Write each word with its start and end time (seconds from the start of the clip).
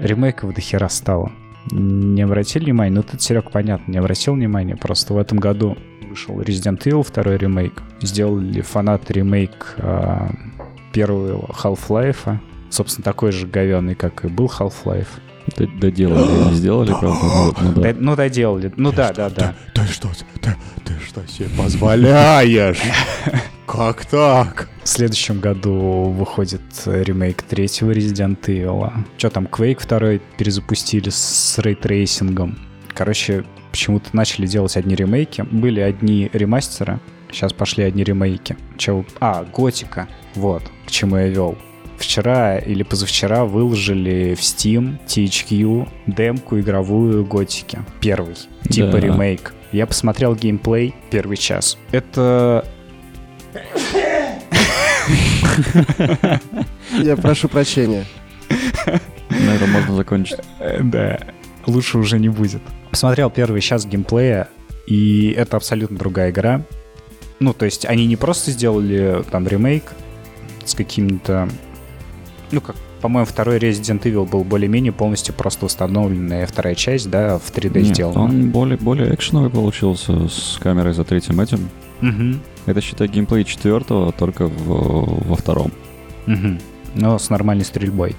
ремейков 0.00 0.54
до 0.54 0.60
хера 0.60 0.88
стало. 0.88 1.32
Не 1.70 2.22
обратили 2.22 2.64
внимания? 2.64 2.94
Ну, 2.94 3.02
тут, 3.02 3.20
Серег, 3.20 3.50
понятно, 3.50 3.90
не 3.90 3.98
обратил 3.98 4.34
внимания. 4.34 4.76
Просто 4.76 5.14
в 5.14 5.18
этом 5.18 5.38
году 5.38 5.76
вышел 6.08 6.40
Resident 6.40 6.82
Evil, 6.84 7.02
второй 7.02 7.36
ремейк. 7.36 7.82
Сделали 8.00 8.60
фанаты 8.60 9.14
ремейк 9.14 9.74
э, 9.78 10.28
первого 10.92 11.46
Half-Life. 11.48 12.38
Собственно, 12.70 13.04
такой 13.04 13.32
же 13.32 13.46
говенный, 13.46 13.94
как 13.94 14.24
и 14.24 14.28
был 14.28 14.46
Half-Life. 14.46 15.08
Доделали, 15.56 16.50
не 16.50 16.54
сделали, 16.54 16.90
правда? 16.90 17.18
Ну, 17.22 17.54
ну, 17.60 17.82
да. 17.82 17.94
ну 17.98 18.16
доделали. 18.16 18.72
Ну 18.76 18.92
да, 18.92 19.12
да, 19.12 19.30
да. 19.30 19.54
Ты 19.74 19.84
что, 19.84 20.08
ты, 20.40 20.56
ты 20.84 20.94
что 21.06 21.26
себе 21.26 21.48
позволяешь? 21.56 22.80
Как 23.66 24.04
так? 24.06 24.68
В 24.86 24.88
следующем 24.88 25.40
году 25.40 25.74
выходит 26.10 26.60
ремейк 26.86 27.42
третьего 27.42 27.90
Resident 27.90 28.38
Evil. 28.42 28.92
Что 29.18 29.30
там, 29.30 29.46
Quake 29.46 29.80
второй 29.80 30.22
перезапустили 30.38 31.08
с 31.08 31.58
рейтрейсингом. 31.58 32.56
Короче, 32.94 33.44
почему-то 33.72 34.14
начали 34.14 34.46
делать 34.46 34.76
одни 34.76 34.94
ремейки. 34.94 35.40
Были 35.50 35.80
одни 35.80 36.30
ремастеры, 36.32 37.00
сейчас 37.32 37.52
пошли 37.52 37.82
одни 37.82 38.04
ремейки. 38.04 38.56
Чего? 38.78 39.04
А, 39.18 39.44
Готика. 39.52 40.06
Вот, 40.36 40.62
к 40.86 40.90
чему 40.92 41.16
я 41.16 41.26
вел 41.26 41.58
вчера 41.98 42.58
или 42.58 42.84
позавчера 42.84 43.44
выложили 43.44 44.36
в 44.36 44.40
Steam 44.40 45.04
THQ 45.08 45.88
демку 46.06 46.60
игровую 46.60 47.24
Готики. 47.24 47.80
Первый. 48.00 48.36
Типа 48.70 48.92
да. 48.92 49.00
ремейк. 49.00 49.52
Я 49.72 49.88
посмотрел 49.88 50.36
геймплей 50.36 50.94
первый 51.10 51.38
час. 51.38 51.76
Это... 51.90 52.64
Я 57.02 57.16
прошу 57.16 57.48
прощения. 57.48 58.04
На 59.30 59.54
этом 59.54 59.70
можно 59.70 59.94
закончить. 59.94 60.38
Э, 60.60 60.80
да, 60.82 61.18
лучше 61.66 61.98
уже 61.98 62.18
не 62.18 62.28
будет. 62.28 62.62
Посмотрел 62.90 63.30
первый 63.30 63.60
час 63.60 63.86
геймплея, 63.86 64.48
и 64.86 65.34
это 65.36 65.56
абсолютно 65.56 65.98
другая 65.98 66.30
игра. 66.30 66.62
Ну, 67.40 67.52
то 67.52 67.64
есть 67.64 67.84
они 67.84 68.06
не 68.06 68.16
просто 68.16 68.50
сделали 68.50 69.22
там 69.30 69.46
ремейк 69.46 69.92
с 70.64 70.74
какими-то 70.74 71.48
ну, 72.50 72.60
как, 72.60 72.76
по-моему, 73.00 73.26
второй 73.26 73.58
Resident 73.58 74.02
Evil 74.02 74.28
был 74.28 74.44
более-менее 74.44 74.92
полностью 74.92 75.34
просто 75.34 75.66
установленная 75.66 76.46
вторая 76.46 76.74
часть, 76.74 77.10
да, 77.10 77.38
в 77.38 77.52
3D 77.52 77.80
Нет, 77.80 77.94
сделана. 77.94 78.20
он 78.22 78.50
более, 78.50 78.78
более 78.78 79.14
экшеновый 79.14 79.50
получился 79.50 80.28
с 80.28 80.58
камерой 80.60 80.94
за 80.94 81.04
третьим 81.04 81.40
этим. 81.40 81.68
Угу. 82.02 82.38
Это, 82.66 82.80
считай, 82.80 83.08
геймплей 83.08 83.44
четвертого, 83.44 84.12
только 84.12 84.46
в, 84.46 85.28
во 85.28 85.36
втором. 85.36 85.72
Угу. 86.26 86.58
Но 86.94 87.18
с 87.18 87.30
нормальной 87.30 87.64
стрельбой. 87.64 88.16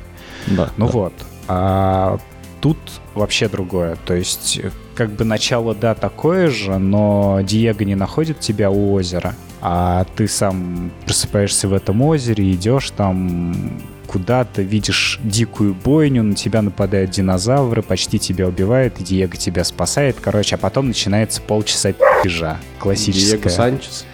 Да. 0.48 0.70
Ну 0.78 0.86
да. 0.88 0.92
вот. 0.92 1.14
А 1.48 2.18
тут 2.62 2.78
вообще 3.14 3.50
другое. 3.50 3.98
То 4.06 4.14
есть, 4.14 4.60
как 4.96 5.12
бы 5.12 5.26
начало, 5.26 5.76
да, 5.76 5.96
такое 5.96 6.50
же, 6.50 6.78
но 6.78 7.42
Диего 7.44 7.84
не 7.84 7.96
находит 7.96 8.40
тебя 8.40 8.72
у 8.72 8.94
озера, 8.94 9.36
а 9.62 10.06
ты 10.16 10.28
сам 10.28 10.92
просыпаешься 11.06 11.68
в 11.68 11.74
этом 11.74 12.02
озере, 12.02 12.52
идешь 12.52 12.92
там 12.92 13.82
куда-то, 14.08 14.62
видишь 14.62 15.20
дикую 15.24 15.74
бойню, 15.74 16.24
на 16.24 16.36
тебя 16.36 16.62
нападают 16.62 17.12
динозавры, 17.12 17.82
почти 17.82 18.20
тебя 18.20 18.48
убивают, 18.48 19.00
и 19.00 19.04
Диего 19.04 19.36
тебя 19.36 19.64
спасает, 19.64 20.18
короче, 20.22 20.56
а 20.56 20.58
потом 20.58 20.88
начинается 20.88 21.42
полчаса 21.42 21.94
пижа. 22.24 22.58
Классическая. 22.80 23.38
Диего 23.38 23.50
Санчес? 23.50 24.06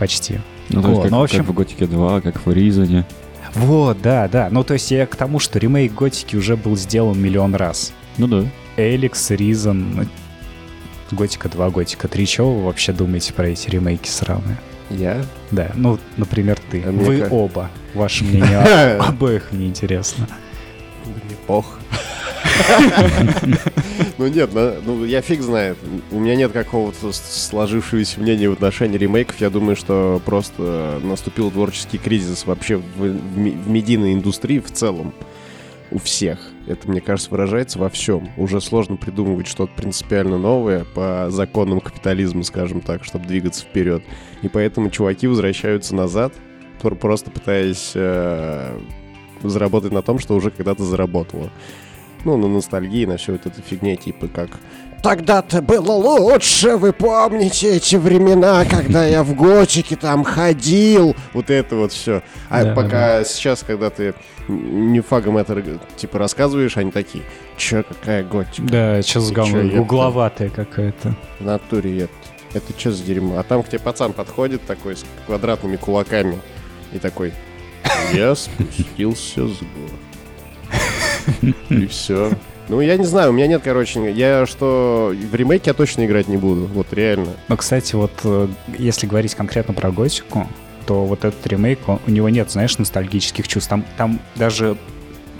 Почти. 0.00 0.40
Ну, 0.70 0.82
то 0.82 0.88
есть, 0.88 1.02
как, 1.02 1.10
ну, 1.10 1.18
в 1.18 1.22
общем... 1.22 1.38
как 1.38 1.48
в 1.48 1.52
Готике 1.52 1.86
2, 1.86 2.20
как 2.22 2.46
в 2.46 2.52
Ризане. 2.52 3.04
Вот, 3.54 4.00
да, 4.00 4.28
да. 4.28 4.48
Ну, 4.50 4.64
то 4.64 4.72
есть 4.72 4.90
я 4.90 5.06
к 5.06 5.14
тому, 5.14 5.38
что 5.38 5.58
ремейк 5.58 5.94
Готики 5.94 6.36
уже 6.36 6.56
был 6.56 6.76
сделан 6.76 7.20
миллион 7.20 7.54
раз. 7.54 7.92
Ну 8.16 8.26
да. 8.26 8.44
Эликс, 8.78 9.30
Ризан, 9.30 10.08
Готика 11.10 11.50
2, 11.50 11.70
Готика 11.70 12.08
3. 12.08 12.26
Чего 12.26 12.54
вы 12.54 12.64
вообще 12.64 12.92
думаете 12.92 13.34
про 13.34 13.48
эти 13.48 13.68
ремейки 13.68 14.08
сраные? 14.08 14.56
Я? 14.88 15.22
Да, 15.50 15.70
ну, 15.74 15.98
например, 16.16 16.58
ты. 16.70 16.82
А 16.82 16.90
Вы 16.90 17.18
как... 17.18 17.32
оба. 17.32 17.70
Ваше 17.94 18.24
мнение 18.24 18.96
обоих 18.96 19.52
мне 19.52 19.66
интересно. 19.66 20.26
Мне 21.04 21.36
пох. 21.46 21.78
Ну 24.18 24.26
нет, 24.26 24.50
ну 24.52 25.04
я 25.06 25.22
фиг 25.22 25.40
знает. 25.40 25.78
У 26.10 26.20
меня 26.20 26.36
нет 26.36 26.52
какого-то 26.52 27.10
сложившегося 27.12 28.20
мнения 28.20 28.50
в 28.50 28.52
отношении 28.52 28.98
ремейков. 28.98 29.40
Я 29.40 29.48
думаю, 29.48 29.76
что 29.76 30.20
просто 30.26 31.00
наступил 31.02 31.50
творческий 31.50 31.96
кризис 31.96 32.44
вообще 32.44 32.76
в 32.76 33.02
медийной 33.66 34.12
индустрии 34.12 34.58
в 34.58 34.70
целом. 34.70 35.14
У 35.90 35.98
всех. 35.98 36.38
Это, 36.66 36.88
мне 36.88 37.00
кажется, 37.00 37.30
выражается 37.30 37.78
во 37.78 37.88
всем. 37.88 38.30
Уже 38.36 38.60
сложно 38.60 38.96
придумывать 38.96 39.48
что-то 39.48 39.72
принципиально 39.74 40.38
новое 40.38 40.84
по 40.84 41.26
законам 41.30 41.80
капитализма, 41.80 42.44
скажем 42.44 42.80
так, 42.80 43.04
чтобы 43.04 43.26
двигаться 43.26 43.64
вперед. 43.64 44.04
И 44.42 44.48
поэтому 44.48 44.90
чуваки 44.90 45.26
возвращаются 45.26 45.96
назад, 45.96 46.32
просто 46.80 47.30
пытаясь 47.30 47.92
э, 47.94 48.78
заработать 49.42 49.92
на 49.92 50.02
том, 50.02 50.18
что 50.18 50.36
уже 50.36 50.50
когда-то 50.50 50.84
заработало. 50.84 51.50
Ну, 52.24 52.36
на 52.36 52.48
ностальгии, 52.48 53.06
на 53.06 53.16
все 53.16 53.32
вот 53.32 53.46
это 53.46 53.62
фигня, 53.62 53.96
типа 53.96 54.28
как 54.28 54.50
Тогда-то 55.02 55.62
было 55.62 55.92
лучше, 55.92 56.76
вы 56.76 56.92
помните 56.92 57.76
эти 57.76 57.96
времена, 57.96 58.66
когда 58.66 59.06
я 59.06 59.22
в 59.22 59.34
готике 59.34 59.96
там 59.96 60.24
ходил. 60.24 61.16
Вот 61.32 61.48
это 61.48 61.76
вот 61.76 61.92
все. 61.92 62.22
А 62.50 62.64
да, 62.64 62.74
пока 62.74 63.18
да. 63.18 63.24
сейчас, 63.24 63.62
когда 63.66 63.88
ты 63.88 64.14
не 64.48 65.00
фагом 65.00 65.38
это 65.38 65.62
типа 65.96 66.18
рассказываешь, 66.18 66.76
они 66.76 66.90
такие, 66.90 67.24
че, 67.56 67.82
какая 67.82 68.22
готика? 68.24 68.68
Да, 68.68 69.02
че 69.02 69.20
с 69.20 69.30
говном, 69.30 69.80
угловатая 69.80 70.50
какая-то. 70.50 71.14
В 71.38 71.44
натуре 71.44 72.00
это. 72.00 72.12
Это 72.52 72.78
что 72.78 72.90
за 72.90 73.04
дерьмо? 73.04 73.38
А 73.38 73.42
там 73.42 73.62
к 73.62 73.68
тебе 73.68 73.78
пацан 73.78 74.12
подходит 74.12 74.60
такой 74.66 74.96
с 74.96 75.04
квадратными 75.26 75.76
кулаками 75.76 76.38
и 76.92 76.98
такой, 76.98 77.32
я 78.12 78.34
спустился 78.34 79.46
с 79.46 79.58
гор. 79.60 79.90
И 81.68 81.86
все. 81.86 82.30
Ну, 82.68 82.80
я 82.80 82.96
не 82.96 83.04
знаю, 83.04 83.30
у 83.30 83.32
меня 83.32 83.48
нет, 83.48 83.62
короче, 83.64 84.12
я 84.12 84.46
что, 84.46 85.12
в 85.12 85.34
ремейке 85.34 85.70
я 85.70 85.74
точно 85.74 86.06
играть 86.06 86.28
не 86.28 86.36
буду, 86.36 86.66
вот 86.66 86.92
реально. 86.92 87.32
Но, 87.48 87.56
кстати, 87.56 87.96
вот 87.96 88.12
э, 88.22 88.46
если 88.78 89.08
говорить 89.08 89.34
конкретно 89.34 89.74
про 89.74 89.90
Готику, 89.90 90.46
то 90.86 91.04
вот 91.04 91.24
этот 91.24 91.44
ремейк, 91.48 91.80
он, 91.88 91.98
у 92.06 92.10
него 92.12 92.28
нет, 92.28 92.48
знаешь, 92.50 92.78
ностальгических 92.78 93.48
чувств. 93.48 93.68
Там, 93.68 93.84
там 93.96 94.20
даже 94.36 94.76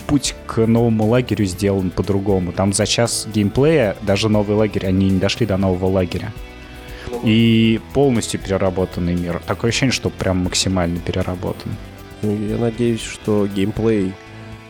путь 0.07 0.35
к 0.45 0.67
новому 0.67 1.05
лагерю 1.05 1.45
сделан 1.45 1.89
по-другому. 1.89 2.51
Там 2.51 2.73
за 2.73 2.85
час 2.85 3.27
геймплея 3.33 3.95
даже 4.01 4.27
новый 4.27 4.57
лагерь, 4.57 4.85
они 4.85 5.09
не 5.09 5.19
дошли 5.19 5.45
до 5.45 5.55
нового 5.55 5.85
лагеря. 5.85 6.33
И 7.23 7.79
полностью 7.93 8.41
переработанный 8.41 9.15
мир. 9.15 9.41
Такое 9.47 9.69
ощущение, 9.69 9.93
что 9.93 10.09
прям 10.09 10.39
максимально 10.39 10.99
переработан. 10.99 11.71
Ну, 12.23 12.37
я 12.45 12.57
надеюсь, 12.57 13.01
что 13.01 13.47
геймплей 13.47 14.13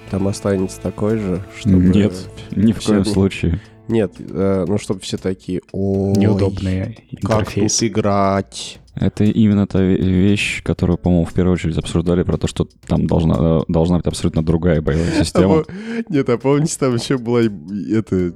там 0.09 0.27
останется 0.27 0.79
такой 0.79 1.17
же, 1.17 1.43
чтобы... 1.59 1.83
Нет, 1.83 2.13
ни 2.51 2.71
в 2.71 2.83
коем 2.83 3.05
случае. 3.05 3.61
Нет, 3.87 4.13
э, 4.19 4.65
ну 4.67 4.77
чтобы 4.77 5.01
все 5.01 5.17
такие, 5.17 5.61
о, 5.71 6.13
неудобные 6.15 6.97
как 7.21 7.51
тут 7.51 7.83
играть. 7.83 8.79
Это 8.95 9.23
именно 9.23 9.67
та 9.67 9.81
вещь, 9.81 10.63
которую, 10.63 10.97
по-моему, 10.97 11.25
в 11.25 11.33
первую 11.33 11.53
очередь 11.53 11.77
обсуждали 11.77 12.23
про 12.23 12.37
то, 12.37 12.47
что 12.47 12.67
там 12.87 13.07
должна, 13.07 13.35
э, 13.37 13.59
должна 13.67 13.97
быть 13.97 14.07
абсолютно 14.07 14.43
другая 14.43 14.81
боевая 14.81 15.11
система. 15.23 15.63
Нет, 16.09 16.29
а 16.29 16.37
помните, 16.37 16.75
там 16.79 16.95
еще 16.95 17.17
была 17.17 17.41
это 17.41 18.33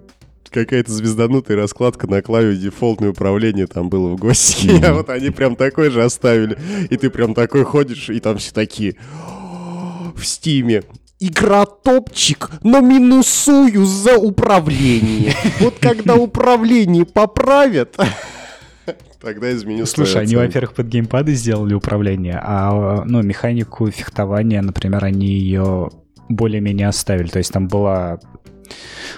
какая-то 0.50 0.92
звезданутая 0.92 1.58
раскладка 1.58 2.08
на 2.08 2.22
клаве 2.22 2.56
дефолтное 2.56 3.10
управление 3.10 3.68
там 3.68 3.90
было 3.90 4.10
в 4.10 4.16
гости. 4.16 4.68
Mm-hmm. 4.68 4.86
А 4.86 4.94
вот 4.94 5.10
они 5.10 5.30
прям 5.30 5.56
такой 5.58 5.90
же 5.90 6.04
оставили. 6.04 6.58
И 6.90 6.96
ты 6.96 7.10
прям 7.10 7.34
такой 7.34 7.64
ходишь, 7.64 8.10
и 8.10 8.20
там 8.20 8.38
все 8.38 8.54
такие 8.54 8.96
в 10.16 10.26
стиме 10.26 10.84
игра 11.20 11.66
топчик, 11.66 12.50
но 12.64 12.82
минусую 12.82 13.86
за 13.86 14.18
управление. 14.18 15.34
Вот 15.60 15.76
когда 15.80 16.16
управление 16.16 17.06
поправят, 17.06 17.98
тогда 19.22 19.52
изменю 19.54 19.86
Слушай, 19.86 20.24
они, 20.24 20.36
во-первых, 20.36 20.74
под 20.74 20.88
геймпады 20.88 21.34
сделали 21.34 21.74
управление, 21.74 22.40
а 22.42 23.04
ну, 23.06 23.22
механику 23.22 23.90
фехтования, 23.90 24.62
например, 24.62 25.04
они 25.04 25.28
ее 25.28 25.90
более-менее 26.30 26.88
оставили. 26.88 27.28
То 27.28 27.40
есть 27.40 27.52
там 27.52 27.68
была... 27.68 28.20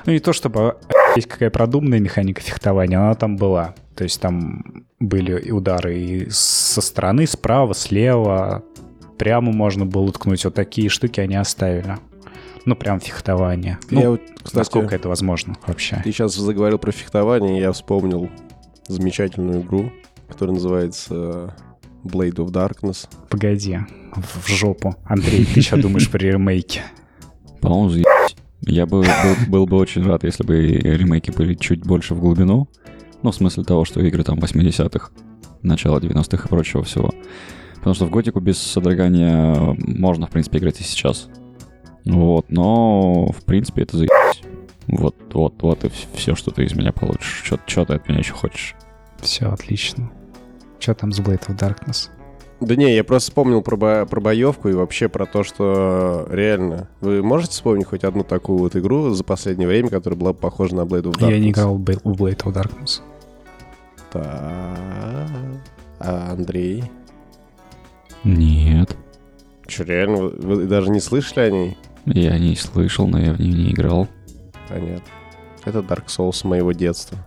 Ну, 0.05 0.13
не 0.13 0.19
то 0.19 0.33
чтобы 0.33 0.77
есть 1.15 1.27
какая 1.27 1.49
продуманная 1.49 1.99
механика 1.99 2.41
фехтования, 2.41 2.99
она 2.99 3.15
там 3.15 3.37
была. 3.37 3.75
То 3.95 4.03
есть 4.03 4.21
там 4.21 4.85
были 4.99 5.51
удары 5.51 5.97
и 5.97 6.29
со 6.29 6.81
стороны, 6.81 7.27
справа, 7.27 7.73
слева, 7.73 8.63
прямо 9.17 9.51
можно 9.51 9.85
было 9.85 10.03
уткнуть. 10.03 10.43
Вот 10.45 10.53
такие 10.53 10.89
штуки 10.89 11.19
они 11.19 11.35
оставили. 11.35 11.97
Ну, 12.65 12.75
прям 12.75 12.99
фехтование. 12.99 13.79
Ну, 13.89 14.01
я 14.01 14.09
вот, 14.11 14.21
кстати, 14.35 14.57
насколько 14.57 14.95
это 14.95 15.07
возможно 15.07 15.55
вообще? 15.65 16.01
Ты 16.03 16.11
сейчас 16.11 16.35
заговорил 16.35 16.77
про 16.77 16.91
фехтование, 16.91 17.57
и 17.57 17.61
я 17.61 17.71
вспомнил 17.71 18.29
замечательную 18.87 19.61
игру, 19.61 19.91
которая 20.27 20.55
называется 20.55 21.55
Blade 22.03 22.35
of 22.35 22.51
Darkness. 22.51 23.07
Погоди, 23.29 23.79
в 24.13 24.49
жопу. 24.49 24.95
Андрей, 25.05 25.45
ты 25.45 25.61
что 25.61 25.77
думаешь 25.81 26.09
про 26.09 26.19
ремейки? 26.19 26.81
По-моему, 27.61 28.03
Я 28.61 28.85
бы 28.85 29.01
был, 29.01 29.35
был 29.47 29.65
бы 29.65 29.77
очень 29.77 30.03
рад, 30.03 30.23
если 30.23 30.43
бы 30.43 30.61
ремейки 30.61 31.31
были 31.31 31.53
чуть 31.53 31.83
больше 31.85 32.15
в 32.15 32.19
глубину. 32.19 32.67
Ну, 33.23 33.31
в 33.31 33.35
смысле 33.35 33.63
того, 33.63 33.85
что 33.85 34.01
игры 34.01 34.23
там 34.23 34.39
80-х, 34.39 35.09
начала 35.61 35.99
90-х 35.99 36.45
и 36.45 36.49
прочего 36.49 36.83
всего. 36.83 37.13
Потому 37.77 37.93
что 37.93 38.05
в 38.05 38.09
Готику 38.09 38.39
без 38.39 38.57
содрогания 38.57 39.75
можно, 39.77 40.27
в 40.27 40.29
принципе, 40.29 40.57
играть 40.57 40.79
и 40.81 40.83
сейчас. 40.83 41.29
Вот, 42.05 42.45
но, 42.49 43.27
в 43.31 43.43
принципе, 43.43 43.83
это 43.83 43.97
заебись. 43.97 44.41
Вот, 44.87 45.15
вот, 45.33 45.61
вот 45.61 45.83
и 45.83 45.91
все, 46.13 46.35
что 46.35 46.51
ты 46.51 46.63
из 46.63 46.73
меня 46.73 46.93
получишь. 46.93 47.41
Что, 47.43 47.59
что 47.65 47.85
ты 47.85 47.95
от 47.95 48.07
меня 48.07 48.19
еще 48.19 48.33
хочешь? 48.33 48.75
Все, 49.19 49.47
отлично. 49.47 50.09
Что 50.79 50.93
там 50.93 51.11
с 51.11 51.19
Blade 51.19 51.45
of 51.47 51.57
Darkness? 51.57 52.09
Да 52.59 52.75
не, 52.75 52.95
я 52.95 53.03
просто 53.03 53.29
вспомнил 53.29 53.61
про, 53.61 53.75
бо- 53.75 54.05
про 54.05 54.19
боевку 54.21 54.69
и 54.69 54.73
вообще 54.73 55.09
про 55.09 55.25
то, 55.25 55.43
что 55.43 56.27
реально... 56.31 56.89
Вы 57.01 57.21
можете 57.21 57.51
вспомнить 57.51 57.85
хоть 57.85 58.03
одну 58.03 58.23
такую 58.23 58.59
вот 58.59 58.75
игру 58.75 59.11
за 59.11 59.23
последнее 59.23 59.67
время, 59.67 59.89
которая 59.89 60.17
была 60.19 60.33
похожа 60.33 60.75
на 60.75 60.81
Blade 60.81 61.03
of 61.03 61.17
Darkness? 61.17 61.31
Я 61.31 61.39
не 61.39 61.51
играл 61.51 61.75
в 61.77 61.81
Blade 61.81 62.03
of 62.03 62.53
Darkness. 62.53 63.01
Так. 64.11 64.23
А 65.99 66.31
Андрей? 66.31 66.83
Нет. 68.27 68.97
Че, 69.67 69.85
реально? 69.85 70.17
Вы, 70.17 70.29
вы 70.29 70.65
даже 70.65 70.89
не 70.89 70.99
слышали 70.99 71.45
о 71.45 71.49
ней? 71.49 71.77
Я 72.05 72.37
не 72.37 72.57
слышал, 72.57 73.07
но 73.07 73.19
я 73.19 73.31
в 73.31 73.39
нее 73.39 73.53
не 73.53 73.71
играл. 73.71 74.09
Понятно. 74.67 75.01
Это 75.63 75.79
Dark 75.79 76.07
Souls 76.07 76.45
моего 76.45 76.73
детства. 76.73 77.17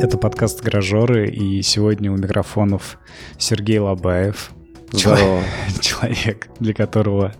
Это 0.00 0.16
подкаст 0.16 0.62
«Гаражеры», 0.62 1.28
и 1.28 1.60
сегодня 1.60 2.10
у 2.10 2.16
микрофонов 2.16 2.98
Сергей 3.36 3.80
Лобаев. 3.80 4.52
Здорово. 4.92 5.42
Человек, 5.80 6.48
для 6.58 6.72
которого 6.72 7.34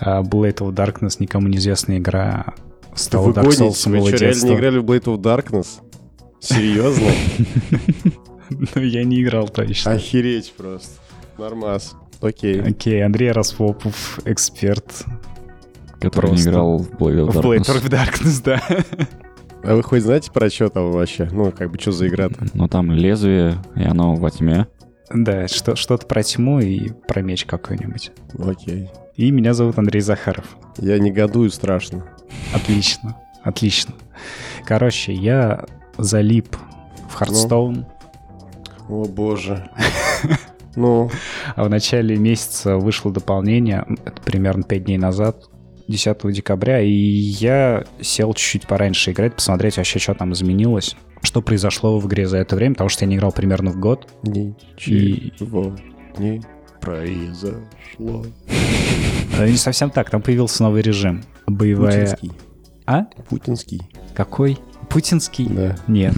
Blade 0.00 0.58
of 0.58 0.72
Darkness, 0.72 1.16
никому 1.18 1.48
неизвестная 1.48 1.98
игра, 1.98 2.54
стала 2.94 3.26
вы 3.26 3.32
Dark 3.32 3.48
Souls 3.48 3.88
вы 3.88 3.96
его 3.96 4.08
что, 4.08 4.16
реально 4.16 4.44
не 4.44 4.54
играли 4.54 4.78
в 4.78 4.84
Blade 4.84 5.04
of 5.04 5.18
Darkness? 5.18 5.66
Серьезно? 6.40 7.10
Ну, 8.48 8.80
я 8.80 9.02
не 9.02 9.22
играл 9.24 9.48
точно. 9.48 9.90
Охереть 9.90 10.54
просто. 10.56 11.00
Нормас. 11.36 11.96
Окей. 12.20 12.62
Окей, 12.62 13.04
Андрей 13.04 13.32
Распопов, 13.32 14.20
эксперт 14.24 15.04
Который 16.00 16.30
не 16.30 16.42
играл 16.42 16.78
в 16.78 16.90
Blade 16.90 17.26
of 17.26 17.30
в 17.32 17.36
Blade 17.38 17.62
Darkness. 17.62 17.82
of 17.82 17.90
Darkness, 17.90 18.42
да. 18.44 18.62
А 19.64 19.74
вы 19.74 19.82
хоть 19.82 20.02
знаете 20.02 20.30
про 20.30 20.48
что 20.48 20.68
там 20.68 20.92
вообще? 20.92 21.28
Ну, 21.32 21.50
как 21.50 21.72
бы, 21.72 21.78
что 21.80 21.90
за 21.90 22.06
игра-то? 22.06 22.46
Но 22.54 22.68
там 22.68 22.92
лезвие, 22.92 23.56
и 23.74 23.82
оно 23.82 24.14
во 24.14 24.30
тьме. 24.30 24.68
Да, 25.12 25.48
что, 25.48 25.74
что-то 25.74 26.06
про 26.06 26.22
тьму 26.22 26.60
и 26.60 26.90
про 27.08 27.22
меч 27.22 27.46
какой-нибудь. 27.46 28.12
Окей. 28.38 28.90
И 29.16 29.30
меня 29.30 29.54
зовут 29.54 29.78
Андрей 29.78 30.00
Захаров. 30.00 30.56
Я 30.78 30.98
негодую 30.98 31.50
страшно. 31.50 32.04
Отлично, 32.54 33.16
отлично. 33.42 33.94
Короче, 34.64 35.12
я 35.14 35.64
залип 35.96 36.54
в 37.08 37.14
Хардстоун, 37.14 37.86
О, 38.88 39.04
боже. 39.04 39.68
Ну, 40.74 41.10
а 41.54 41.64
в 41.64 41.70
начале 41.70 42.16
месяца 42.16 42.76
вышло 42.76 43.10
дополнение, 43.10 43.86
это 44.04 44.20
примерно 44.20 44.62
5 44.62 44.84
дней 44.84 44.98
назад, 44.98 45.48
10 45.88 46.30
декабря, 46.32 46.82
и 46.82 46.90
я 46.90 47.84
сел 48.02 48.34
чуть-чуть 48.34 48.66
пораньше 48.66 49.12
играть, 49.12 49.34
посмотреть 49.34 49.78
вообще, 49.78 49.98
что 49.98 50.12
там 50.12 50.34
изменилось, 50.34 50.94
что 51.22 51.40
произошло 51.40 51.98
в 51.98 52.06
игре 52.06 52.26
за 52.26 52.36
это 52.36 52.56
время, 52.56 52.74
потому 52.74 52.90
что 52.90 53.06
я 53.06 53.08
не 53.08 53.16
играл 53.16 53.32
примерно 53.32 53.70
в 53.70 53.80
год. 53.80 54.06
ничего 54.22 55.74
не 56.18 56.42
произошло. 56.82 58.26
Э, 59.38 59.48
Не 59.48 59.56
совсем 59.56 59.90
так, 59.90 60.10
там 60.10 60.22
появился 60.22 60.62
новый 60.62 60.82
режим. 60.82 61.22
Боевая... 61.46 62.00
Путинский. 62.16 62.32
А? 62.86 63.04
Путинский. 63.28 63.82
Какой? 64.14 64.58
Путинский? 64.88 65.46
Да. 65.48 65.76
Нет. 65.86 66.14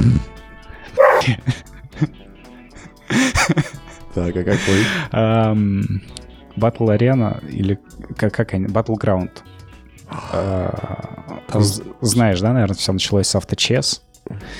Так, 4.14 4.36
а 4.36 4.42
какой? 4.44 4.82
Ам, 5.12 5.82
Battle 6.56 6.96
Arena 6.96 7.46
или 7.48 7.78
как, 8.16 8.34
как 8.34 8.54
они? 8.54 8.66
Battleground. 8.66 9.30
А, 10.32 11.40
Там- 11.48 11.62
Знаешь, 12.00 12.40
да, 12.40 12.52
наверное, 12.52 12.74
все 12.76 12.92
началось 12.92 13.28
с 13.28 13.34
авточес. 13.36 14.02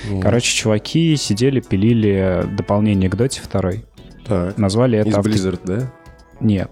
Нет. 0.09 0.23
Короче, 0.23 0.55
чуваки 0.55 1.15
сидели, 1.15 1.59
пилили 1.59 2.45
дополнение 2.57 3.09
к 3.09 3.15
Доте 3.15 3.41
2. 3.51 3.71
так. 4.25 4.57
Назвали 4.57 4.97
это 4.99 5.09
Из 5.09 5.15
авто- 5.15 5.29
Blizzard, 5.29 5.59
да? 5.65 5.91
Нет. 6.39 6.71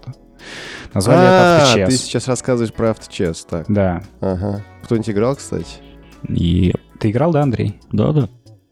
Назвали 0.94 1.20
это 1.20 1.84
А, 1.84 1.86
ты 1.86 1.92
сейчас 1.96 2.28
рассказываешь 2.28 2.72
про 2.72 2.90
авточес. 2.90 3.44
Так, 3.44 3.66
Да. 3.68 4.02
ага. 4.20 4.64
Кто-нибудь 4.84 5.10
играл, 5.10 5.36
кстати? 5.36 5.66
И 6.28 6.72
Ты 6.98 7.10
играл, 7.10 7.30
да, 7.32 7.42
Андрей? 7.42 7.78
да-да. 7.92 8.28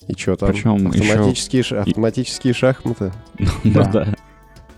И 0.09 0.15
что 0.19 0.37
там? 0.37 0.51
Причем 0.51 0.87
автоматические, 0.89 1.63
ш- 1.63 1.81
автоматические 1.83 2.55
шахматы? 2.55 3.13
Да. 3.65 3.85
Да. 3.85 4.15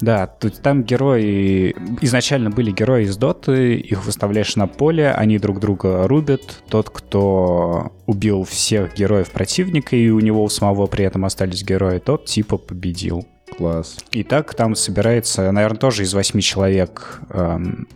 Да, 0.00 0.26
тут 0.28 0.62
там 0.62 0.84
герои... 0.84 1.74
Изначально 2.02 2.50
были 2.50 2.70
герои 2.70 3.02
из 3.04 3.16
Доты, 3.16 3.74
их 3.74 4.06
выставляешь 4.06 4.54
на 4.54 4.68
поле, 4.68 5.10
они 5.10 5.38
друг 5.40 5.58
друга 5.58 6.06
рубят. 6.06 6.62
Тот, 6.70 6.88
кто 6.88 7.90
убил 8.06 8.44
всех 8.44 8.94
героев 8.94 9.32
противника, 9.32 9.96
и 9.96 10.08
у 10.10 10.20
него 10.20 10.44
у 10.44 10.48
самого 10.48 10.86
при 10.86 11.04
этом 11.04 11.24
остались 11.24 11.64
герои, 11.64 11.98
тот 11.98 12.26
типа 12.26 12.58
победил. 12.58 13.26
Класс. 13.58 13.96
И 14.12 14.22
так 14.22 14.54
там 14.54 14.74
собирается, 14.74 15.50
наверное, 15.52 15.78
тоже 15.78 16.04
из 16.04 16.14
восьми 16.14 16.40
человек 16.40 17.20
эм, 17.30 17.86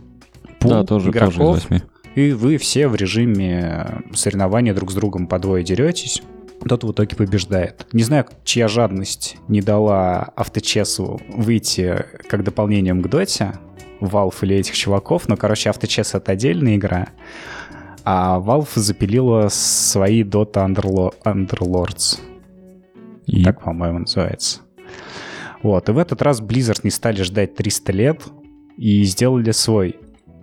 пул 0.59 0.71
Да, 0.71 0.83
тоже, 0.83 1.11
тоже 1.11 1.27
из 1.29 1.33
игроков. 1.35 1.55
восьми. 1.55 1.81
И 2.15 2.31
вы 2.33 2.57
все 2.57 2.87
в 2.87 2.95
режиме 2.95 4.03
соревнования 4.13 4.73
друг 4.73 4.91
с 4.91 4.93
другом 4.93 5.25
по 5.25 5.39
двое 5.39 5.63
деретесь. 5.63 6.21
Тот 6.67 6.83
в 6.83 6.91
итоге 6.91 7.15
побеждает. 7.15 7.87
Не 7.91 8.03
знаю, 8.03 8.25
чья 8.43 8.67
жадность 8.67 9.37
не 9.47 9.61
дала 9.61 10.31
авточесу 10.35 11.19
выйти 11.29 12.05
как 12.29 12.43
дополнением 12.43 13.01
к 13.01 13.07
доте, 13.09 13.53
Valve 13.99 14.35
или 14.41 14.57
этих 14.57 14.75
чуваков, 14.75 15.27
но, 15.29 15.37
короче, 15.37 15.69
авточес— 15.69 16.13
это 16.13 16.33
отдельная 16.33 16.75
игра, 16.75 17.07
а 18.03 18.37
Valve 18.39 18.67
запилила 18.75 19.47
свои 19.49 20.23
Dota 20.23 20.65
Underlo- 20.67 21.13
Underlords. 21.25 22.19
И 23.27 23.43
Так, 23.45 23.61
по-моему, 23.63 23.99
называется. 23.99 24.59
Вот, 25.63 25.87
и 25.87 25.91
в 25.93 25.97
этот 25.97 26.21
раз 26.21 26.41
Blizzard 26.41 26.81
не 26.83 26.91
стали 26.91 27.23
ждать 27.23 27.55
300 27.55 27.91
лет 27.93 28.23
и 28.77 29.03
сделали 29.03 29.51
свой 29.51 29.95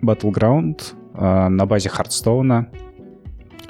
Battleground 0.03 0.81
э, 1.13 1.47
на 1.47 1.65
базе 1.65 1.89
Хардстоуна. 1.89 2.69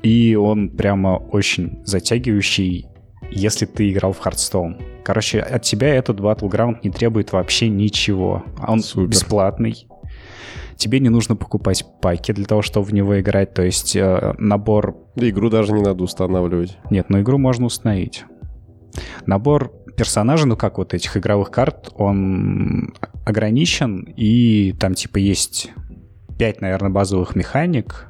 И 0.01 0.36
он 0.36 0.70
прямо 0.70 1.17
очень 1.17 1.79
затягивающий, 1.84 2.88
если 3.29 3.65
ты 3.65 3.91
играл 3.91 4.13
в 4.13 4.20
Хардстоун. 4.20 4.77
Короче, 5.03 5.39
от 5.41 5.63
тебя 5.63 5.93
этот 5.93 6.20
Battleground 6.20 6.77
не 6.84 6.89
требует 6.89 7.34
вообще 7.34 7.67
ничего. 7.70 8.43
Он 8.65 8.79
Супер. 8.79 9.10
бесплатный. 9.10 9.88
Тебе 10.77 11.00
не 11.00 11.10
нужно 11.10 11.36
покупать 11.36 11.86
паки 12.01 12.31
для 12.31 12.46
того, 12.46 12.62
чтобы 12.63 12.88
в 12.88 12.93
него 12.93 13.20
играть. 13.20 13.53
То 13.53 13.62
есть 13.62 13.96
э, 13.96 14.34
набор 14.39 14.96
игру 15.15 15.50
даже 15.50 15.74
не 15.74 15.81
надо 15.81 16.03
устанавливать. 16.03 16.77
нет, 16.89 17.10
но 17.10 17.20
игру 17.20 17.38
можно 17.38 17.65
установить. 17.65 18.24
Набор 19.25 19.72
персонажей, 20.01 20.48
ну 20.48 20.58
как 20.58 20.79
вот 20.79 20.96
этих 20.96 21.15
игровых 21.15 21.51
карт, 21.51 21.91
он 21.93 22.96
ограничен, 23.24 24.12
и 24.17 24.74
там 24.79 24.96
типа 24.96 25.20
есть 25.20 25.70
5, 26.39 26.62
наверное, 26.62 26.89
базовых 26.89 27.36
механик, 27.36 28.08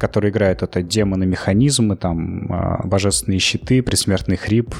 которые 0.00 0.30
играют 0.30 0.62
это 0.62 0.80
демоны, 0.80 1.26
механизмы, 1.26 1.96
там 1.96 2.50
а, 2.50 2.86
божественные 2.86 3.38
щиты, 3.38 3.82
пресмертный 3.82 4.38
хрип, 4.38 4.74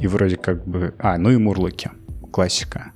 и 0.00 0.08
вроде 0.08 0.34
как 0.36 0.66
бы... 0.66 0.94
А, 0.98 1.16
ну 1.16 1.30
и 1.30 1.36
мурлыки. 1.36 1.90
Классика. 2.32 2.90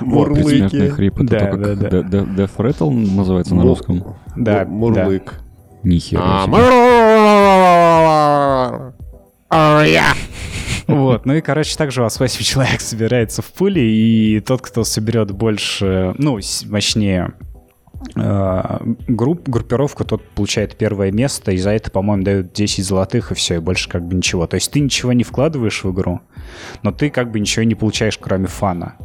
Вот, 0.00 0.34
предсмертный 0.34 0.88
хрип. 0.90 1.20
Это 1.20 1.30
Да, 1.30 1.38
то, 1.38 1.46
как 1.52 1.60
да, 1.60 2.02
да. 2.02 2.18
Death 2.18 2.56
Rattle 2.56 2.90
называется 2.90 3.54
на 3.54 3.62
русском. 3.62 4.16
Да, 4.36 4.64
Му- 4.64 4.88
Мурлык. 4.88 5.40
Нихера 5.84 6.20
А. 9.50 10.16
Вот, 10.96 11.26
ну 11.26 11.34
и, 11.34 11.40
короче, 11.40 11.76
также 11.76 12.00
у 12.00 12.04
вас 12.04 12.18
8 12.18 12.40
человек 12.44 12.80
собирается 12.80 13.42
в 13.42 13.46
пуле, 13.46 13.82
и 13.90 14.40
тот, 14.40 14.62
кто 14.62 14.84
соберет 14.84 15.30
больше, 15.32 16.14
ну, 16.18 16.38
мощнее 16.66 17.32
групп, 18.14 19.48
группировку, 19.48 20.04
тот 20.04 20.22
получает 20.30 20.76
первое 20.76 21.12
место, 21.12 21.52
и 21.52 21.58
за 21.58 21.70
это, 21.70 21.90
по-моему, 21.90 22.24
дают 22.24 22.52
10 22.52 22.84
золотых, 22.84 23.32
и 23.32 23.34
все, 23.34 23.56
и 23.56 23.58
больше 23.58 23.88
как 23.88 24.06
бы 24.06 24.14
ничего. 24.14 24.46
То 24.46 24.54
есть 24.54 24.70
ты 24.70 24.80
ничего 24.80 25.12
не 25.12 25.24
вкладываешь 25.24 25.84
в 25.84 25.92
игру, 25.92 26.20
но 26.82 26.92
ты 26.92 27.10
как 27.10 27.30
бы 27.30 27.40
ничего 27.40 27.64
не 27.64 27.74
получаешь, 27.74 28.18
кроме 28.18 28.46
фана. 28.46 28.96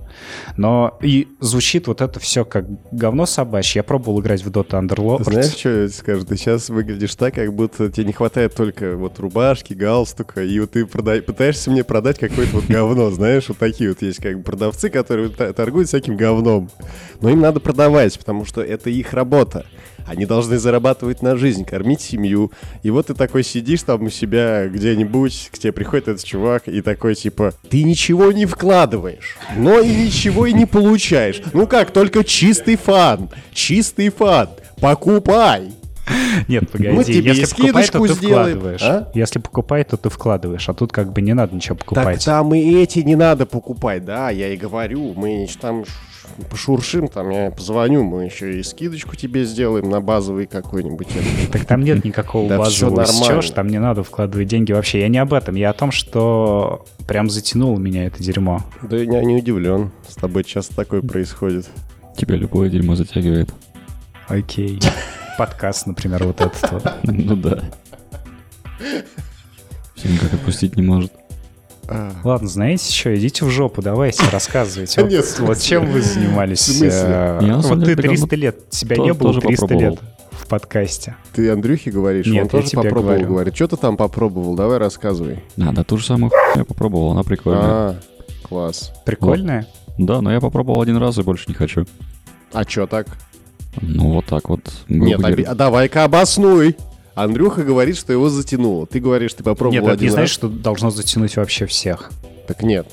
Но 0.55 0.97
и 1.01 1.27
звучит 1.41 1.87
вот 1.87 1.99
это 2.01 2.19
все 2.21 2.45
как 2.45 2.65
говно 2.91 3.25
собачье. 3.25 3.79
Я 3.79 3.83
пробовал 3.83 4.21
играть 4.21 4.43
в 4.43 4.49
Dota 4.49 4.81
Underlord. 4.81 5.23
Знаешь, 5.23 5.53
что 5.53 5.83
я 5.83 5.89
скажу? 5.89 6.25
Ты 6.25 6.37
сейчас 6.37 6.69
выглядишь 6.69 7.15
так, 7.15 7.33
как 7.35 7.53
будто 7.53 7.91
тебе 7.91 8.05
не 8.05 8.13
хватает 8.13 8.55
только 8.55 8.95
вот 8.95 9.19
рубашки, 9.19 9.73
галстука, 9.73 10.41
и 10.41 10.59
вот 10.59 10.71
ты 10.71 10.85
продай... 10.85 11.21
пытаешься 11.21 11.69
мне 11.69 11.83
продать 11.83 12.17
какое-то 12.17 12.55
вот 12.55 12.65
говно, 12.65 13.11
знаешь, 13.11 13.49
вот 13.49 13.57
такие 13.57 13.89
вот 13.89 14.01
есть 14.01 14.21
как 14.21 14.37
бы 14.37 14.43
продавцы, 14.43 14.89
которые 14.89 15.29
торгуют 15.29 15.89
всяким 15.89 16.15
говном. 16.15 16.69
Но 17.19 17.29
им 17.29 17.41
надо 17.41 17.59
продавать, 17.59 18.17
потому 18.17 18.45
что 18.45 18.61
это 18.61 18.84
их 18.89 19.13
работа. 19.13 19.65
Они 20.05 20.25
должны 20.25 20.59
зарабатывать 20.59 21.21
на 21.23 21.35
жизнь, 21.35 21.65
кормить 21.65 22.01
семью. 22.01 22.51
И 22.83 22.91
вот 22.91 23.07
ты 23.07 23.15
такой 23.15 23.43
сидишь 23.43 23.81
там 23.81 24.03
у 24.03 24.09
себя 24.09 24.67
где-нибудь, 24.67 25.49
к 25.51 25.57
тебе 25.57 25.71
приходит 25.73 26.07
этот 26.07 26.23
чувак 26.23 26.67
и 26.67 26.81
такой 26.81 27.15
типа, 27.15 27.53
ты 27.69 27.83
ничего 27.83 28.31
не 28.31 28.45
вкладываешь, 28.45 29.37
но 29.57 29.79
и 29.79 29.89
ничего 29.89 30.45
и 30.45 30.53
не 30.53 30.65
получаешь. 30.67 31.41
Ну 31.53 31.65
как, 31.65 31.91
только 31.91 32.23
чистый 32.23 32.75
фан, 32.75 33.29
чистый 33.51 34.09
фан. 34.09 34.49
Покупай! 34.79 35.71
Нет, 36.47 36.69
погоди, 36.69 36.91
Мы 36.91 37.03
тебе 37.03 37.33
если 37.33 37.55
покупай, 37.55 37.87
то 37.87 37.99
ты 37.99 38.13
сделаем. 38.13 38.59
вкладываешь. 38.59 38.81
А? 38.83 39.11
Если 39.15 39.39
покупай, 39.39 39.83
то 39.83 39.97
ты 39.97 40.09
вкладываешь, 40.09 40.69
а 40.69 40.73
тут 40.73 40.91
как 40.91 41.11
бы 41.11 41.21
не 41.21 41.33
надо 41.33 41.55
ничего 41.55 41.75
покупать. 41.75 42.17
Так 42.17 42.25
там 42.25 42.53
и 42.53 42.75
эти 42.75 42.99
не 42.99 43.15
надо 43.15 43.47
покупать, 43.47 44.05
да, 44.05 44.29
я 44.29 44.49
и 44.49 44.57
говорю, 44.57 45.13
мы 45.15 45.47
там 45.59 45.83
пошуршим, 46.49 47.07
там 47.07 47.29
я 47.29 47.51
позвоню, 47.51 48.03
мы 48.03 48.25
еще 48.25 48.59
и 48.59 48.63
скидочку 48.63 49.15
тебе 49.15 49.45
сделаем 49.45 49.89
на 49.89 50.01
базовый 50.01 50.45
какой-нибудь. 50.45 51.07
Так 51.51 51.65
там 51.65 51.83
нет 51.83 52.03
никакого 52.03 52.49
да 52.49 52.57
базового 52.57 53.05
счешь, 53.05 53.51
там 53.51 53.67
не 53.67 53.79
надо 53.79 54.03
вкладывать 54.03 54.47
деньги 54.47 54.71
вообще. 54.71 55.01
Я 55.01 55.07
не 55.07 55.17
об 55.17 55.33
этом, 55.33 55.55
я 55.55 55.71
о 55.71 55.73
том, 55.73 55.91
что 55.91 56.85
прям 57.07 57.29
затянуло 57.29 57.77
меня 57.77 58.05
это 58.05 58.21
дерьмо. 58.23 58.61
Да 58.81 58.97
я 58.97 59.23
не 59.23 59.35
удивлен, 59.35 59.91
с 60.07 60.15
тобой 60.15 60.43
часто 60.43 60.75
такое 60.75 61.01
происходит. 61.01 61.67
Тебя 62.17 62.35
любое 62.35 62.69
дерьмо 62.69 62.95
затягивает. 62.95 63.53
Окей. 64.27 64.79
Подкаст, 65.37 65.85
например, 65.85 66.23
вот 66.25 66.41
этот 66.41 66.71
вот. 66.71 66.93
Ну 67.03 67.35
да. 67.35 67.59
Все 69.95 70.09
никак 70.09 70.33
отпустить 70.33 70.75
не 70.75 70.83
может. 70.83 71.11
А. 71.87 72.11
Ладно, 72.23 72.47
знаете 72.47 72.91
что, 72.91 73.15
идите 73.15 73.45
в 73.45 73.49
жопу, 73.49 73.81
давайте, 73.81 74.23
рассказывайте. 74.31 75.03
Вот, 75.03 75.39
вот 75.39 75.59
чем 75.59 75.91
вы 75.91 76.01
занимались? 76.01 76.81
Э, 76.81 77.39
вот 77.41 77.85
ты 77.85 77.95
300 77.95 78.35
лет, 78.35 78.69
тебя 78.69 78.97
не 78.97 79.13
было 79.13 79.39
300 79.39 79.73
лет 79.75 79.99
в 80.31 80.47
подкасте. 80.47 81.15
Ты 81.33 81.49
Андрюхе 81.49 81.91
говоришь? 81.91 82.27
Нет, 82.27 82.43
он 82.43 82.49
тоже 82.49 82.71
попробовал, 82.71 83.19
говорит. 83.19 83.55
Что 83.55 83.69
ты 83.69 83.77
там 83.77 83.97
попробовал? 83.97 84.55
Давай 84.55 84.77
рассказывай. 84.77 85.43
А, 85.57 85.71
да 85.71 85.83
ту 85.83 85.97
же 85.97 86.05
самую 86.05 86.31
я 86.55 86.65
попробовал, 86.65 87.11
она 87.11 87.23
прикольная. 87.23 87.61
А, 87.63 87.95
класс. 88.43 88.91
Прикольная? 89.05 89.67
Да, 89.97 90.21
но 90.21 90.31
я 90.31 90.41
попробовал 90.41 90.81
один 90.81 90.97
раз 90.97 91.17
и 91.17 91.21
больше 91.21 91.45
не 91.47 91.53
хочу. 91.53 91.85
А 92.51 92.65
чё 92.65 92.85
так? 92.85 93.07
Ну, 93.81 94.13
вот 94.13 94.25
так 94.25 94.49
вот. 94.49 94.61
Нет, 94.87 95.19
а 95.23 95.55
давай-ка 95.55 96.05
обоснуй. 96.05 96.75
Андрюха 97.15 97.63
говорит, 97.63 97.97
что 97.97 98.11
его 98.11 98.29
затянуло. 98.29 98.85
Ты 98.85 98.99
говоришь, 98.99 99.33
ты 99.33 99.43
попробовал 99.43 99.85
Нет, 99.85 99.93
один 99.93 100.07
не 100.07 100.11
знаешь, 100.11 100.29
что 100.29 100.49
должно 100.49 100.91
затянуть 100.91 101.37
вообще 101.37 101.65
всех. 101.65 102.11
Так 102.47 102.61
нет. 102.61 102.87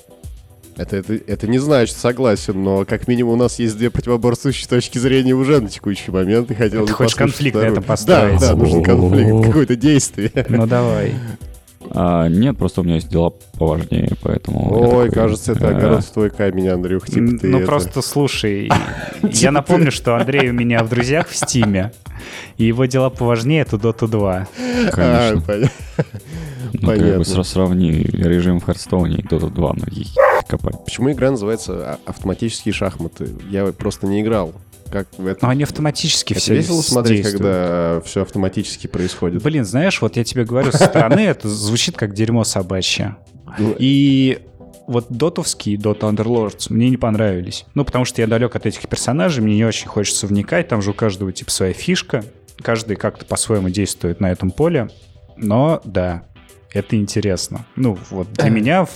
Это, 0.77 0.97
это, 0.97 1.15
это 1.27 1.47
не 1.49 1.59
значит, 1.59 1.97
согласен, 1.97 2.63
но 2.63 2.87
как 2.87 3.07
минимум 3.07 3.35
у 3.35 3.37
нас 3.37 3.59
есть 3.59 3.77
две 3.77 3.91
противоборствующие 3.91 4.69
точки 4.69 4.97
зрения 4.97 5.35
уже 5.35 5.61
на 5.61 5.69
текущий 5.69 6.11
момент. 6.11 6.51
И 6.51 6.55
хотел 6.55 6.87
Ты 6.87 6.93
хочешь 6.93 7.15
конфликт 7.15 7.57
на 7.57 7.63
этом 7.63 7.83
поставить? 7.83 8.41
Да, 8.41 8.49
да, 8.49 8.57
нужен 8.57 8.83
конфликт, 8.83 9.47
какое-то 9.47 9.77
действие. 9.77 10.31
Ну 10.49 10.67
давай. 10.67 11.15
А, 11.91 12.29
нет, 12.29 12.57
просто 12.57 12.81
у 12.81 12.85
меня 12.85 12.97
есть 12.97 13.09
дела 13.09 13.31
поважнее, 13.59 14.11
поэтому... 14.23 14.73
Ой, 14.73 15.07
такой, 15.07 15.11
кажется, 15.11 15.53
это 15.53 15.69
огород 15.69 16.05
твой 16.13 16.31
камень, 16.31 16.69
Андрюх. 16.69 17.07
Типа 17.07 17.39
ты 17.39 17.49
ну 17.49 17.59
это... 17.59 17.67
просто 17.67 18.03
слушай, 18.03 18.71
я 19.23 19.29
типа 19.29 19.53
напомню, 19.53 19.91
что 19.91 20.17
Андрей 20.17 20.51
у 20.51 20.53
меня 20.53 20.83
в 20.85 20.89
друзьях 20.89 21.29
в 21.29 21.37
Стиме, 21.37 21.93
и 22.57 22.65
его 22.65 22.85
дела 22.87 23.11
поважнее 23.11 23.63
это 23.63 23.77
Dota 23.77 24.09
2. 24.09 24.49
Конечно. 24.93 25.43
А, 25.49 25.63
ну, 26.73 26.81
Понятно. 26.81 27.25
как 27.25 27.37
бы 27.37 27.45
сравни 27.45 27.91
режим 28.13 28.61
в 28.61 28.65
Хардстоуне 28.65 29.17
и 29.17 29.23
Dota 29.23 29.51
2, 29.51 29.73
ну, 29.77 29.85
копать. 30.49 30.85
Почему 30.85 31.13
игра 31.13 31.31
называется 31.31 31.99
автоматические 32.07 32.73
шахматы? 32.73 33.31
Я 33.51 33.67
просто 33.67 34.07
не 34.07 34.23
играл 34.23 34.53
как 34.93 35.09
в 35.17 35.27
этом. 35.27 35.41
Но 35.43 35.49
они 35.49 35.63
автоматически 35.63 36.35
это 36.35 36.41
все 36.41 36.55
весело 36.55 36.83
смотреть, 36.83 37.29
когда 37.29 38.01
все 38.05 38.23
автоматически 38.23 38.87
происходит. 38.87 39.43
Блин, 39.43 39.65
знаешь, 39.65 40.01
вот 40.03 40.17
я 40.17 40.25
тебе 40.25 40.45
говорю, 40.45 40.71
со 40.71 40.85
стороны 40.85 41.21
это 41.21 41.49
звучит 41.49 41.97
как 41.97 42.13
дерьмо 42.13 42.45
собачье. 42.45 43.17
Ну, 43.59 43.75
и 43.79 44.41
вот 44.87 45.07
дотовские 45.09 45.77
Dota 45.77 46.13
Underlords 46.13 46.67
мне 46.69 46.91
не 46.91 46.97
понравились. 46.97 47.65
Ну, 47.75 47.85
потому 47.85 48.05
что 48.05 48.21
я 48.21 48.27
далек 48.27 48.55
от 48.55 48.67
этих 48.67 48.89
персонажей, 48.89 49.43
мне 49.43 49.57
не 49.57 49.65
очень 49.65 49.89
хочется 49.89 50.27
вникать, 50.27 50.69
там 50.69 50.83
же 50.83 50.91
у 50.91 50.95
каждого 50.95 51.33
типа 51.33 51.51
своя 51.51 51.73
фишка, 51.73 52.25
каждый 52.61 52.97
как-то 52.97 53.25
по-своему 53.25 53.71
действует 53.71 54.21
на 54.21 54.31
этом 54.31 54.51
поле. 54.51 54.91
Но 55.37 55.81
да, 55.85 56.25
это 56.73 56.97
интересно. 56.97 57.67
Ну, 57.77 57.99
вот 58.11 58.33
для 58.33 58.49
меня 58.51 58.85
в, 58.85 58.91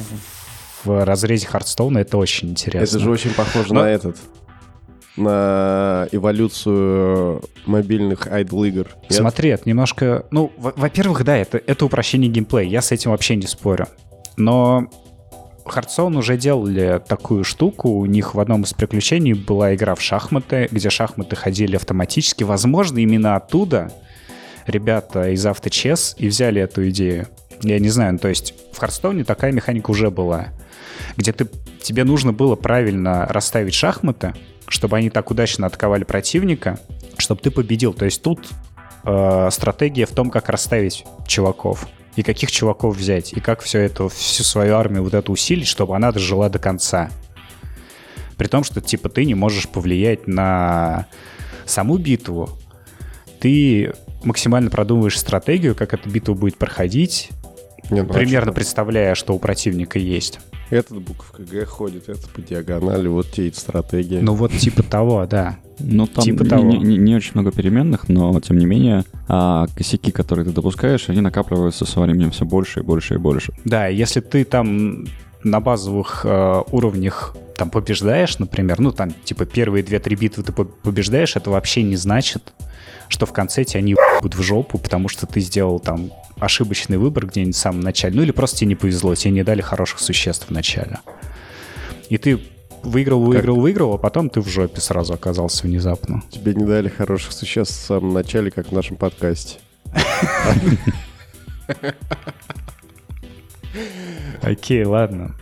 в 0.84 1.04
разрезе 1.04 1.46
Хардстоуна 1.46 1.98
это 1.98 2.18
очень 2.18 2.50
интересно. 2.50 2.96
Это 2.96 2.98
же 2.98 3.10
очень 3.10 3.30
похоже 3.32 3.72
Но... 3.72 3.80
на 3.82 3.90
этот 3.90 4.16
на 5.16 6.08
эволюцию 6.12 7.42
мобильных 7.64 8.26
айдл 8.26 8.64
игр. 8.64 8.88
Нет? 9.02 9.12
Смотри, 9.12 9.50
это 9.50 9.68
немножко... 9.68 10.26
Ну, 10.30 10.52
во-первых, 10.56 11.25
да, 11.25 11.37
это, 11.37 11.61
это 11.64 11.85
упрощение 11.85 12.30
геймплея, 12.30 12.68
я 12.68 12.82
с 12.82 12.92
этим 12.92 13.11
вообще 13.11 13.37
не 13.37 13.46
спорю. 13.46 13.87
Но 14.37 14.90
Hearthstone 15.64 16.16
уже 16.16 16.37
делали 16.37 17.02
такую 17.06 17.44
штуку. 17.44 17.90
У 17.90 18.06
них 18.06 18.35
в 18.35 18.40
одном 18.40 18.62
из 18.62 18.73
приключений 18.73 19.32
была 19.32 19.75
игра 19.75 19.94
в 19.94 20.02
шахматы, 20.02 20.68
где 20.70 20.90
шахматы 20.90 21.37
ходили 21.37 21.76
автоматически. 21.76 22.44
Возможно, 22.44 22.99
именно 22.99 23.37
оттуда 23.37 23.92
ребята 24.66 25.30
из 25.30 25.44
AutoChess 25.44 26.16
и 26.18 26.28
взяли 26.28 26.61
эту 26.61 26.88
идею. 26.90 27.28
Я 27.62 27.78
не 27.78 27.88
знаю, 27.88 28.14
ну, 28.14 28.18
то 28.18 28.28
есть 28.28 28.54
в 28.73 28.82
Hearthstone 28.82 29.25
такая 29.25 29.52
механика 29.52 29.90
уже 29.90 30.11
была, 30.11 30.49
где 31.16 31.32
ты, 31.32 31.49
тебе 31.82 32.04
нужно 32.04 32.32
было 32.32 32.54
правильно 32.54 33.26
расставить 33.26 33.75
шахматы, 33.75 34.35
чтобы 34.68 34.96
они 34.96 35.11
так 35.11 35.30
удачно 35.30 35.66
атаковали 35.66 36.04
противника, 36.04 36.78
чтобы 37.18 37.40
ты 37.40 37.50
победил. 37.50 37.92
То 37.92 38.04
есть 38.04 38.23
тут 38.23 38.49
э, 39.04 39.49
стратегия 39.50 40.06
в 40.06 40.11
том, 40.11 40.30
как 40.30 40.49
расставить 40.49 41.04
чуваков 41.26 41.87
и 42.16 42.23
каких 42.23 42.50
чуваков 42.50 42.96
взять, 42.96 43.32
и 43.32 43.40
как 43.40 43.61
все 43.61 43.80
это, 43.80 44.08
всю 44.08 44.42
свою 44.42 44.76
армию 44.76 45.02
вот 45.02 45.14
это 45.14 45.30
усилить, 45.30 45.68
чтобы 45.68 45.94
она 45.94 46.12
дожила 46.12 46.49
до 46.49 46.58
конца. 46.58 47.11
При 48.37 48.49
том, 48.49 48.64
что 48.64 48.80
типа 48.80 49.08
ты 49.08 49.25
не 49.25 49.35
можешь 49.35 49.68
повлиять 49.68 50.26
на 50.26 51.06
саму 51.64 51.99
битву. 51.99 52.50
Ты 53.40 53.92
максимально 54.25 54.70
продумываешь 54.70 55.18
стратегию, 55.18 55.75
как 55.75 55.94
эта 55.94 56.08
битва 56.08 56.35
будет 56.35 56.56
проходить, 56.56 57.30
не, 57.90 58.02
ну, 58.02 58.11
а 58.11 58.12
примерно 58.12 58.50
а 58.50 58.54
представляя, 58.54 59.14
что 59.14 59.35
у 59.35 59.38
противника 59.38 59.99
есть. 59.99 60.40
Этот 60.70 61.00
буковка 61.00 61.42
Г 61.42 61.64
ходит, 61.64 62.08
это 62.08 62.28
по 62.28 62.40
диагонали, 62.40 63.06
вот 63.08 63.30
те 63.30 63.52
стратегии. 63.52 64.18
Ну 64.20 64.35
вот 64.35 64.52
типа 64.52 64.82
того, 64.82 65.25
да. 65.26 65.56
Ну 65.78 66.06
там 66.06 66.25
типа 66.25 66.42
не, 66.42 66.49
того. 66.49 66.62
Не, 66.64 66.78
не, 66.78 66.96
не 66.96 67.14
очень 67.14 67.32
много 67.35 67.52
переменных, 67.52 68.08
но 68.08 68.38
тем 68.40 68.58
не 68.58 68.66
менее 68.66 69.04
а, 69.28 69.66
косяки, 69.76 70.11
которые 70.11 70.44
ты 70.44 70.52
допускаешь, 70.52 71.08
они 71.08 71.20
накапливаются 71.20 71.85
со 71.85 72.00
временем 72.00 72.30
все 72.30 72.44
больше 72.44 72.80
и 72.80 72.82
больше 72.82 73.14
и 73.14 73.18
больше. 73.18 73.52
Да, 73.64 73.87
если 73.87 74.20
ты 74.20 74.44
там 74.44 75.06
на 75.44 75.61
базовых 75.61 76.23
э, 76.25 76.62
уровнях 76.73 77.37
там 77.56 77.70
побеждаешь, 77.70 78.38
например, 78.38 78.80
ну 78.80 78.90
там 78.90 79.12
типа 79.25 79.46
первые 79.46 79.85
две-три 79.85 80.16
битвы 80.16 80.42
ты 80.42 80.52
побеждаешь, 80.52 81.37
это 81.37 81.50
вообще 81.50 81.82
не 81.82 81.96
значит, 81.96 82.52
что 83.08 83.26
в 83.26 83.32
конце 83.32 83.64
тебя 83.64 83.80
не 83.80 83.94
будут 84.20 84.35
в 84.35 84.42
жопу, 84.42 84.78
потому 84.78 85.08
что 85.08 85.26
ты 85.26 85.40
сделал 85.40 85.78
там 85.78 86.11
ошибочный 86.38 86.98
выбор 86.98 87.26
где-нибудь 87.26 87.54
в 87.54 87.58
самом 87.58 87.80
начале, 87.80 88.16
ну 88.16 88.22
или 88.22 88.30
просто 88.30 88.58
тебе 88.58 88.68
не 88.68 88.74
повезло, 88.74 89.14
тебе 89.14 89.32
не 89.32 89.42
дали 89.42 89.60
хороших 89.60 90.00
существ 90.00 90.48
в 90.48 90.50
начале. 90.50 90.98
И 92.08 92.18
ты 92.18 92.40
выиграл, 92.82 93.20
выиграл, 93.20 93.56
как? 93.56 93.62
выиграл, 93.62 93.94
а 93.94 93.98
потом 93.98 94.30
ты 94.30 94.40
в 94.40 94.48
жопе 94.48 94.80
сразу 94.80 95.14
оказался 95.14 95.66
внезапно. 95.66 96.22
Тебе 96.30 96.54
не 96.54 96.64
дали 96.64 96.88
хороших 96.88 97.32
существ 97.32 97.76
в 97.76 97.86
самом 97.86 98.14
начале, 98.14 98.50
как 98.50 98.68
в 98.68 98.72
нашем 98.72 98.96
подкасте. 98.96 99.58
Окей, 104.42 104.84
ладно. 104.84 105.34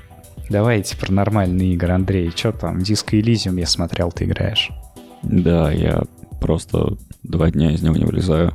Давайте 0.51 0.97
про 0.97 1.13
нормальные 1.13 1.75
игры, 1.75 1.93
Андрей. 1.93 2.31
Что 2.35 2.53
там? 2.53 2.83
Диско 2.83 3.19
Элизиум 3.19 3.57
я 3.57 3.67
смотрел, 3.67 4.13
ты 4.13 4.25
играешь. 4.25 4.71
Да, 5.23 5.73
я 5.73 6.03
просто 6.41 6.97
два 7.23 7.51
дня 7.51 7.73
из 7.73 7.83
него 7.83 7.97
не 7.97 8.05
вылезаю. 8.05 8.53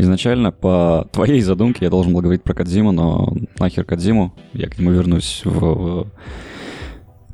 Изначально, 0.00 0.50
по 0.50 1.06
твоей 1.12 1.40
задумке, 1.42 1.84
я 1.84 1.90
должен 1.90 2.14
был 2.14 2.22
говорить 2.22 2.42
про 2.42 2.54
Кадзиму, 2.54 2.92
но 2.92 3.34
нахер 3.58 3.84
Кадзиму, 3.84 4.32
я 4.54 4.68
к 4.68 4.78
нему 4.78 4.92
вернусь 4.92 5.42
в 5.44 6.06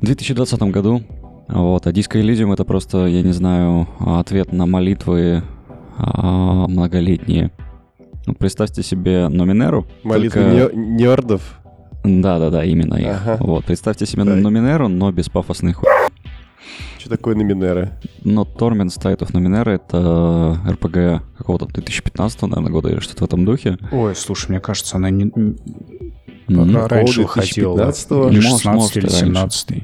2020 0.01 0.61
году. 0.63 1.01
Вот, 1.47 1.87
а 1.87 1.91
Disco 1.91 2.21
Elysium 2.21 2.53
это 2.53 2.65
просто, 2.65 3.05
я 3.05 3.21
не 3.21 3.31
знаю, 3.31 3.87
ответ 3.99 4.51
на 4.51 4.65
молитвы 4.65 5.43
а, 5.97 6.67
многолетние. 6.67 7.51
Ну, 8.25 8.33
представьте 8.33 8.83
себе 8.83 9.29
Номинеру. 9.29 9.87
Молитвы 10.03 10.43
только... 10.43 10.75
нердов? 10.75 11.61
Да-да-да, 12.03 12.65
именно 12.65 12.95
их. 12.95 13.07
Ага. 13.07 13.37
Вот, 13.39 13.63
представьте 13.63 14.05
себе 14.05 14.25
Так. 14.25 14.35
Нуминеру, 14.35 14.89
но 14.89 15.11
без 15.11 15.29
пафосных 15.29 15.77
хуй. 15.77 15.89
Что 17.07 17.15
такое 17.15 17.35
номинера? 17.35 17.93
Но 18.25 18.41
Torment 18.43 18.89
State 18.89 19.19
of 19.19 19.31
Numenera— 19.31 19.69
это 19.75 20.59
РПГ 20.69 21.37
какого-то 21.37 21.65
2015, 21.67 22.41
наверное, 22.41 22.69
года 22.69 22.89
или 22.89 22.99
что-то 22.99 23.23
в 23.23 23.27
этом 23.27 23.45
духе. 23.45 23.77
Ой, 23.93 24.13
слушай, 24.13 24.49
мне 24.49 24.59
кажется, 24.59 24.97
она 24.97 25.09
не, 25.09 25.31
Мгм. 26.49 26.85
раньше 26.85 27.21
выходила. 27.21 27.77
2015-го? 27.77 28.27
Или 28.27 28.35
Может, 28.35 28.51
16 28.51 28.65
может, 28.75 28.97
или 28.97 29.05
и 29.05 29.07
раньше. 29.07 29.25
17 29.25 29.83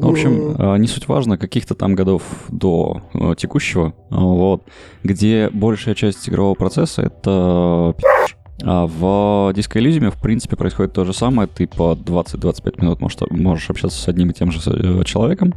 Ну, 0.00 0.08
в 0.08 0.10
общем, 0.10 0.56
э, 0.58 0.78
не 0.78 0.88
суть 0.88 1.06
важно, 1.06 1.38
каких-то 1.38 1.76
там 1.76 1.94
годов 1.94 2.24
до 2.48 3.00
э, 3.14 3.34
текущего, 3.38 3.94
э, 4.10 4.16
вот, 4.16 4.64
где 5.04 5.50
большая 5.52 5.94
часть 5.94 6.28
игрового 6.28 6.54
процесса— 6.54 7.02
это. 7.22 7.94
А 8.62 8.86
в 8.86 9.52
Disco 9.54 9.80
Elysium, 9.80 10.10
в 10.10 10.20
принципе, 10.20 10.56
происходит 10.56 10.94
то 10.94 11.04
же 11.04 11.14
самое. 11.14 11.48
Ты 11.48 11.68
по 11.68 11.92
20-25 11.94 12.80
минут 12.82 13.00
можешь, 13.00 13.18
можешь 13.30 13.70
общаться 13.70 13.98
с 14.02 14.08
одним 14.08 14.30
и 14.30 14.34
тем 14.34 14.50
же 14.50 14.58
э, 14.66 15.04
человеком, 15.04 15.54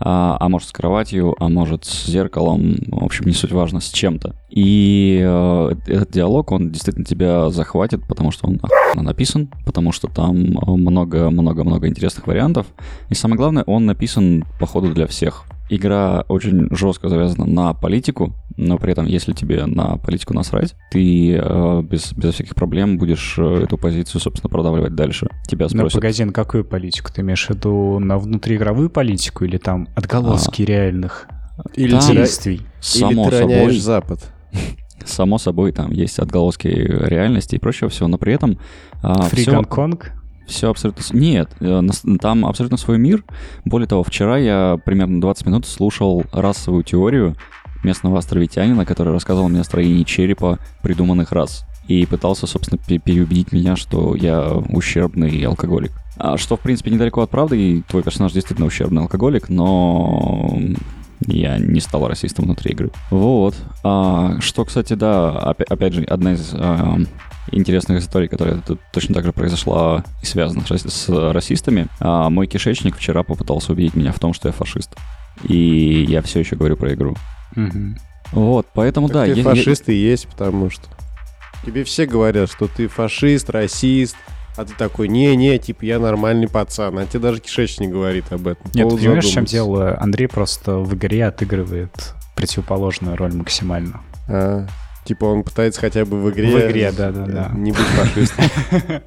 а, 0.00 0.36
а 0.38 0.48
может 0.48 0.68
с 0.68 0.72
кроватью, 0.72 1.34
а 1.38 1.48
может 1.48 1.84
с 1.84 2.06
зеркалом, 2.06 2.76
в 2.86 3.04
общем, 3.04 3.26
не 3.26 3.32
суть 3.32 3.52
важно, 3.52 3.80
с 3.80 3.90
чем-то. 3.90 4.34
И 4.48 5.20
э, 5.22 5.70
этот 5.86 6.10
диалог, 6.10 6.52
он 6.52 6.70
действительно 6.70 7.04
тебя 7.04 7.50
захватит, 7.50 8.06
потому 8.06 8.30
что 8.30 8.48
он 8.48 8.60
охуенно 8.62 9.02
написан, 9.02 9.48
потому 9.66 9.92
что 9.92 10.08
там 10.08 10.36
много-много-много 10.66 11.88
интересных 11.88 12.26
вариантов. 12.26 12.66
И 13.10 13.14
самое 13.14 13.36
главное, 13.36 13.64
он 13.64 13.86
написан, 13.86 14.44
походу, 14.58 14.92
для 14.92 15.06
всех. 15.06 15.44
Игра 15.70 16.24
очень 16.28 16.68
жестко 16.74 17.08
завязана 17.10 17.44
на 17.44 17.74
политику, 17.74 18.32
но 18.56 18.78
при 18.78 18.92
этом, 18.92 19.04
если 19.06 19.32
тебе 19.34 19.66
на 19.66 19.96
политику 19.98 20.32
насрать, 20.34 20.74
ты 20.90 21.34
э, 21.34 21.82
без, 21.82 22.12
без 22.14 22.34
всяких 22.34 22.54
проблем 22.54 22.96
будешь 22.96 23.34
э, 23.38 23.64
эту 23.64 23.76
позицию, 23.76 24.20
собственно, 24.22 24.48
продавливать 24.50 24.94
дальше. 24.94 25.28
Тебя 25.46 25.66
Ну, 25.70 25.76
спросят, 25.80 26.00
погоди, 26.00 26.24
на 26.24 26.32
какую 26.32 26.64
политику? 26.64 27.10
Ты 27.14 27.20
имеешь 27.20 27.46
в 27.46 27.50
виду 27.50 27.98
на 27.98 28.16
внутриигровую 28.18 28.88
политику 28.88 29.44
или 29.44 29.58
там 29.58 29.88
отголоски 29.94 30.62
реальных 30.62 31.28
Или, 31.74 31.98
Там- 31.98 32.12
действий? 32.12 32.62
само 32.80 33.24
или 33.24 33.30
ты 33.30 33.36
собой, 33.38 33.78
Запад. 33.78 34.32
само 35.04 35.38
собой, 35.38 35.72
там 35.72 35.90
есть 35.92 36.18
отголоски 36.18 36.68
реальности 36.68 37.56
и 37.56 37.58
прочего 37.58 37.90
всего, 37.90 38.08
но 38.08 38.16
при 38.16 38.32
этом 38.32 38.58
а, 39.02 39.22
Фри 39.22 39.42
всё- 39.42 39.52
Гонконг? 39.52 40.12
Все 40.48 40.70
абсолютно... 40.70 41.02
Нет, 41.16 41.50
э, 41.60 41.80
там 42.20 42.46
абсолютно 42.46 42.78
свой 42.78 42.98
мир. 42.98 43.22
Более 43.64 43.86
того, 43.86 44.02
вчера 44.02 44.38
я 44.38 44.78
примерно 44.84 45.20
20 45.20 45.46
минут 45.46 45.66
слушал 45.66 46.24
расовую 46.32 46.84
теорию 46.84 47.36
местного 47.84 48.18
островитянина, 48.18 48.84
который 48.86 49.12
рассказывал 49.12 49.48
мне 49.48 49.60
о 49.60 49.64
строении 49.64 50.02
черепа 50.04 50.58
придуманных 50.82 51.32
рас. 51.32 51.64
И 51.86 52.04
пытался, 52.06 52.46
собственно, 52.46 52.78
пе- 52.78 52.98
переубедить 52.98 53.52
меня, 53.52 53.76
что 53.76 54.14
я 54.14 54.50
ущербный 54.52 55.42
алкоголик. 55.44 55.92
А 56.16 56.36
что, 56.36 56.56
в 56.56 56.60
принципе, 56.60 56.90
недалеко 56.90 57.22
от 57.22 57.30
правды, 57.30 57.58
и 57.58 57.82
твой 57.82 58.02
персонаж 58.02 58.32
действительно 58.32 58.66
ущербный 58.66 59.02
алкоголик, 59.02 59.48
но 59.48 60.58
я 61.36 61.58
не 61.58 61.80
стал 61.80 62.06
расистом 62.08 62.46
внутри 62.46 62.72
игры. 62.72 62.90
Вот. 63.10 63.54
А, 63.84 64.40
что, 64.40 64.64
кстати, 64.64 64.94
да, 64.94 65.30
опя- 65.52 65.64
опять 65.68 65.92
же, 65.94 66.02
одна 66.04 66.32
из 66.32 66.50
а, 66.54 66.98
интересных 67.52 67.98
историй, 68.02 68.28
которая 68.28 68.58
тут 68.58 68.80
точно 68.92 69.14
так 69.14 69.24
же 69.24 69.32
произошла 69.32 70.04
и 70.22 70.26
связана 70.26 70.62
с, 70.66 70.70
рас- 70.70 70.82
с 70.92 71.32
расистами. 71.32 71.86
А, 72.00 72.30
мой 72.30 72.46
кишечник 72.46 72.96
вчера 72.96 73.22
попытался 73.22 73.72
убедить 73.72 73.94
меня 73.94 74.12
в 74.12 74.18
том, 74.18 74.32
что 74.32 74.48
я 74.48 74.52
фашист. 74.52 74.94
И 75.44 76.04
я 76.08 76.22
все 76.22 76.40
еще 76.40 76.56
говорю 76.56 76.76
про 76.76 76.94
игру. 76.94 77.14
Мгм. 77.54 77.96
Вот, 78.32 78.66
поэтому 78.74 79.08
Так 79.08 79.14
да. 79.14 79.22
ты 79.24 79.30
я- 79.30 79.36
я- 79.36 79.42
фашист 79.42 79.88
и 79.88 79.94
есть, 79.94 80.26
потому 80.28 80.70
что... 80.70 80.84
Тебе 81.64 81.82
все 81.84 82.06
говорят, 82.06 82.50
что 82.50 82.68
ты 82.68 82.88
фашист, 82.88 83.50
расист, 83.50 84.16
а 84.58 84.64
ты 84.64 84.74
такой, 84.74 85.06
не-не, 85.06 85.56
типа, 85.58 85.84
я 85.84 86.00
нормальный 86.00 86.48
пацан. 86.48 86.98
А 86.98 87.06
тебе 87.06 87.20
даже 87.20 87.40
кишечник 87.40 87.90
говорит 87.90 88.24
об 88.30 88.48
этом. 88.48 88.68
Нет, 88.74 88.88
ты 88.88 88.96
понимаешь, 88.96 89.24
в 89.24 89.32
чем 89.32 89.44
дело? 89.44 89.96
Андрей 90.00 90.26
просто 90.26 90.78
в 90.78 90.94
игре 90.96 91.26
отыгрывает 91.26 92.14
противоположную 92.34 93.16
роль 93.16 93.32
максимально. 93.34 94.00
А, 94.28 94.66
типа 95.04 95.26
он 95.26 95.44
пытается 95.44 95.80
хотя 95.80 96.04
бы 96.04 96.20
в 96.20 96.28
игре... 96.30 96.48
В 96.48 96.70
игре, 96.70 96.90
да-да-да. 96.90 97.52
Не 97.54 97.70
быть 97.70 97.80
фашистом. 97.80 98.44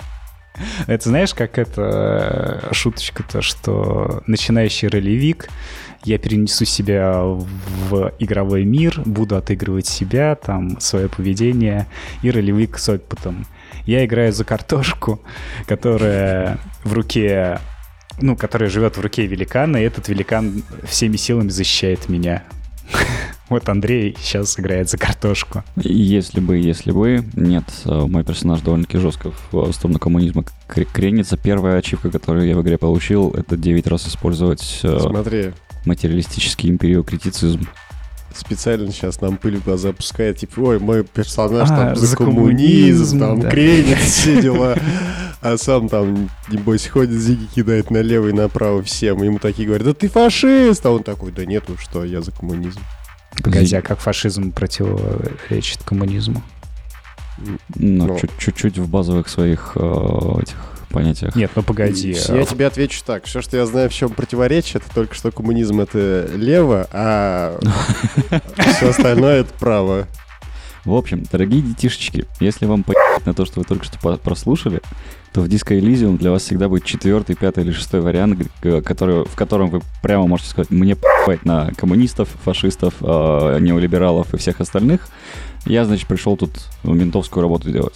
Это 0.87 1.09
знаешь, 1.09 1.33
как 1.33 1.57
это 1.57 2.61
э, 2.69 2.73
шуточка-то, 2.73 3.41
что 3.41 4.21
начинающий 4.27 4.89
ролевик, 4.89 5.47
я 6.03 6.17
перенесу 6.17 6.65
себя 6.65 7.21
в 7.23 8.13
игровой 8.19 8.65
мир, 8.65 9.01
буду 9.05 9.37
отыгрывать 9.37 9.87
себя, 9.87 10.35
там, 10.35 10.79
свое 10.79 11.07
поведение, 11.07 11.87
и 12.21 12.31
ролевик 12.31 12.77
с 12.77 12.89
опытом. 12.89 13.45
Я 13.85 14.05
играю 14.05 14.31
за 14.33 14.43
картошку, 14.43 15.21
которая 15.67 16.59
в 16.83 16.93
руке, 16.93 17.59
ну, 18.19 18.35
которая 18.35 18.69
живет 18.69 18.97
в 18.97 19.01
руке 19.01 19.25
великана, 19.25 19.77
и 19.77 19.83
этот 19.83 20.07
великан 20.09 20.63
всеми 20.83 21.17
силами 21.17 21.49
защищает 21.49 22.09
меня. 22.09 22.43
Вот 23.49 23.67
Андрей 23.67 24.15
сейчас 24.17 24.57
играет 24.57 24.89
за 24.89 24.97
картошку. 24.97 25.61
Если 25.75 26.39
бы, 26.39 26.57
если 26.57 26.93
бы, 26.93 27.21
нет, 27.33 27.65
э, 27.83 28.05
мой 28.07 28.23
персонаж 28.23 28.61
довольно-таки 28.61 28.97
жестко 28.97 29.33
в 29.51 29.73
сторону 29.73 29.99
коммунизма 29.99 30.45
кр- 30.67 30.85
кренится. 30.85 31.35
Первая 31.35 31.77
ачивка, 31.77 32.09
которую 32.09 32.47
я 32.47 32.55
в 32.55 32.61
игре 32.61 32.77
получил, 32.77 33.31
это 33.31 33.57
9 33.57 33.87
раз 33.87 34.07
использовать 34.07 34.79
э, 34.83 34.97
Смотри, 35.01 35.51
материалистический 35.83 36.69
империокритицизм. 36.69 37.67
Специально 38.35 38.91
сейчас 38.91 39.21
нам 39.21 39.37
пыль 39.37 39.57
в 39.57 39.63
глаза 39.65 39.91
пускает, 39.93 40.37
типа, 40.37 40.59
ой, 40.59 40.79
мой 40.79 41.03
персонаж 41.03 41.69
А, 41.71 41.75
там 41.75 41.95
за, 41.95 42.05
за 42.07 42.15
коммунизм, 42.17 43.17
коммунизм, 43.17 43.19
там 43.19 43.39
да. 43.41 43.49
кренит 43.49 43.97
все 44.01 44.41
дела, 44.41 44.75
а 45.41 45.57
сам 45.57 45.89
там, 45.89 46.29
небось, 46.49 46.87
ходит, 46.87 47.19
зиги 47.19 47.45
кидает 47.45 47.91
налево 47.91 48.27
и 48.27 48.33
направо 48.33 48.81
всем, 48.83 49.21
ему 49.23 49.39
такие 49.39 49.67
говорят, 49.67 49.85
да 49.87 49.93
ты 49.93 50.07
фашист, 50.09 50.85
а 50.85 50.91
он 50.91 51.03
такой, 51.03 51.31
да 51.31 51.45
нет, 51.45 51.63
вы 51.67 51.77
что, 51.77 52.03
я 52.05 52.21
за 52.21 52.31
коммунизм. 52.31 52.79
Погоди, 53.43 53.75
а 53.75 53.81
как 53.81 53.99
фашизм 53.99 54.51
противоречит 54.51 55.83
коммунизму? 55.83 56.43
Ну, 57.37 58.07
Ну. 58.07 58.19
чуть- 58.19 58.37
чуть-чуть 58.37 58.77
в 58.77 58.87
базовых 58.89 59.27
своих 59.29 59.71
э, 59.75 60.33
этих 60.41 60.55
понятиях. 60.91 61.35
Нет, 61.35 61.51
ну 61.55 61.63
погоди. 61.63 62.11
Я 62.29 62.45
тебе 62.45 62.67
отвечу 62.67 63.01
так, 63.05 63.25
все, 63.25 63.41
что 63.41 63.57
я 63.57 63.65
знаю, 63.65 63.89
в 63.89 63.93
чем 63.93 64.09
противоречие, 64.11 64.81
это 64.83 64.93
только 64.93 65.15
что 65.15 65.31
коммунизм 65.31 65.81
это 65.81 66.29
лево, 66.35 66.87
а 66.91 67.59
все 68.75 68.89
остальное 68.89 69.41
это 69.41 69.53
право. 69.59 70.07
В 70.85 70.95
общем, 70.95 71.23
дорогие 71.31 71.61
детишечки, 71.61 72.25
если 72.39 72.65
вам 72.65 72.83
по 72.83 72.93
на 73.25 73.33
то, 73.33 73.45
что 73.45 73.59
вы 73.59 73.65
только 73.65 73.85
что 73.85 74.17
прослушали, 74.17 74.81
то 75.31 75.41
в 75.41 75.45
Disco 75.45 75.79
Elysium 75.79 76.17
для 76.17 76.31
вас 76.31 76.43
всегда 76.43 76.67
будет 76.67 76.85
четвертый, 76.85 77.35
пятый 77.35 77.63
или 77.63 77.71
шестой 77.71 78.01
вариант, 78.01 78.41
который, 78.83 79.25
в 79.25 79.35
котором 79.35 79.69
вы 79.69 79.81
прямо 80.01 80.27
можете 80.27 80.49
сказать, 80.49 80.71
мне 80.71 80.95
по***ть 80.95 81.45
на 81.45 81.71
коммунистов, 81.77 82.29
фашистов, 82.43 82.95
э, 82.99 83.59
неолибералов 83.61 84.33
и 84.33 84.37
всех 84.37 84.59
остальных. 84.59 85.07
Я, 85.65 85.85
значит, 85.85 86.07
пришел 86.07 86.35
тут 86.35 86.51
ментовскую 86.83 87.43
работу 87.43 87.71
делать. 87.71 87.95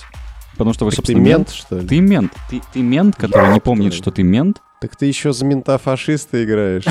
Потому 0.57 0.73
что 0.73 0.85
вы, 0.85 0.91
Так 0.91 0.97
ты 0.97 1.13
собственно, 1.13 1.25
мент, 1.25 1.49
что 1.49 1.79
ли? 1.79 1.87
Ты 1.87 1.99
мент. 1.99 2.33
Ты, 2.49 2.61
ты 2.73 2.81
мент, 2.81 3.15
который 3.15 3.53
не 3.53 3.59
помнит, 3.59 3.93
что 3.93 4.11
ты 4.11 4.23
мент. 4.23 4.61
Так 4.81 4.95
ты 4.95 5.05
еще 5.05 5.33
за 5.33 5.45
мента 5.45 5.77
фашиста 5.77 6.43
играешь. 6.43 6.83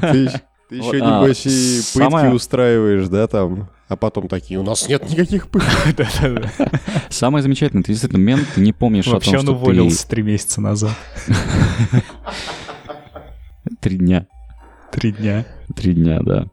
Ты 0.00 0.30
ты 0.70 0.76
еще, 0.76 1.02
а, 1.02 1.22
небось, 1.22 1.46
и 1.46 1.80
пытки 1.98 2.32
устраиваешь, 2.32 3.08
да, 3.08 3.26
там? 3.26 3.68
А 3.88 3.96
потом 3.96 4.28
такие, 4.28 4.60
у 4.60 4.62
нас 4.62 4.88
нет 4.88 5.02
никаких 5.10 5.48
пыток. 5.48 6.06
Самое 7.08 7.42
замечательное, 7.42 7.82
ты 7.82 7.90
действительно 7.90 8.20
мент, 8.20 8.46
ты 8.54 8.60
не 8.60 8.72
помнишь 8.72 9.08
о 9.08 9.14
Вообще 9.14 9.32
том, 9.32 9.40
он 9.40 9.46
что 9.46 9.54
уволился 9.54 10.08
три 10.08 10.22
месяца 10.22 10.60
назад. 10.60 10.92
ты... 11.26 11.34
Три 13.80 13.96
дня. 13.96 14.28
Три 14.92 15.10
дня. 15.10 15.44
Три 15.74 15.94
дня, 15.94 16.20
да. 16.22 16.46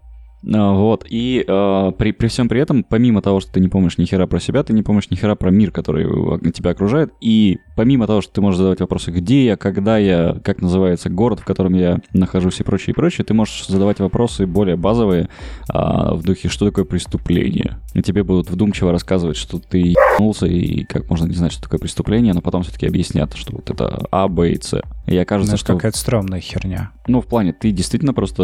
А, 0.54 0.74
Вот, 0.74 1.06
и 1.10 1.44
э, 1.48 1.92
при, 1.98 2.12
при 2.12 2.28
всем 2.28 2.48
при 2.48 2.62
этом, 2.62 2.84
помимо 2.84 3.22
того, 3.22 3.40
что 3.40 3.54
ты 3.54 3.60
не 3.60 3.68
помнишь 3.68 3.98
ни 3.98 4.06
хера 4.06 4.28
про 4.28 4.40
себя, 4.40 4.64
ты 4.64 4.74
не 4.74 4.84
помнишь 4.84 5.10
ни 5.10 5.16
хера 5.16 5.36
про 5.36 5.52
мир, 5.52 5.72
который 5.72 6.06
э, 6.06 6.52
тебя 6.52 6.72
окружает, 6.72 7.12
и 7.22 7.58
помимо 7.76 8.08
того, 8.08 8.22
что 8.22 8.34
ты 8.34 8.42
можешь 8.42 8.58
задавать 8.58 8.80
вопросы, 8.80 9.12
где 9.12 9.46
я, 9.46 9.58
когда 9.58 9.98
я, 9.98 10.38
как 10.44 10.62
называется 10.62 11.10
город, 11.10 11.40
в 11.40 11.46
котором 11.46 11.74
я 11.74 12.00
нахожусь 12.14 12.60
и 12.60 12.64
прочее, 12.64 12.94
и 12.94 12.96
прочее, 12.96 13.26
ты 13.26 13.34
можешь 13.34 13.68
задавать 13.68 14.00
вопросы 14.00 14.46
более 14.46 14.76
базовые 14.76 15.30
а, 15.70 16.14
в 16.14 16.24
духе, 16.24 16.50
что 16.50 16.66
такое 16.66 16.86
преступление. 16.86 17.80
И 17.94 18.02
тебе 18.02 18.24
будут 18.24 18.50
вдумчиво 18.50 18.92
рассказывать, 18.92 19.38
что 19.38 19.60
ты 19.60 19.80
ебанулся, 19.80 20.46
и 20.46 20.84
как 20.86 21.10
можно 21.10 21.26
не 21.26 21.34
знать, 21.34 21.52
что 21.52 21.64
такое 21.64 21.80
преступление, 21.80 22.34
но 22.34 22.42
потом 22.42 22.64
все-таки 22.64 22.88
объяснят, 22.88 23.34
что 23.34 23.56
вот 23.56 23.70
это 23.70 24.06
А, 24.12 24.28
Б 24.28 24.52
и 24.52 24.62
С. 24.62 24.82
И 25.08 25.16
Ну, 25.16 25.22
окажется, 25.22 25.54
это 25.56 25.60
что... 25.64 25.74
какая-то 25.76 25.98
стрёмная 25.98 26.40
херня. 26.42 26.92
Ну, 27.08 27.22
в 27.22 27.28
плане, 27.28 27.54
ты 27.54 27.72
действительно 27.72 28.14
просто 28.14 28.44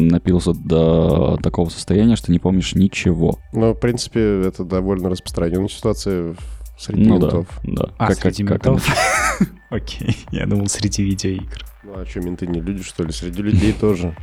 напился 0.00 0.52
до 0.54 1.36
такого 1.42 1.68
состояния, 1.68 2.14
что 2.16 2.30
не 2.32 2.38
помнишь 2.38 2.74
ничего. 2.74 3.38
Но, 3.52 3.74
в 3.74 3.80
принципе, 3.80 4.42
это 4.46 4.64
довольно 4.64 5.08
распространенная 5.10 5.68
ситуация 5.68 6.36
среди 6.78 7.02
Ну 7.08 7.18
да, 7.18 7.26
ментов. 7.26 7.60
да. 7.64 7.88
А, 7.98 8.06
Как- 8.08 8.18
среди 8.18 8.44
как 8.44 8.64
ментов? 8.64 8.86
Окей, 9.70 10.16
я 10.30 10.46
думал, 10.46 10.68
среди 10.68 11.02
видеоигр. 11.02 11.64
Ну, 11.82 11.92
а 12.00 12.06
что, 12.06 12.20
менты 12.20 12.46
не 12.46 12.60
люди, 12.60 12.82
что 12.84 13.02
ли? 13.02 13.10
Среди 13.12 13.42
людей 13.42 13.72
тоже. 13.72 14.16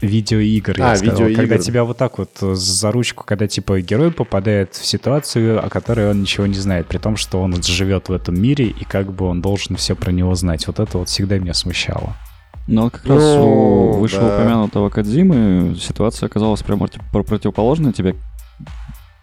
Видеоигр, 0.00 0.78
я 0.78 0.92
А, 0.92 0.96
сказал. 0.96 1.14
видеоигр. 1.16 1.40
Когда 1.40 1.58
тебя 1.58 1.84
вот 1.84 1.96
так 1.96 2.18
вот 2.18 2.30
э, 2.42 2.54
за 2.54 2.92
ручку, 2.92 3.24
когда 3.24 3.46
типа 3.48 3.80
герой 3.80 4.10
попадает 4.10 4.74
в 4.74 4.84
ситуацию, 4.84 5.64
о 5.64 5.68
которой 5.68 6.10
он 6.10 6.20
ничего 6.20 6.46
не 6.46 6.54
знает, 6.54 6.86
при 6.86 6.98
том, 6.98 7.16
что 7.16 7.40
он 7.40 7.62
живет 7.62 8.08
в 8.08 8.12
этом 8.12 8.40
мире, 8.40 8.66
и 8.66 8.84
как 8.84 9.12
бы 9.12 9.26
он 9.26 9.40
должен 9.40 9.76
все 9.76 9.94
про 9.96 10.12
него 10.12 10.34
знать. 10.34 10.66
Вот 10.66 10.80
это 10.80 10.98
вот 10.98 11.08
всегда 11.08 11.38
меня 11.38 11.54
смущало. 11.54 12.14
Но 12.66 12.82
вот 12.84 12.92
как 12.94 13.06
раз 13.06 13.22
Ну, 13.22 13.90
у 13.90 13.92
да. 13.94 13.98
вышеупомянутого 14.00 14.88
Кадзимы 14.90 15.76
ситуация 15.80 16.26
оказалась 16.26 16.62
прямо 16.62 16.88
про- 17.12 17.22
противоположная. 17.22 17.92
Тебя 17.92 18.12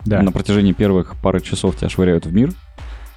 Да. 0.06 0.22
на 0.22 0.32
протяжении 0.32 0.72
первых 0.74 1.16
пары 1.22 1.40
часов 1.42 1.76
тебя 1.78 1.90
швыряют 1.90 2.26
в 2.26 2.34
мир, 2.34 2.52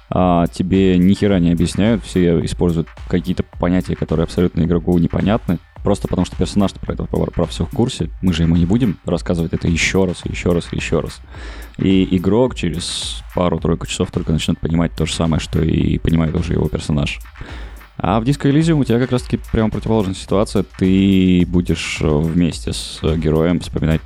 а 0.09 0.47
тебе 0.47 0.97
ни 0.97 1.13
хера 1.13 1.39
не 1.39 1.51
объясняют, 1.51 2.03
все 2.03 2.43
используют 2.45 2.87
какие-то 3.09 3.43
понятия, 3.59 3.95
которые 3.95 4.23
абсолютно 4.25 4.61
игроку 4.61 4.97
непонятны, 4.97 5.59
просто 5.87 6.09
потому 6.09 6.25
что 6.25 6.35
персонаж 6.35 6.73
про 6.73 6.95
это 6.95 7.05
про, 7.05 7.27
про 7.27 7.45
все 7.45 7.63
в 7.63 7.69
курсе. 7.69 8.09
Мы 8.21 8.33
же 8.33 8.43
ему 8.43 8.57
не 8.57 8.65
будем 8.65 8.97
рассказывать 9.05 9.53
это 9.53 9.69
еще 9.69 10.03
раз, 10.03 10.21
еще 10.25 10.51
раз, 10.51 10.67
еще 10.73 10.99
раз. 10.99 11.21
И 11.77 12.17
игрок 12.17 12.55
через 12.55 13.23
пару-тройку 13.33 13.87
часов 13.87 14.11
только 14.11 14.33
начнет 14.33 14.59
понимать 14.59 14.91
то 14.97 15.05
же 15.05 15.13
самое, 15.13 15.39
что 15.39 15.61
и 15.61 15.97
понимает 15.97 16.35
уже 16.35 16.51
его 16.51 16.67
персонаж. 16.67 17.19
А 17.97 18.19
в 18.19 18.25
Disco 18.25 18.51
Elysium 18.51 18.81
у 18.81 18.83
тебя 18.83 18.99
как 18.99 19.13
раз-таки 19.13 19.39
прямо 19.53 19.69
противоположная 19.69 20.13
ситуация. 20.13 20.65
Ты 20.77 21.45
будешь 21.47 21.99
вместе 22.01 22.73
с 22.73 22.99
героем 23.01 23.61
вспоминать, 23.61 24.01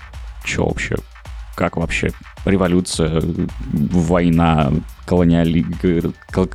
что 0.45 0.67
вообще, 0.67 0.97
как 1.55 1.77
вообще 1.77 2.11
революция, 2.45 3.23
война, 3.73 4.71
колониали... 5.07 5.65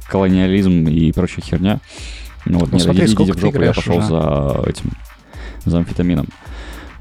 колониализм 0.09 0.87
и 0.87 1.11
прочая 1.11 1.45
херня. 1.45 1.81
Ну, 2.45 2.61
вот, 2.61 2.71
Ну, 2.71 2.75
нет, 2.75 2.83
смотри, 2.85 3.03
идите 3.07 3.15
сколько 3.15 3.35
ты 3.35 3.41
жопу, 3.41 3.47
я 3.47 3.59
играешь 3.59 3.75
пошел 3.75 3.99
уже? 3.99 4.07
за 4.07 4.63
этим, 4.71 4.93
за 5.67 5.79
амфетамином. 5.79 6.29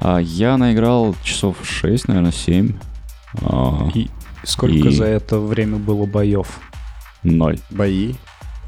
А, 0.00 0.18
я 0.18 0.56
наиграл 0.58 1.14
часов 1.22 1.56
6, 1.62 2.08
наверное, 2.08 2.32
7. 2.32 2.74
А, 3.42 3.88
И 3.94 4.08
сколько 4.44 4.88
И- 4.88 4.94
за 4.94 5.04
это 5.06 5.38
время 5.38 5.76
было 5.78 6.04
боев? 6.06 6.60
ноль. 7.22 7.58
Бои. 7.70 8.14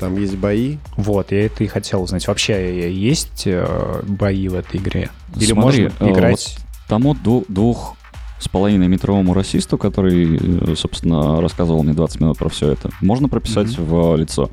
Там 0.01 0.17
есть 0.17 0.37
бои. 0.37 0.79
Вот, 0.97 1.33
я 1.33 1.47
это 1.47 1.65
и 1.65 1.67
хотел 1.67 2.03
узнать. 2.03 2.27
Вообще 2.29 2.91
есть 2.93 3.43
э, 3.47 4.03
бои 4.07 4.49
в 4.49 4.55
этой 4.55 4.77
игре? 4.79 5.11
Или 5.37 5.47
Смотри, 5.53 5.89
можно 5.91 6.05
э, 6.07 6.13
играть... 6.13 6.59
Тому 6.89 7.15
ду- 7.15 7.45
двух 7.49 7.97
с 8.41 8.49
половиной 8.49 8.87
метровому 8.89 9.35
расисту, 9.35 9.77
который, 9.77 10.37
э, 10.73 10.75
собственно, 10.77 11.41
рассказывал 11.41 11.83
мне 11.83 11.93
20 11.95 12.21
минут 12.21 12.39
про 12.39 12.49
все 12.49 12.71
это, 12.71 12.91
можно 13.01 13.29
прописать 13.29 13.77
в 13.77 14.15
лицо. 14.17 14.51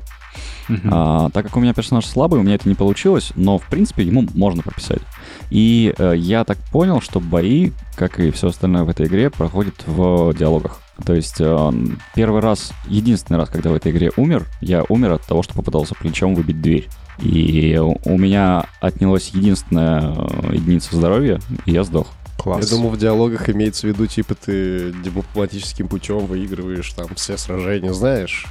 Мгм. 0.68 0.90
А, 0.92 1.30
так 1.30 1.46
как 1.46 1.56
у 1.56 1.60
меня 1.60 1.74
персонаж 1.74 2.06
слабый, 2.06 2.40
у 2.40 2.42
меня 2.42 2.56
это 2.56 2.68
не 2.68 2.74
получилось, 2.74 3.32
но, 3.36 3.58
в 3.58 3.66
принципе, 3.66 4.02
ему 4.02 4.26
можно 4.34 4.62
прописать. 4.62 5.02
И 5.50 5.94
э, 5.96 6.14
я 6.16 6.44
так 6.44 6.58
понял, 6.72 7.00
что 7.00 7.20
бои, 7.20 7.70
как 7.94 8.18
и 8.18 8.30
все 8.30 8.48
остальное 8.48 8.84
в 8.84 8.88
этой 8.88 9.06
игре, 9.06 9.30
проходят 9.30 9.74
в 9.86 10.34
диалогах. 10.34 10.80
То 11.04 11.14
есть 11.14 11.36
э, 11.40 11.72
первый 12.14 12.40
раз, 12.40 12.72
единственный 12.86 13.36
раз, 13.36 13.48
когда 13.48 13.70
в 13.70 13.74
этой 13.74 13.92
игре 13.92 14.10
умер, 14.16 14.46
я 14.60 14.84
умер 14.88 15.12
от 15.12 15.22
того, 15.22 15.42
что 15.42 15.54
попытался 15.54 15.94
плечом 15.94 16.34
выбить 16.34 16.60
дверь. 16.60 16.88
И 17.20 17.78
у 17.78 17.96
у 18.04 18.18
меня 18.18 18.66
отнялась 18.80 19.30
единственная 19.30 20.14
э, 20.14 20.54
единица 20.54 20.96
здоровья, 20.96 21.40
и 21.64 21.72
я 21.72 21.84
сдох. 21.84 22.08
Класс. 22.38 22.64
Я 22.64 22.76
думаю, 22.76 22.90
в 22.92 22.98
диалогах 22.98 23.48
имеется 23.48 23.86
в 23.86 23.90
виду, 23.90 24.06
типа, 24.06 24.34
ты 24.34 24.92
дипломатическим 25.04 25.88
путем 25.88 26.26
выигрываешь 26.26 26.90
там 26.92 27.08
все 27.14 27.36
сражения, 27.36 27.92
знаешь? 27.92 28.46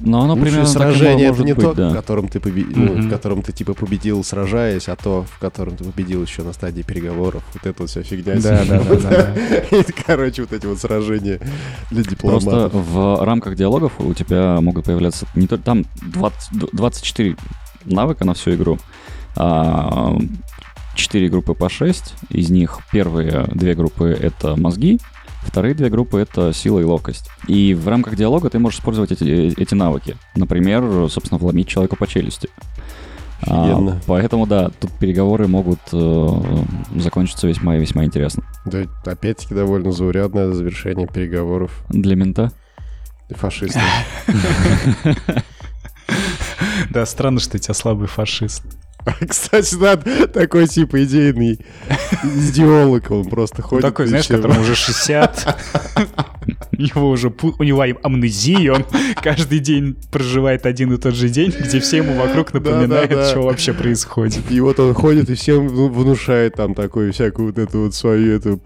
Но 0.00 0.20
оно 0.22 0.34
Лучшее 0.34 0.44
примерно 0.50 0.66
сражение 0.68 1.26
это 1.26 1.32
может 1.32 1.46
не 1.46 1.52
быть, 1.54 1.64
то, 1.64 1.74
да. 1.74 1.88
в 1.90 1.94
котором 1.94 2.28
ты 2.28 2.38
побе- 2.38 2.66
ну, 2.74 2.92
Мгм. 2.92 3.02
в 3.08 3.10
котором 3.10 3.42
ты 3.42 3.52
типа 3.52 3.74
победил, 3.74 4.22
сражаясь, 4.22 4.88
а 4.88 4.96
то, 4.96 5.24
в 5.30 5.38
котором 5.38 5.76
ты 5.76 5.84
победил 5.84 6.22
еще 6.22 6.42
на 6.42 6.52
стадии 6.52 6.82
переговоров. 6.82 7.42
Вот 7.54 7.66
это 7.66 7.82
вот 7.82 7.90
вся 7.90 8.02
фигня. 8.02 8.34
Да, 8.40 8.64
да, 8.64 8.80
да, 8.82 9.34
Короче, 10.06 10.42
вот 10.42 10.52
эти 10.52 10.66
вот 10.66 10.78
сражения 10.78 11.40
для 11.90 12.04
Просто 12.04 12.10
дипломатов. 12.10 12.72
в 12.74 13.24
рамках 13.24 13.56
диалогов 13.56 13.92
у 13.98 14.14
тебя 14.14 14.60
могут 14.60 14.84
появляться 14.84 15.26
не 15.34 15.46
только 15.46 15.64
там 15.64 15.84
20 16.02 16.58
д- 16.58 16.66
24 16.72 17.36
навыка 17.84 18.24
на 18.24 18.34
всю 18.34 18.54
игру. 18.54 18.78
А, 19.36 20.16
4 20.94 21.28
группы 21.28 21.54
по 21.54 21.68
6. 21.68 22.14
Из 22.30 22.50
них 22.50 22.78
первые 22.92 23.46
две 23.54 23.74
группы 23.74 24.08
это 24.08 24.56
мозги, 24.56 24.98
вторые 25.48 25.74
две 25.74 25.88
группы 25.88 26.18
это 26.20 26.52
сила 26.52 26.80
и 26.80 26.84
ловкость. 26.84 27.28
И 27.46 27.74
в 27.74 27.88
рамках 27.88 28.16
диалога 28.16 28.50
ты 28.50 28.58
можешь 28.58 28.78
использовать 28.78 29.12
эти, 29.12 29.60
эти 29.60 29.74
навыки. 29.74 30.16
Например, 30.36 31.08
собственно, 31.10 31.38
вломить 31.38 31.68
человеку 31.68 31.96
по 31.96 32.06
челюсти. 32.06 32.48
А, 33.46 33.98
поэтому, 34.06 34.46
да, 34.46 34.70
тут 34.80 34.90
переговоры 34.98 35.46
могут 35.46 35.78
э, 35.92 36.28
закончиться 36.96 37.46
весьма 37.46 37.76
и 37.76 37.80
весьма 37.80 38.04
интересно. 38.04 38.42
Да, 38.66 38.82
опять-таки 39.04 39.54
довольно 39.54 39.92
заурядное 39.92 40.52
завершение 40.52 41.06
переговоров. 41.06 41.84
Для 41.88 42.16
мента 42.16 42.52
Фашисты. 43.30 43.80
Да, 46.90 47.06
странно, 47.06 47.40
что 47.40 47.56
у 47.56 47.60
тебя 47.60 47.74
слабый 47.74 48.08
фашист. 48.08 48.64
Кстати, 49.28 49.74
да, 49.76 49.96
такой 49.96 50.66
типа 50.66 51.02
идейный 51.04 51.60
идеолог, 52.22 53.10
он 53.10 53.24
просто 53.24 53.62
ходит. 53.62 53.82
такой, 53.82 54.06
знаешь, 54.06 54.28
которому 54.28 54.60
уже 54.60 54.74
60. 54.74 55.56
Его 56.94 57.10
уже, 57.10 57.28
пу- 57.28 57.54
у 57.58 57.64
него 57.64 57.84
амнезия, 58.02 58.72
он 58.72 58.84
каждый 59.22 59.58
день 59.58 59.96
проживает 60.12 60.64
один 60.64 60.92
и 60.92 60.96
тот 60.96 61.14
же 61.14 61.28
день, 61.28 61.52
где 61.58 61.80
все 61.80 61.98
ему 61.98 62.14
вокруг 62.14 62.54
напоминают, 62.54 63.28
что 63.28 63.42
вообще 63.42 63.72
происходит. 63.72 64.50
И 64.50 64.60
вот 64.60 64.78
он 64.78 64.94
ходит 64.94 65.28
и 65.28 65.34
всем 65.34 65.66
вну- 65.66 65.88
внушает 65.88 66.54
там 66.54 66.74
такую 66.74 67.12
всякую 67.12 67.48
вот 67.48 67.58
эту 67.58 67.80
вот 67.80 67.94
свою 67.94 68.36
эту 68.36 68.60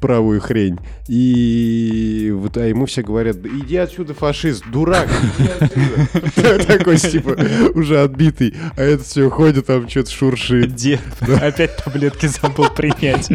правую 0.00 0.40
хрень. 0.40 0.78
И 1.08 2.32
вот 2.34 2.56
а 2.56 2.66
ему 2.66 2.86
все 2.86 3.02
говорят, 3.02 3.40
«Да 3.40 3.48
иди 3.48 3.76
отсюда, 3.76 4.14
фашист, 4.14 4.64
дурак, 4.70 5.08
иди 5.38 5.48
отсюда». 5.60 6.64
Такой, 6.78 6.96
типа, 6.96 7.36
уже 7.74 8.00
отбитый. 8.00 8.54
А 8.76 8.82
этот 8.82 9.06
все 9.06 9.30
ходит, 9.30 9.66
там 9.66 9.88
что-то 9.88 10.10
шуршит. 10.10 10.74
Дед 10.74 11.00
опять 11.40 11.76
таблетки 11.76 12.26
забыл 12.26 12.68
принять. 12.70 13.28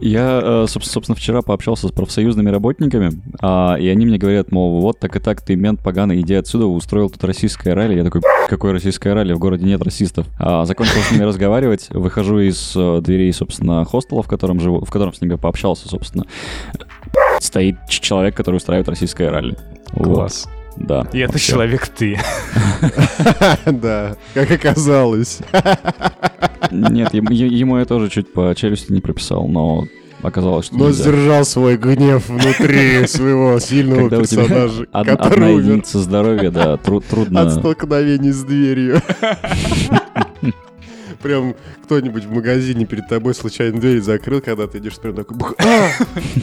Я, 0.00 0.40
э, 0.42 0.64
соб- 0.68 0.84
собственно, 0.84 1.16
вчера 1.16 1.42
пообщался 1.42 1.88
с 1.88 1.90
профсоюзными 1.90 2.50
работниками, 2.50 3.12
а, 3.40 3.76
и 3.78 3.88
они 3.88 4.06
мне 4.06 4.18
говорят, 4.18 4.52
мол, 4.52 4.80
вот 4.80 4.98
так 5.00 5.16
и 5.16 5.20
так, 5.20 5.40
ты 5.40 5.56
мент 5.56 5.80
поганый, 5.82 6.20
иди 6.20 6.34
отсюда, 6.34 6.66
устроил 6.66 7.10
тут 7.10 7.24
российское 7.24 7.74
ралли. 7.74 7.96
Я 7.96 8.04
такой, 8.04 8.22
какое 8.48 8.72
российское 8.72 9.14
ралли, 9.14 9.32
в 9.32 9.38
городе 9.38 9.64
нет 9.64 9.82
расистов. 9.82 10.26
А, 10.38 10.64
закончил 10.64 11.00
с 11.00 11.10
ними 11.12 11.24
разговаривать, 11.24 11.88
выхожу 11.90 12.40
из 12.40 12.72
э, 12.76 13.00
дверей, 13.00 13.32
собственно, 13.32 13.84
хостела, 13.84 14.22
в 14.22 14.28
котором 14.28 14.60
живу, 14.60 14.84
в 14.84 14.90
котором 14.90 15.14
с 15.14 15.20
ними 15.20 15.36
пообщался, 15.36 15.88
собственно. 15.88 16.24
Стоит 17.40 17.76
человек, 17.88 18.34
который 18.34 18.56
устраивает 18.56 18.88
российское 18.88 19.30
ралли. 19.30 19.56
Вот. 19.92 20.14
Класс. 20.14 20.48
Да. 20.76 21.06
И 21.12 21.18
это 21.18 21.32
вообще. 21.32 21.52
человек 21.52 21.88
ты. 21.88 22.18
Да, 23.66 24.16
как 24.34 24.50
оказалось. 24.50 25.38
Нет, 26.70 27.14
ему, 27.14 27.78
я 27.78 27.84
тоже 27.84 28.08
чуть 28.10 28.32
по 28.32 28.52
челюсти 28.56 28.92
не 28.92 29.00
прописал, 29.00 29.46
но 29.48 29.86
оказалось, 30.22 30.66
что 30.66 30.76
Но 30.76 30.86
нельзя. 30.86 31.02
сдержал 31.04 31.44
свой 31.44 31.76
гнев 31.76 32.28
внутри 32.28 33.06
своего 33.06 33.58
сильного 33.60 34.00
Когда 34.08 34.18
у 34.18 34.24
тебя 34.24 34.42
персонажа, 34.44 34.82
од- 34.92 35.08
одна 35.08 35.46
умер 35.48 35.58
единица 35.60 35.98
здоровья, 36.00 36.50
да, 36.50 36.76
тру- 36.76 37.00
трудно. 37.00 37.42
от 37.42 37.52
столкновений 37.52 38.32
с 38.32 38.42
дверью. 38.42 39.00
Прям 41.22 41.54
кто-нибудь 41.84 42.24
в 42.24 42.32
магазине 42.32 42.84
перед 42.84 43.08
тобой 43.08 43.34
случайно 43.34 43.80
дверь 43.80 44.00
закрыл, 44.00 44.40
когда 44.40 44.66
ты 44.66 44.78
идешь, 44.78 44.96
прям 44.96 45.14
такой, 45.14 45.36
бух, 45.36 45.54
«А!» 45.58 45.88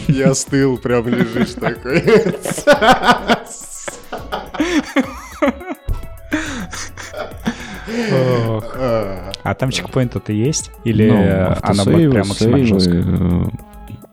я 0.08 0.32
остыл, 0.32 0.78
прям 0.78 1.08
лежишь 1.08 1.54
такой. 1.60 2.04
А, 8.12 9.32
А 9.43 9.53
там 9.56 9.71
чекпоинт-то 9.71 10.32
есть? 10.34 10.71
Или 10.84 11.10
Ну, 11.10 11.15
она 11.17 11.47
автосейвы, 11.53 12.12
прям 12.13 12.27
максимально 12.27 12.75
э, 12.75 13.49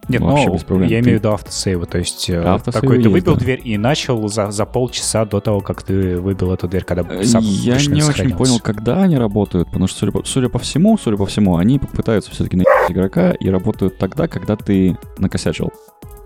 Нет, 0.09 0.23
вообще 0.23 0.47
ну, 0.47 0.55
без 0.55 0.65
проблем. 0.65 0.89
я 0.89 0.99
Ты- 0.99 1.05
имею 1.05 1.19
в 1.19 1.21
виду 1.23 1.33
автосейвы, 1.33 1.87
то 1.87 1.99
есть 1.99 2.29
э, 2.31 2.43
Автосейвы 2.43 2.81
такой 2.87 2.97
ты 2.97 3.03
есть, 3.09 3.13
выбил 3.13 3.35
да. 3.35 3.41
дверь 3.41 3.61
и 3.65 3.79
начал 3.79 4.27
за, 4.29 4.51
за 4.51 4.67
полчаса 4.67 5.25
до 5.25 5.41
того, 5.41 5.61
как 5.61 5.83
ты 5.83 6.19
выбил 6.21 6.53
эту 6.53 6.67
дверь, 6.69 6.85
когда 6.85 7.03
Э, 7.09 7.25
сам 7.25 7.43
Я 7.45 7.77
не 7.77 8.03
очень 8.03 8.35
понял, 8.37 8.59
когда 8.61 9.03
они 9.03 9.17
работают, 9.17 9.69
потому 9.69 9.87
что, 9.87 9.99
судя 10.01 10.13
по, 10.13 10.25
судя 10.25 10.49
по 10.49 10.59
всему, 10.59 10.99
судя 10.99 11.17
по 11.17 11.27
всему, 11.27 11.57
они 11.57 11.79
попытаются 11.79 12.31
все-таки 12.33 12.57
найти 12.57 12.71
игрока 12.93 13.33
и 13.33 13.49
работают 13.49 13.99
тогда, 13.99 14.27
когда 14.29 14.57
ты 14.57 14.97
накосячил. 15.19 15.71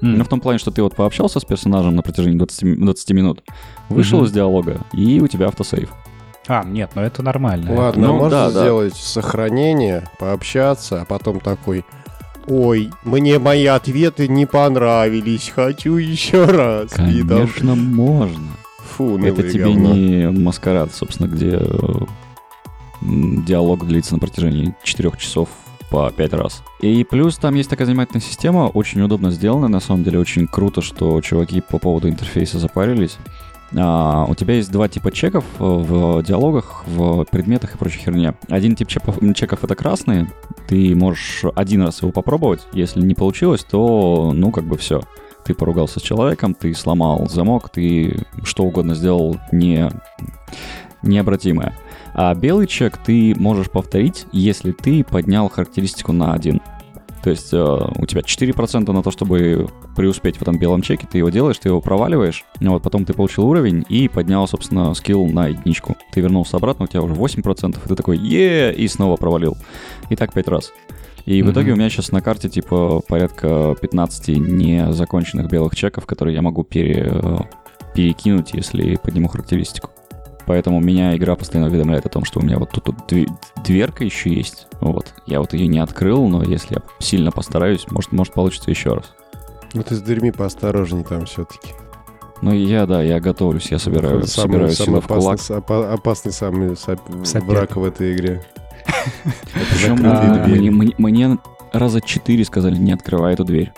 М. 0.03 0.19
Ну, 0.19 0.25
в 0.25 0.29
том 0.29 0.40
плане, 0.40 0.59
что 0.59 0.71
ты 0.71 0.83
вот 0.83 0.97
пообщался 0.97 1.40
с 1.40 1.45
персонажем 1.45 1.95
на 1.95 2.03
протяжении 2.03 2.37
20, 2.37 2.62
ми- 2.62 2.77
20 2.77 3.11
минут, 3.12 3.43
вышел 3.88 4.19
Мгм. 4.19 4.27
из 4.27 4.33
диалога, 4.33 4.81
и 4.93 5.21
у 5.21 5.29
тебя 5.29 5.47
автосейв. 5.49 5.90
А, 6.46 6.62
нет, 6.64 6.90
ну 6.94 7.02
это 7.02 7.22
нормально. 7.22 7.72
Ладно, 7.74 8.07
Ну, 8.09 8.12
можно 8.14 8.30
да, 8.30 8.50
да. 8.50 8.61
сделать 8.61 8.94
сохранение, 8.96 10.04
пообщаться, 10.18 11.00
а 11.00 11.04
потом 11.04 11.40
такой, 11.40 11.85
ой, 12.46 12.90
мне 13.04 13.38
мои 13.38 13.64
ответы 13.66 14.28
не 14.28 14.44
понравились, 14.46 15.50
хочу 15.54 15.96
еще 15.96 16.44
раз. 16.44 16.92
И 16.98 17.20
там, 17.22 17.28
Конечно, 17.48 17.74
можно. 17.74 18.48
фу, 18.96 19.16
Это 19.18 19.33
унылое 19.33 19.50
тебе 19.50 19.64
говно. 19.64 19.94
не 19.94 20.30
маскарад, 20.30 20.94
собственно, 20.94 21.28
где 21.28 21.57
э, 21.61 21.66
диалог 23.00 23.87
длится 23.87 24.14
на 24.14 24.20
протяжении 24.20 24.74
4 24.83 25.12
часов 25.18 25.48
по 25.90 26.11
пять 26.11 26.33
раз. 26.33 26.62
И 26.80 27.04
плюс 27.04 27.37
там 27.37 27.54
есть 27.54 27.70
такая 27.70 27.87
занимательная 27.87 28.20
система, 28.22 28.66
очень 28.68 29.00
удобно 29.02 29.30
сделана, 29.30 29.68
на 29.68 29.80
самом 29.80 30.02
деле 30.04 30.18
очень 30.18 30.46
круто, 30.46 30.83
что 30.83 31.20
чуваки 31.20 31.61
по 31.61 31.78
поводу 31.78 32.09
интерфейса 32.09 32.59
запарились. 32.59 33.16
А, 33.77 34.27
у 34.29 34.35
тебя 34.35 34.55
есть 34.55 34.71
два 34.71 34.89
типа 34.89 35.11
чеков 35.11 35.45
в 35.59 36.23
диалогах, 36.23 36.85
в 36.87 37.25
предметах 37.25 37.75
и 37.75 37.79
прочей 37.79 38.01
херне. 38.01 38.35
Один 38.49 38.77
тип 38.77 38.89
чеков, 38.89 39.19
чеков 39.35 39.65
это 39.65 39.75
красные. 39.75 40.31
Ты 40.69 40.95
можешь 40.95 41.45
один 41.55 41.83
раз 41.83 42.03
его 42.03 42.13
попробовать. 42.13 42.67
Если 42.73 43.01
не 43.01 43.15
получилось, 43.15 43.65
то, 43.65 44.33
ну, 44.35 44.51
как 44.51 44.65
бы 44.65 44.77
все. 44.77 45.03
Ты 45.45 45.55
поругался 45.55 46.01
с 46.01 46.03
человеком, 46.03 46.55
ты 46.55 46.73
сломал 46.75 47.29
замок, 47.29 47.69
ты 47.69 48.25
что 48.45 48.65
угодно 48.65 48.95
сделал 48.95 49.37
не, 49.53 49.91
необратимое. 51.03 51.75
А 52.15 52.35
белый 52.35 52.67
чек 52.67 52.97
ты 52.97 53.35
можешь 53.37 53.71
повторить, 53.71 54.27
если 54.33 54.73
ты 54.73 55.05
поднял 55.05 55.49
характеристику 55.51 56.13
на 56.13 56.33
один. 56.33 56.63
То 57.25 57.31
есть 57.31 57.55
э, 57.55 57.57
у 57.57 58.05
тебя 58.05 58.21
4% 58.21 58.93
на 58.93 59.03
то, 59.03 59.11
чтобы 59.11 59.67
преуспеть 59.97 60.37
в 60.37 60.43
этом 60.43 60.59
белом 60.59 60.83
чеке, 60.83 61.09
ты 61.11 61.17
его 61.17 61.31
делаешь, 61.31 61.57
ты 61.57 61.71
его 61.71 61.81
проваливаешь, 61.81 62.45
вот 62.61 62.83
потом 62.83 63.07
ты 63.07 63.15
получил 63.15 63.47
уровень 63.47 63.83
и 63.89 64.09
поднял, 64.09 64.47
собственно, 64.47 64.93
скилл 64.93 65.27
на 65.29 65.47
единичку. 65.47 65.97
Ты 66.13 66.21
вернулся 66.21 66.59
обратно, 66.59 66.85
у 66.85 66.87
тебя 66.87 67.01
уже 67.01 67.15
8%, 67.15 67.79
и 67.83 67.89
ты 67.89 67.97
такой 67.97 68.19
е 68.19 68.75
и 68.75 68.87
снова 68.89 69.17
провалил. 69.17 69.57
И 70.11 70.17
так 70.17 70.35
5 70.35 70.49
раз. 70.49 70.73
И 71.25 71.41
mm-hmm. 71.41 71.45
в 71.45 71.53
итоге 71.53 71.73
у 71.73 71.77
меня 71.77 71.89
сейчас 71.89 72.13
на 72.13 72.21
карте 72.21 72.51
типа 72.51 73.01
порядка 73.09 73.75
15 73.81 74.29
незаконченных 74.37 75.49
белых 75.49 75.75
чеков, 75.75 76.05
которые 76.05 76.35
я 76.35 76.43
могу 76.43 76.63
пере, 76.63 77.11
э, 77.11 77.37
перекинуть, 77.95 78.53
если 78.53 78.97
подниму 78.97 79.29
характеристику. 79.29 79.89
Поэтому 80.46 80.80
меня 80.80 81.16
игра 81.16 81.37
постоянно 81.37 81.70
уведомляет 81.70 82.04
о 82.07 82.09
том, 82.09 82.24
что 82.24 82.40
у 82.40 82.42
меня 82.42 82.59
вот 82.59 82.70
тут, 82.70 82.85
тут 82.85 83.28
дверка 83.64 84.04
еще 84.04 84.33
есть. 84.33 84.66
Вот. 84.80 85.14
Я 85.26 85.40
вот 85.40 85.54
ее 85.54 85.66
не 85.66 85.78
открыл, 85.78 86.28
но 86.28 86.42
если 86.42 86.74
я 86.74 86.83
сильно 86.98 87.30
постараюсь, 87.30 87.87
может, 87.90 88.12
может 88.12 88.35
получится 88.35 88.70
еще 88.70 88.94
раз. 88.94 89.12
Ну 89.72 89.83
ты 89.83 89.94
с 89.94 90.00
дверьми 90.02 90.30
поосторожней 90.30 91.02
там 91.04 91.24
все-таки. 91.26 91.72
Ну 92.42 92.52
я, 92.52 92.87
да, 92.87 93.02
я 93.02 93.20
готовлюсь, 93.20 93.70
я 93.70 93.78
собираю, 93.78 94.18
Это 94.18 94.26
самый, 94.28 94.52
собираю 94.52 94.70
самый 94.72 94.87
силы 94.87 94.98
опасный, 94.98 95.16
в 95.16 95.46
кулак. 95.48 95.64
Опа- 95.64 95.92
опасный 95.94 96.33
самый 96.33 96.76
сап- 96.76 97.09
враг 97.09 97.76
в 97.76 97.85
этой 97.85 98.14
игре. 98.14 98.44
Причем 99.70 99.94
мне, 99.94 100.70
мне, 100.70 100.94
мне 100.98 101.38
раза 101.72 102.00
четыре 102.00 102.44
сказали, 102.44 102.76
не 102.76 102.92
открывай 102.92 103.33
эту 103.33 103.44
дверь. 103.44 103.72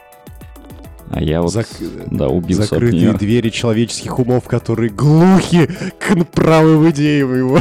А 1.10 1.22
я 1.22 1.40
вот, 1.40 1.52
Зак... 1.52 1.66
да, 2.10 2.28
убился 2.28 2.62
Закрытые 2.62 3.12
двери 3.12 3.50
человеческих 3.50 4.18
умов, 4.18 4.44
которые 4.44 4.90
глухи 4.90 5.66
к 5.98 6.24
правым 6.32 6.90
идеям 6.90 7.34
его. 7.34 7.60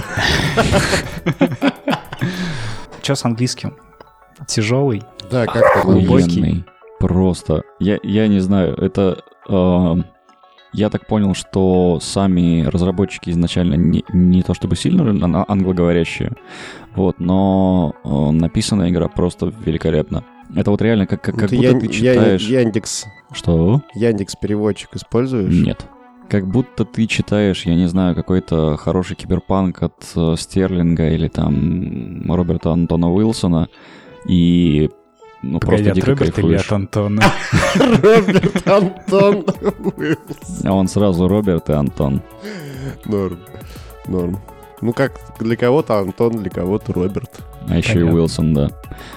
Че 3.02 3.16
с 3.16 3.24
английским? 3.26 3.76
Тяжелый? 4.48 5.04
Да, 5.30 5.46
как 5.46 5.74
там 5.74 5.84
глубокий? 5.84 6.66
Просто. 7.00 7.64
Я, 7.80 8.00
я 8.04 8.28
не 8.28 8.40
знаю, 8.40 8.76
это... 8.76 9.24
Э, 9.48 9.96
я 10.74 10.90
так 10.90 11.08
понял, 11.08 11.34
что 11.34 12.00
сами 12.02 12.66
разработчики 12.66 13.30
изначально 13.30 13.76
не, 13.76 14.04
не 14.12 14.44
то 14.44 14.54
чтобы 14.54 14.76
сильно 14.76 15.46
англоговорящие, 15.48 16.34
вот, 16.96 17.20
но 17.20 17.96
э, 18.04 18.32
написана 18.32 18.90
игра 18.90 19.08
просто 19.08 19.54
великолепно. 19.66 20.26
Это 20.56 20.72
вот 20.72 20.82
реально 20.82 21.06
как, 21.06 21.22
как, 21.22 21.36
как 21.36 21.50
будто 21.50 21.62
я, 21.62 21.78
ты 21.78 21.88
читаешь... 21.90 22.42
Я, 22.48 22.62
Яндекс. 22.62 23.06
Что? 23.34 23.82
Яндекс 23.94 24.36
переводчик 24.36 24.96
используешь? 24.96 25.54
Нет. 25.54 25.86
Как 26.30 26.48
будто 26.48 26.86
ты 26.86 27.06
читаешь, 27.08 27.66
я 27.66 27.76
не 27.76 27.88
знаю, 27.88 28.16
какой-то 28.16 28.78
хороший 28.78 29.16
киберпанк 29.16 29.84
от 29.84 30.12
э, 30.16 30.36
Стерлинга 30.38 31.10
или 31.10 31.28
там 31.28 32.32
Роберта 32.32 32.72
Антона 32.72 33.12
Уилсона, 33.12 33.68
и 34.28 34.90
ну, 35.44 35.60
Погоди, 35.60 35.84
просто 35.84 35.96
дико 35.96 36.08
Роберт 36.12 36.34
кайфуешь. 36.34 36.62
или 36.62 36.66
от 36.66 36.72
Антона? 36.72 37.22
Роберт 37.76 38.68
Антон 38.68 39.46
А 40.64 40.74
он 40.74 40.88
сразу 40.88 41.28
Роберт 41.28 41.70
и 41.70 41.74
Антон. 41.74 42.22
Норм, 43.06 43.40
норм. 44.08 44.40
Ну, 44.82 44.94
как 44.94 45.14
для 45.40 45.56
кого-то 45.56 46.00
Антон, 46.00 46.34
для 46.34 46.50
кого-то 46.50 46.94
Роберт. 46.94 47.30
А 47.68 47.78
еще 47.78 47.94
Понятно. 47.94 48.10
и 48.10 48.14
Уилсон, 48.14 48.54
да. 48.54 48.70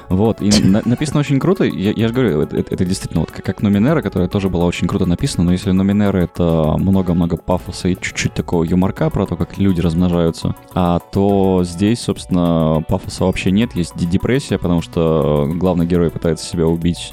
Вот, 0.08 0.40
и 0.40 0.50
на, 0.64 0.82
написано 0.84 1.20
очень 1.20 1.38
круто. 1.38 1.64
Я, 1.64 1.92
я 1.92 2.08
же 2.08 2.14
говорю, 2.14 2.40
это, 2.40 2.56
это, 2.56 2.74
это 2.74 2.84
действительно 2.84 3.20
вот 3.20 3.30
как, 3.30 3.44
как 3.44 3.62
Номинера, 3.62 4.00
которая 4.00 4.28
тоже 4.28 4.48
была 4.48 4.64
очень 4.64 4.86
круто 4.86 5.06
написана, 5.06 5.44
но 5.44 5.52
если 5.52 5.70
Номинера 5.72 6.18
это 6.18 6.76
много-много 6.78 7.36
пафоса 7.36 7.88
и 7.88 7.96
чуть-чуть 8.00 8.34
такого 8.34 8.64
юморка 8.64 9.10
про 9.10 9.26
то, 9.26 9.36
как 9.36 9.58
люди 9.58 9.80
размножаются, 9.80 10.54
а 10.74 10.98
то 10.98 11.62
здесь, 11.64 12.00
собственно, 12.00 12.82
пафоса 12.88 13.24
вообще 13.24 13.50
нет, 13.50 13.74
есть 13.74 13.96
депрессия, 13.96 14.58
потому 14.58 14.80
что 14.80 15.48
главный 15.54 15.86
герой 15.86 16.10
пытается 16.10 16.46
себя 16.46 16.66
убить 16.66 17.12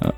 э, 0.00 0.10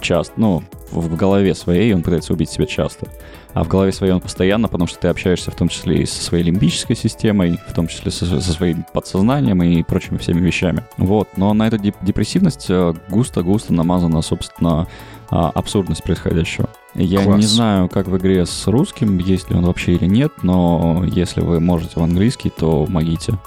часто, 0.00 0.34
ну, 0.36 0.62
в 0.92 1.16
голове 1.16 1.54
своей 1.54 1.92
он 1.94 2.02
пытается 2.02 2.32
убить 2.32 2.50
себя 2.50 2.66
часто 2.66 3.08
а 3.56 3.64
в 3.64 3.68
голове 3.68 3.90
своей 3.90 4.12
он 4.12 4.20
постоянно, 4.20 4.68
потому 4.68 4.86
что 4.86 4.98
ты 4.98 5.08
общаешься 5.08 5.50
в 5.50 5.54
том 5.54 5.70
числе 5.70 6.02
и 6.02 6.06
со 6.06 6.22
своей 6.22 6.44
лимбической 6.44 6.94
системой, 6.94 7.58
в 7.66 7.72
том 7.72 7.88
числе 7.88 8.10
со, 8.10 8.26
со 8.26 8.52
своим 8.52 8.84
подсознанием 8.92 9.62
и 9.62 9.82
прочими 9.82 10.18
всеми 10.18 10.40
вещами. 10.40 10.84
Вот, 10.98 11.30
но 11.38 11.54
на 11.54 11.66
эту 11.66 11.78
депрессивность 11.78 12.66
э, 12.68 12.92
густо-густо 13.08 13.72
намазана, 13.72 14.20
собственно, 14.20 14.88
а, 15.30 15.48
абсурдность 15.48 16.02
происходящего. 16.02 16.68
Я 16.94 17.22
Класс. 17.24 17.38
не 17.38 17.46
знаю, 17.46 17.88
как 17.88 18.08
в 18.08 18.16
игре 18.18 18.44
с 18.44 18.66
русским, 18.66 19.16
есть 19.16 19.48
ли 19.48 19.56
он 19.56 19.64
вообще 19.64 19.94
или 19.94 20.04
нет, 20.04 20.32
но 20.42 21.02
если 21.06 21.40
вы 21.40 21.58
можете 21.58 21.98
в 21.98 22.02
английский, 22.02 22.50
то 22.50 22.84
могите. 22.86 23.38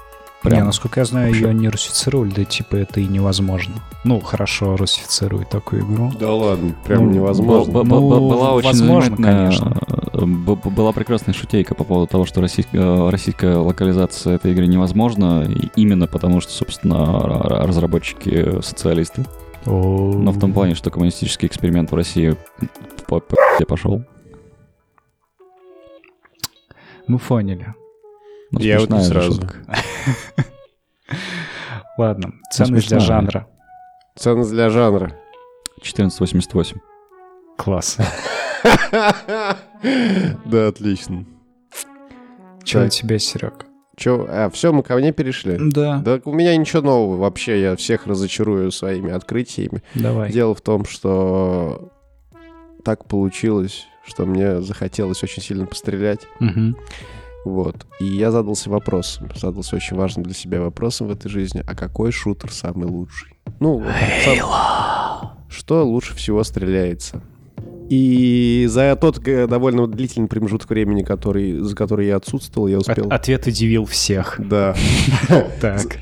Прям 0.42 0.60
не, 0.60 0.66
насколько 0.66 1.02
я 1.02 1.06
знаю, 1.06 1.28
вообще. 1.28 1.48
ее 1.48 1.54
не 1.54 1.68
русифицировали, 1.68 2.30
да 2.30 2.46
типа 2.46 2.78
это 2.78 3.02
и 3.02 3.08
невозможно. 3.08 3.76
Ну, 4.06 4.22
хорошо 4.22 4.78
русифицируют 4.78 5.50
такую 5.50 5.82
игру. 5.82 6.14
Да 6.18 6.34
ладно, 6.34 6.74
прям 6.86 7.06
ну, 7.06 7.12
невозможно. 7.12 7.74
Б- 7.74 7.84
ну, 7.84 8.30
была 8.30 8.54
очень 8.54 8.70
возможно, 8.70 9.18
конечно. 9.18 9.78
Была 10.26 10.92
прекрасная 10.92 11.34
шутейка 11.34 11.76
по 11.76 11.84
поводу 11.84 12.08
того, 12.08 12.26
что 12.26 12.42
российская, 12.42 13.10
российская 13.10 13.56
локализация 13.56 14.36
этой 14.36 14.52
игры 14.52 14.68
невозможна, 14.68 15.48
именно 15.76 16.08
потому 16.08 16.42
что, 16.42 16.52
собственно, 16.52 17.22
разработчики 17.24 18.62
социалисты. 18.62 19.26
Но 19.66 20.32
в 20.32 20.40
том 20.40 20.54
плане, 20.54 20.76
что 20.76 20.90
коммунистический 20.90 21.48
эксперимент 21.48 21.92
в 21.92 21.96
России 21.96 22.36
по, 23.08 23.20
по 23.20 23.36
пошел. 23.68 24.04
Мы 27.08 27.18
поняли. 27.20 27.74
Ну, 28.52 28.60
Я 28.60 28.80
вот 28.80 28.90
не 28.90 29.02
сразу. 29.02 29.42
Ладно, 31.98 32.34
ценность 32.52 32.88
для 32.88 33.00
жанра. 33.00 33.48
Ценность 34.16 34.52
для 34.52 34.70
жанра. 34.70 35.16
1488. 35.78 36.78
Класс. 37.58 37.98
Да, 40.46 40.68
отлично. 40.68 41.26
Че 42.64 42.86
у 42.86 42.90
тебя, 42.90 43.18
Серег? 43.20 43.66
Че, 43.96 44.26
а, 44.30 44.50
все, 44.50 44.72
мы 44.72 44.84
ко 44.84 44.96
мне 44.96 45.12
перешли? 45.12 45.58
Да. 45.60 46.00
Да 46.00 46.22
у 46.24 46.34
меня 46.34 46.56
ничего 46.56 46.82
нового 46.82 47.18
вообще, 47.18 47.62
я 47.62 47.76
всех 47.76 48.08
разочарую 48.08 48.72
своими 48.72 49.12
открытиями. 49.12 49.84
Давай. 49.96 50.32
Дело 50.32 50.56
в 50.56 50.62
том, 50.62 50.86
что 50.86 51.92
так 52.84 53.06
получилось, 53.06 53.86
что 54.06 54.26
мне 54.26 54.62
захотелось 54.62 55.22
очень 55.24 55.44
сильно 55.44 55.66
пострелять. 55.66 56.28
Угу. 56.40 56.76
Вот. 57.46 57.86
И 58.00 58.06
я 58.06 58.32
задался 58.32 58.70
вопросом, 58.70 59.30
задался 59.36 59.76
очень 59.76 59.96
важным 59.96 60.24
для 60.24 60.34
себя 60.34 60.62
вопросом 60.62 61.08
в 61.08 61.12
этой 61.12 61.30
жизни, 61.30 61.64
а 61.68 61.76
какой 61.76 62.12
шутер 62.12 62.52
самый 62.52 62.88
лучший? 62.88 63.38
Ну, 63.60 63.84
сам... 64.24 65.38
что 65.50 65.86
лучше 65.86 66.16
всего 66.16 66.44
стреляется? 66.44 67.22
И 67.90 68.68
за 68.70 68.96
тот 68.96 69.20
довольно 69.22 69.88
длительный 69.88 70.28
промежуток 70.28 70.70
времени, 70.70 71.04
который, 71.04 71.60
за 71.60 71.76
который 71.76 72.08
я 72.08 72.18
отсутствовал, 72.18 72.68
я 72.68 72.78
успел... 72.78 73.08
От 73.08 73.14
ответ 73.14 73.48
удивил 73.48 73.86
всех. 73.86 74.36
Да. 74.40 74.76
Так. 75.62 75.98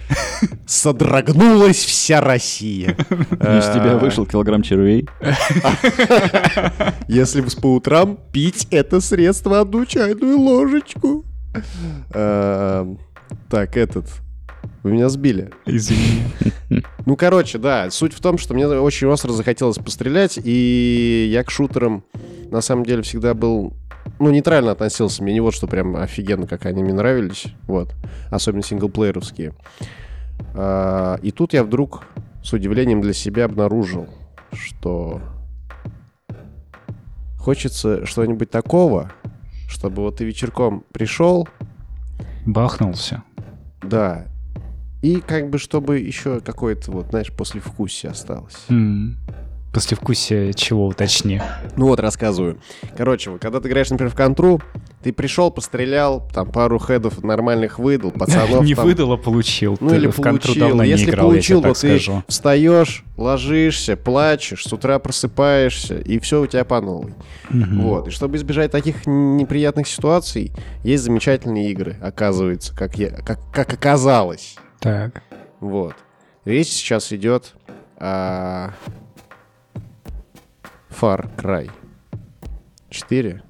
Содрогнулась 0.65 1.77
вся 1.77 2.21
Россия. 2.21 2.91
Из 2.91 3.65
тебя 3.73 3.93
а. 3.93 3.97
вышел 3.97 4.25
килограмм 4.25 4.61
червей. 4.61 5.07
Если 7.07 7.41
по 7.59 7.75
утрам 7.75 8.17
пить 8.31 8.67
это 8.69 9.01
средство 9.01 9.61
одну 9.61 9.85
чайную 9.85 10.37
ложечку. 10.37 11.25
А, 12.13 12.87
так, 13.49 13.77
этот... 13.77 14.05
Вы 14.83 14.91
меня 14.91 15.09
сбили. 15.09 15.51
Извини. 15.65 16.21
Ну, 17.07 17.15
короче, 17.15 17.57
да, 17.57 17.89
суть 17.89 18.11
в 18.11 18.19
том, 18.19 18.37
что 18.37 18.53
мне 18.53 18.67
очень 18.67 19.07
остро 19.07 19.31
захотелось 19.31 19.77
пострелять, 19.77 20.37
и 20.43 21.29
я 21.31 21.45
к 21.45 21.49
шутерам 21.49 22.03
на 22.51 22.59
самом 22.59 22.83
деле 22.83 23.01
всегда 23.01 23.33
был 23.33 23.71
ну, 24.19 24.29
нейтрально 24.29 24.71
относился. 24.71 25.23
Мне 25.23 25.31
не 25.31 25.39
вот 25.39 25.53
что 25.53 25.67
прям 25.67 25.95
офигенно, 25.95 26.47
как 26.47 26.65
они 26.65 26.83
мне 26.83 26.91
нравились. 26.91 27.45
Вот. 27.65 27.95
Особенно 28.29 28.61
синглплееровские. 28.61 29.53
А, 30.53 31.17
и 31.21 31.31
тут 31.31 31.53
я 31.53 31.63
вдруг 31.63 32.03
с 32.43 32.51
удивлением 32.51 32.99
для 32.99 33.13
себя 33.13 33.45
обнаружил, 33.45 34.09
что 34.51 35.21
хочется 37.39 38.05
что-нибудь 38.05 38.51
такого, 38.51 39.13
чтобы 39.69 40.01
вот 40.01 40.17
ты 40.17 40.25
вечерком 40.25 40.83
пришел... 40.91 41.47
Бахнулся. 42.45 43.23
Да. 43.81 44.25
И 45.01 45.21
как 45.21 45.49
бы, 45.49 45.57
чтобы 45.59 45.99
еще 45.99 46.39
какое-то, 46.39 46.91
вот, 46.91 47.07
знаешь, 47.09 47.31
послевкусие 47.31 48.11
осталось. 48.11 48.55
М. 48.69 49.17
Послевкусие 49.73 50.53
чего, 50.53 50.87
уточни. 50.87 51.39
Ну 51.75 51.87
вот, 51.87 51.99
рассказываю. 51.99 52.57
Короче, 52.97 53.29
вот, 53.29 53.41
когда 53.41 53.59
ты 53.59 53.67
играешь, 53.67 53.89
например, 53.91 54.11
в 54.11 54.15
контру, 54.15 54.59
ты 55.03 55.13
пришел, 55.13 55.51
пострелял, 55.51 56.27
там 56.33 56.49
пару 56.51 56.79
хедов 56.79 57.21
нормальных 57.23 57.77
выдал, 57.77 58.09
пацанов 58.17 58.63
Не 58.65 58.73
там- 58.73 58.85
выдал, 58.85 59.11
а 59.11 59.17
получил. 59.17 59.77
Ну 59.79 59.89
Ты 59.89 59.97
или 59.97 60.07
в 60.07 60.15
контру 60.15 60.53
получил. 60.55 60.81
Если 60.81 61.11
играл, 61.11 61.27
получил, 61.27 61.61
то 61.61 61.73
ты 61.73 61.99
скажу. 61.99 62.23
встаешь, 62.27 63.03
ложишься, 63.17 63.95
плачешь, 63.97 64.63
с 64.63 64.73
утра 64.73 64.97
просыпаешься, 64.97 65.99
и 65.99 66.17
все 66.17 66.41
у 66.41 66.47
тебя 66.47 66.65
по 66.65 66.81
новой. 66.81 67.13
Мгм. 67.51 67.81
Вот. 67.83 68.07
И 68.07 68.11
чтобы 68.11 68.37
избежать 68.37 68.71
таких 68.71 69.05
неприятных 69.05 69.87
ситуаций, 69.87 70.53
есть 70.83 71.03
замечательные 71.03 71.69
игры, 71.69 71.97
оказывается, 72.01 72.75
как, 72.75 72.97
я, 72.97 73.09
как, 73.11 73.39
как 73.53 73.71
оказалось. 73.73 74.55
Так. 74.79 75.23
Вот. 75.59 75.95
Речь 76.45 76.67
сейчас 76.69 77.11
идет 77.11 77.55
о 77.97 78.71
Far 80.89 81.29
Cry 81.35 81.69
4 82.89 83.41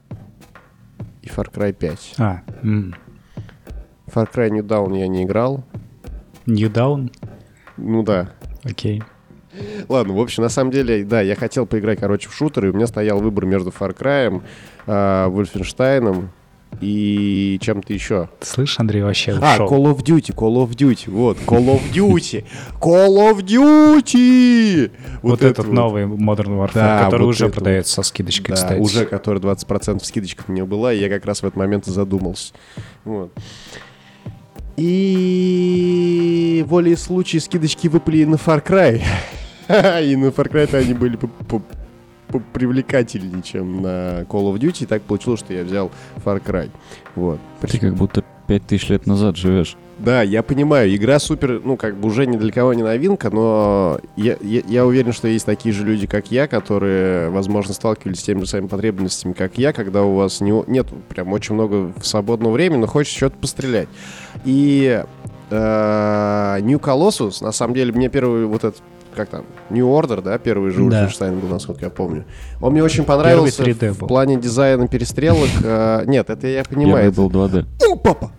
и 1.22 1.28
Far 1.28 1.52
Cry 1.52 1.74
5. 1.74 2.16
А, 2.18 2.42
м. 2.63 2.96
Far 4.08 4.32
Cry 4.32 4.50
New 4.50 4.63
Dawn 4.63 4.98
я 4.98 5.08
не 5.08 5.24
играл. 5.24 5.63
New 6.46 6.70
Down? 6.72 7.12
Ну 7.78 8.04
да. 8.04 8.32
Окей. 8.63 9.04
Ладно, 9.90 10.13
в 10.13 10.20
общем, 10.20 10.44
на 10.44 10.50
самом 10.50 10.72
деле, 10.72 11.04
да, 11.04 11.22
я 11.22 11.36
хотел 11.36 11.66
поиграть, 11.66 12.00
короче, 12.00 12.30
в 12.30 12.34
шутер, 12.34 12.66
и 12.66 12.70
у 12.70 12.74
меня 12.74 12.88
стоял 12.88 13.20
выбор 13.20 13.46
между 13.46 13.70
Far 13.72 13.96
Cry, 13.98 14.42
э, 14.86 14.92
Wolfenstein 15.30 16.30
и 16.82 17.58
чем-то 17.62 17.91
еще. 17.93 18.30
Ты 18.39 18.45
слышишь, 18.45 18.80
Андрей 18.80 19.01
вообще 19.01 19.32
А, 19.41 19.56
ушел. 19.56 19.67
Call 19.67 19.93
of 19.95 20.03
Duty, 20.03 20.34
Call 20.36 20.63
of 20.63 20.69
Duty, 20.75 21.10
вот, 21.10 21.38
Call 21.45 21.65
of 21.67 21.82
Duty, 21.91 22.43
Call 22.80 23.34
of 23.34 23.41
Duty! 23.41 24.91
Вот, 25.23 25.39
это 25.39 25.47
этот 25.47 25.65
вот. 25.65 25.73
новый 25.73 26.03
Modern 26.03 26.58
Warfare, 26.58 26.71
Да, 26.75 27.06
который 27.06 27.23
вот 27.23 27.30
уже 27.30 27.49
продается 27.49 27.93
со 27.95 28.03
скидочкой, 28.03 28.56
Да, 28.56 28.62
кстати. 28.62 28.80
уже 28.80 29.06
который 29.06 29.41
20% 29.41 30.03
скидочка 30.03 30.43
у 30.47 30.51
меня 30.51 30.65
была, 30.65 30.93
и 30.93 30.99
я 30.99 31.10
как 31.10 31.25
раз 31.25 31.39
в 31.41 31.45
этот 31.45 31.56
момент 31.58 31.88
и 31.88 31.91
задумался. 31.91 32.53
Вот. 33.06 33.32
И 34.77 36.63
волей 36.67 36.95
случая 36.95 37.39
скидочки 37.39 37.88
выпали 37.88 38.19
и 38.19 38.25
на 38.25 38.36
Far 38.36 38.63
Cry. 38.63 39.01
И 40.03 40.15
на 40.15 40.27
Far 40.27 40.49
Cry-то 40.49 40.77
они 40.77 40.93
были 40.93 41.17
привлекательнее, 42.54 43.42
чем 43.42 43.82
на 43.82 44.22
Call 44.24 44.54
of 44.54 44.56
Duty. 44.60 44.84
И 44.84 44.86
так 44.86 45.02
получилось, 45.04 45.40
что 45.40 45.54
я 45.54 45.63
взял 45.63 45.92
Far 46.24 46.44
Cry. 46.44 46.70
Вот. 47.16 47.40
Ты 47.62 47.80
как 47.80 47.96
будто 47.96 48.24
пять 48.48 48.66
тысяч 48.66 48.90
лет 48.90 49.06
назад 49.06 49.36
живешь. 49.36 49.78
Да, 50.00 50.22
я 50.22 50.44
понимаю, 50.44 50.96
игра 50.96 51.18
супер, 51.18 51.60
ну, 51.63 51.76
как 51.76 51.98
бы 51.98 52.08
уже 52.08 52.28
ни 52.28 52.38
для 52.38 52.52
кого 52.52 52.74
не 52.76 52.84
новинка, 52.84 53.32
но 53.32 54.00
я, 54.16 54.38
я, 54.42 54.62
я 54.68 54.86
уверен, 54.86 55.12
что 55.12 55.28
есть 55.28 55.46
такие 55.46 55.74
же 55.74 55.84
люди, 55.84 56.06
как 56.06 56.30
я, 56.30 56.48
которые, 56.48 57.32
возможно, 57.32 57.74
сталкивались 57.74 58.20
с 58.20 58.24
теми 58.24 58.42
же 58.42 58.46
самыми 58.46 58.68
потребностями, 58.68 59.34
как 59.34 59.58
я, 59.58 59.74
когда 59.74 60.04
у 60.04 60.13
вас 60.13 60.40
не, 60.40 60.54
нет 60.68 60.88
прям 61.10 61.34
очень 61.34 61.56
много 61.56 61.94
свободного 62.04 62.54
времени, 62.54 62.82
но 62.82 62.88
хочется 62.88 63.18
что-то 63.18 63.38
пострелять. 63.38 63.90
И 64.46 65.04
э, 65.50 66.58
New 66.62 66.78
Colossus, 66.78 67.44
на 67.44 67.52
самом 67.52 67.74
деле, 67.74 67.92
мне 67.92 68.10
первый 68.10 68.46
вот 68.46 68.66
этот 68.66 68.84
как 69.17 69.27
там, 69.30 69.43
New 69.69 69.86
Order, 69.88 70.21
да, 70.21 70.38
первый 70.38 70.71
же 70.71 70.88
Да. 70.89 71.06
Wolfenstein 71.08 71.39
был, 71.41 71.49
насколько 71.49 71.84
я 71.84 71.89
помню. 71.91 72.23
Он 72.62 72.71
мне 72.71 72.82
очень 72.84 73.03
понравился 73.03 73.63
3D 73.63 73.91
в 73.91 73.99
был. 73.99 74.08
плане 74.08 74.39
дизайна 74.39 74.88
перестрелок. 74.88 75.49
э, 75.63 76.03
нет, 76.06 76.30
это 76.30 76.47
я 76.47 76.63
понимаю. 76.63 77.12
Первый 77.12 77.30
был 77.30 77.30
2D. 77.47 77.65
О, 77.89 77.95
папа! 77.97 78.32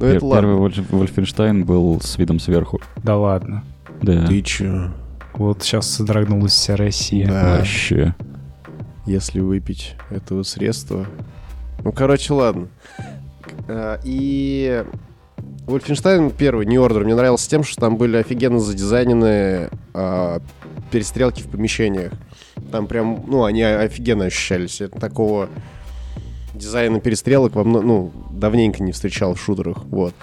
Ну 0.00 0.06
это 0.08 0.24
ладно. 0.26 0.40
Первый 0.48 0.56
Вольф- 0.58 0.86
Вольфенштайн 0.90 1.64
был 1.64 2.00
с 2.00 2.18
видом 2.18 2.40
сверху. 2.40 2.80
Да 3.04 3.16
ладно. 3.16 3.62
Да. 4.02 4.26
Ты 4.26 4.42
чё? 4.42 4.90
Вот 5.34 5.62
сейчас 5.62 5.88
содрогнулась 5.88 6.52
вся 6.52 6.74
Россия. 6.76 7.28
Да. 7.28 7.56
Вообще. 7.58 8.14
Если 9.06 9.38
выпить 9.40 9.94
этого 10.10 10.42
средства. 10.42 11.06
Ну, 11.84 11.92
короче, 11.92 12.32
ладно. 12.32 12.66
Э, 13.68 13.98
И 14.04 14.84
Wolfenstein 15.66 16.32
первый, 16.36 16.66
New 16.66 16.82
Order, 16.84 17.04
мне 17.04 17.14
нравился 17.14 17.48
тем, 17.48 17.62
что 17.64 17.80
там 17.80 17.96
были 17.96 18.16
офигенно 18.16 18.58
задизайнены 18.58 19.70
а, 19.94 20.40
перестрелки 20.90 21.42
в 21.42 21.48
помещениях. 21.48 22.12
Там 22.70 22.86
прям, 22.86 23.24
ну, 23.26 23.44
они 23.44 23.62
офигенно 23.62 24.24
ощущались. 24.24 24.80
Это 24.80 24.98
такого 24.98 25.48
дизайна 26.54 27.00
перестрелок 27.00 27.54
во 27.54 27.62
мно- 27.64 27.80
ну, 27.82 28.12
давненько 28.32 28.82
не 28.82 28.92
встречал 28.92 29.34
в 29.34 29.40
шутерах, 29.40 29.84
вот. 29.84 30.14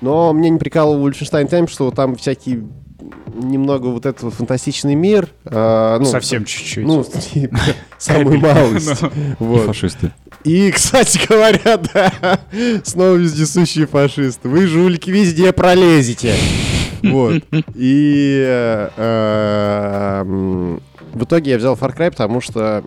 Но 0.00 0.32
мне 0.32 0.48
не 0.48 0.58
прикалывал 0.58 1.06
Wolfenstein 1.08 1.48
тем, 1.48 1.66
что 1.66 1.90
там 1.90 2.14
всякие 2.16 2.62
немного 3.34 3.86
вот 3.88 4.06
этот 4.06 4.32
фантастичный 4.32 4.94
мир. 4.94 5.28
а, 5.44 5.98
ну, 5.98 6.04
Совсем 6.04 6.44
чуть-чуть. 6.44 6.86
ну, 6.86 7.04
типа, 7.32 7.58
самую 7.98 8.38
малость. 8.38 9.02
Ну, 9.40 9.56
фашисты. 9.58 10.12
И, 10.44 10.70
кстати 10.70 11.20
говоря, 11.28 11.76
да, 11.92 12.40
снова 12.84 13.16
вездесущие 13.16 13.86
фашисты. 13.86 14.48
Вы, 14.48 14.66
жулики, 14.66 15.10
везде 15.10 15.52
пролезете. 15.52 16.34
Вот. 17.02 17.42
И 17.74 18.42
э, 18.46 18.88
э, 18.96 20.20
м, 20.22 20.82
в 21.12 21.24
итоге 21.24 21.52
я 21.52 21.58
взял 21.58 21.74
Far 21.74 21.96
Cry, 21.96 22.10
потому 22.10 22.40
что 22.40 22.84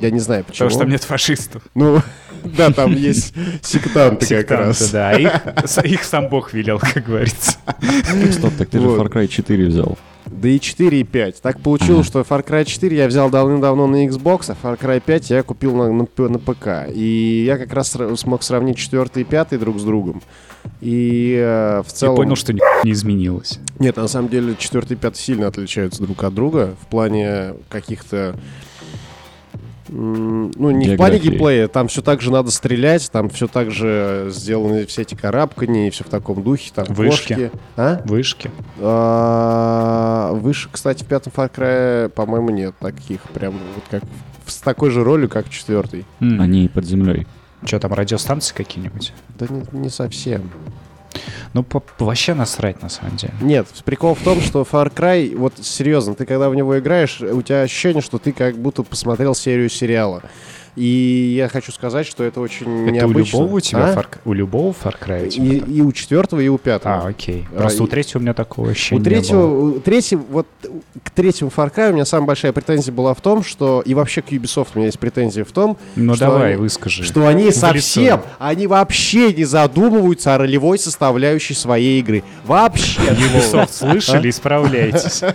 я 0.00 0.10
не 0.10 0.20
знаю 0.20 0.44
почему. 0.44 0.68
Потому 0.68 0.70
что 0.70 0.78
там 0.80 0.90
нет 0.90 1.02
фашистов. 1.04 1.62
Ну, 1.74 2.02
да, 2.44 2.70
там 2.72 2.92
есть 2.94 3.34
сектанты 3.62 4.26
как 4.26 4.28
Сектанты, 4.28 4.64
раз. 4.66 4.90
да. 4.90 5.12
Их, 5.14 5.84
их 5.84 6.04
сам 6.04 6.28
Бог 6.28 6.52
велел, 6.52 6.78
как 6.78 7.06
говорится. 7.06 7.56
Так, 7.66 8.32
стоп, 8.32 8.52
так 8.58 8.68
ты 8.68 8.80
же 8.80 8.86
Вот. 8.86 9.00
Far 9.00 9.10
Cry 9.12 9.28
4 9.28 9.66
взял. 9.66 9.98
Да 10.30 10.48
и 10.48 10.60
4, 10.60 11.00
и 11.00 11.04
5. 11.04 11.42
Так 11.42 11.60
получилось, 11.60 12.06
что 12.06 12.20
Far 12.20 12.46
Cry 12.46 12.64
4 12.64 12.96
я 12.96 13.08
взял 13.08 13.30
давным-давно 13.30 13.86
на 13.86 14.06
Xbox, 14.06 14.48
а 14.48 14.56
Far 14.62 14.78
Cry 14.78 15.02
5 15.04 15.30
я 15.30 15.42
купил 15.42 15.74
на, 15.74 15.92
на, 15.92 16.28
на 16.28 16.38
ПК. 16.38 16.90
И 16.92 17.44
я 17.46 17.58
как 17.58 17.72
раз 17.72 17.96
смог 18.16 18.42
сравнить 18.42 18.78
4 18.78 19.08
и 19.16 19.24
5 19.24 19.58
друг 19.58 19.78
с 19.78 19.82
другом. 19.82 20.22
И 20.80 21.34
э, 21.38 21.82
в 21.82 21.88
Я 21.88 21.94
целом... 21.94 22.16
понял, 22.16 22.36
что 22.36 22.52
не 22.52 22.60
изменилось. 22.84 23.58
Нет, 23.78 23.96
на 23.96 24.08
самом 24.08 24.28
деле 24.28 24.54
4 24.56 24.86
и 24.90 24.94
5 24.96 25.16
сильно 25.16 25.46
отличаются 25.46 26.02
друг 26.02 26.22
от 26.22 26.34
друга 26.34 26.76
в 26.82 26.86
плане 26.86 27.54
каких-то... 27.68 28.36
Ну, 29.88 30.70
не 30.70 30.94
в 30.94 30.96
плане 30.96 31.18
Географии. 31.18 31.28
геймплея, 31.28 31.68
там 31.68 31.88
все 31.88 32.02
так 32.02 32.20
же 32.20 32.30
надо 32.30 32.50
стрелять, 32.50 33.10
там 33.10 33.28
все 33.30 33.48
так 33.48 33.70
же 33.70 34.28
сделаны 34.30 34.86
все 34.86 35.02
эти 35.02 35.14
карабкания 35.14 35.88
и 35.88 35.90
все 35.90 36.04
в 36.04 36.08
таком 36.08 36.42
духе, 36.42 36.70
там 36.74 36.86
Вышки. 36.88 37.34
кошки. 37.34 37.50
А? 37.76 38.02
Вышки. 38.04 38.50
А, 38.80 40.32
Выше, 40.34 40.68
кстати, 40.70 41.04
в 41.04 41.06
пятом 41.06 41.32
Far 41.34 41.50
Cry, 41.54 42.08
по-моему, 42.10 42.50
нет 42.50 42.74
таких. 42.78 43.22
Прям 43.34 43.52
вот 43.52 43.84
как 43.90 44.02
с 44.46 44.58
такой 44.58 44.90
же 44.90 45.02
ролью, 45.04 45.28
как 45.28 45.46
в 45.46 45.50
четвертый. 45.50 46.04
Они 46.20 46.68
под 46.68 46.84
землей. 46.84 47.26
Что 47.64 47.80
там, 47.80 47.92
радиостанции 47.92 48.54
какие-нибудь? 48.54 49.12
Да 49.38 49.46
не, 49.50 49.62
не 49.72 49.88
совсем. 49.90 50.48
Ну, 51.54 51.62
по- 51.62 51.82
вообще 51.98 52.34
насрать, 52.34 52.82
на 52.82 52.88
самом 52.88 53.16
деле. 53.16 53.32
Нет, 53.40 53.66
прикол 53.84 54.14
в 54.14 54.20
том, 54.22 54.40
что 54.40 54.62
Far 54.62 54.92
Cry, 54.94 55.36
вот 55.36 55.54
серьезно, 55.60 56.14
ты 56.14 56.26
когда 56.26 56.48
в 56.50 56.54
него 56.54 56.78
играешь, 56.78 57.20
у 57.20 57.42
тебя 57.42 57.62
ощущение, 57.62 58.02
что 58.02 58.18
ты 58.18 58.32
как 58.32 58.56
будто 58.56 58.82
посмотрел 58.82 59.34
серию 59.34 59.68
сериала. 59.70 60.22
И 60.78 61.34
я 61.36 61.48
хочу 61.48 61.72
сказать, 61.72 62.06
что 62.06 62.22
это 62.22 62.40
очень 62.40 62.66
Это 62.66 63.06
у 63.06 63.08
необычно. 63.08 63.36
любого 63.38 63.56
у 63.56 63.60
тебя 63.60 63.86
А? 63.86 63.94
Far 63.96 64.06
У 64.24 64.32
любого 64.32 64.72
Far 64.72 64.94
Cry 65.00 65.24
у 65.24 65.42
И, 65.44 65.58
так? 65.60 65.68
и 65.68 65.82
у 65.82 65.90
четвертого, 65.92 66.40
и 66.40 66.46
у 66.48 66.56
пятого. 66.56 66.94
А, 67.04 67.08
окей. 67.08 67.46
А, 67.52 67.58
Просто 67.62 67.82
и- 67.82 67.84
у 67.84 67.88
третьего 67.88 68.18
у 68.20 68.22
меня 68.22 68.34
такого 68.34 68.70
ощущения 68.70 69.00
У 69.00 69.04
не 69.04 69.10
третьего, 69.10 69.40
было. 69.48 69.68
у- 69.76 69.80
третий, 69.80 70.16
вот 70.16 70.46
к 71.02 71.10
третьему 71.10 71.50
Far 71.54 71.74
Cry 71.74 71.90
у 71.90 71.94
меня 71.94 72.04
самая 72.04 72.28
большая 72.28 72.52
претензия 72.52 72.92
была 72.92 73.12
в 73.14 73.20
том, 73.20 73.42
что 73.42 73.82
и 73.84 73.94
вообще 73.94 74.22
к 74.22 74.28
Ubisoft 74.30 74.68
у 74.74 74.78
меня 74.78 74.86
есть 74.86 74.98
претензия 75.00 75.44
в 75.44 75.50
том, 75.50 75.76
Ну, 75.96 76.14
что 76.14 76.26
давай, 76.26 76.52
они- 76.52 76.56
выскажи. 76.62 77.02
что 77.02 77.26
они 77.26 77.50
совсем, 77.50 78.22
они 78.38 78.66
вообще 78.68 79.32
не 79.32 79.44
задумываются 79.44 80.34
о 80.36 80.38
ролевой 80.38 80.78
составляющей 80.78 81.54
своей 81.54 81.98
игры. 82.00 82.22
Вообще. 82.46 83.00
Ubisoft 83.02 83.72
слышали, 83.72 84.30
исправляйтесь. 84.30 85.22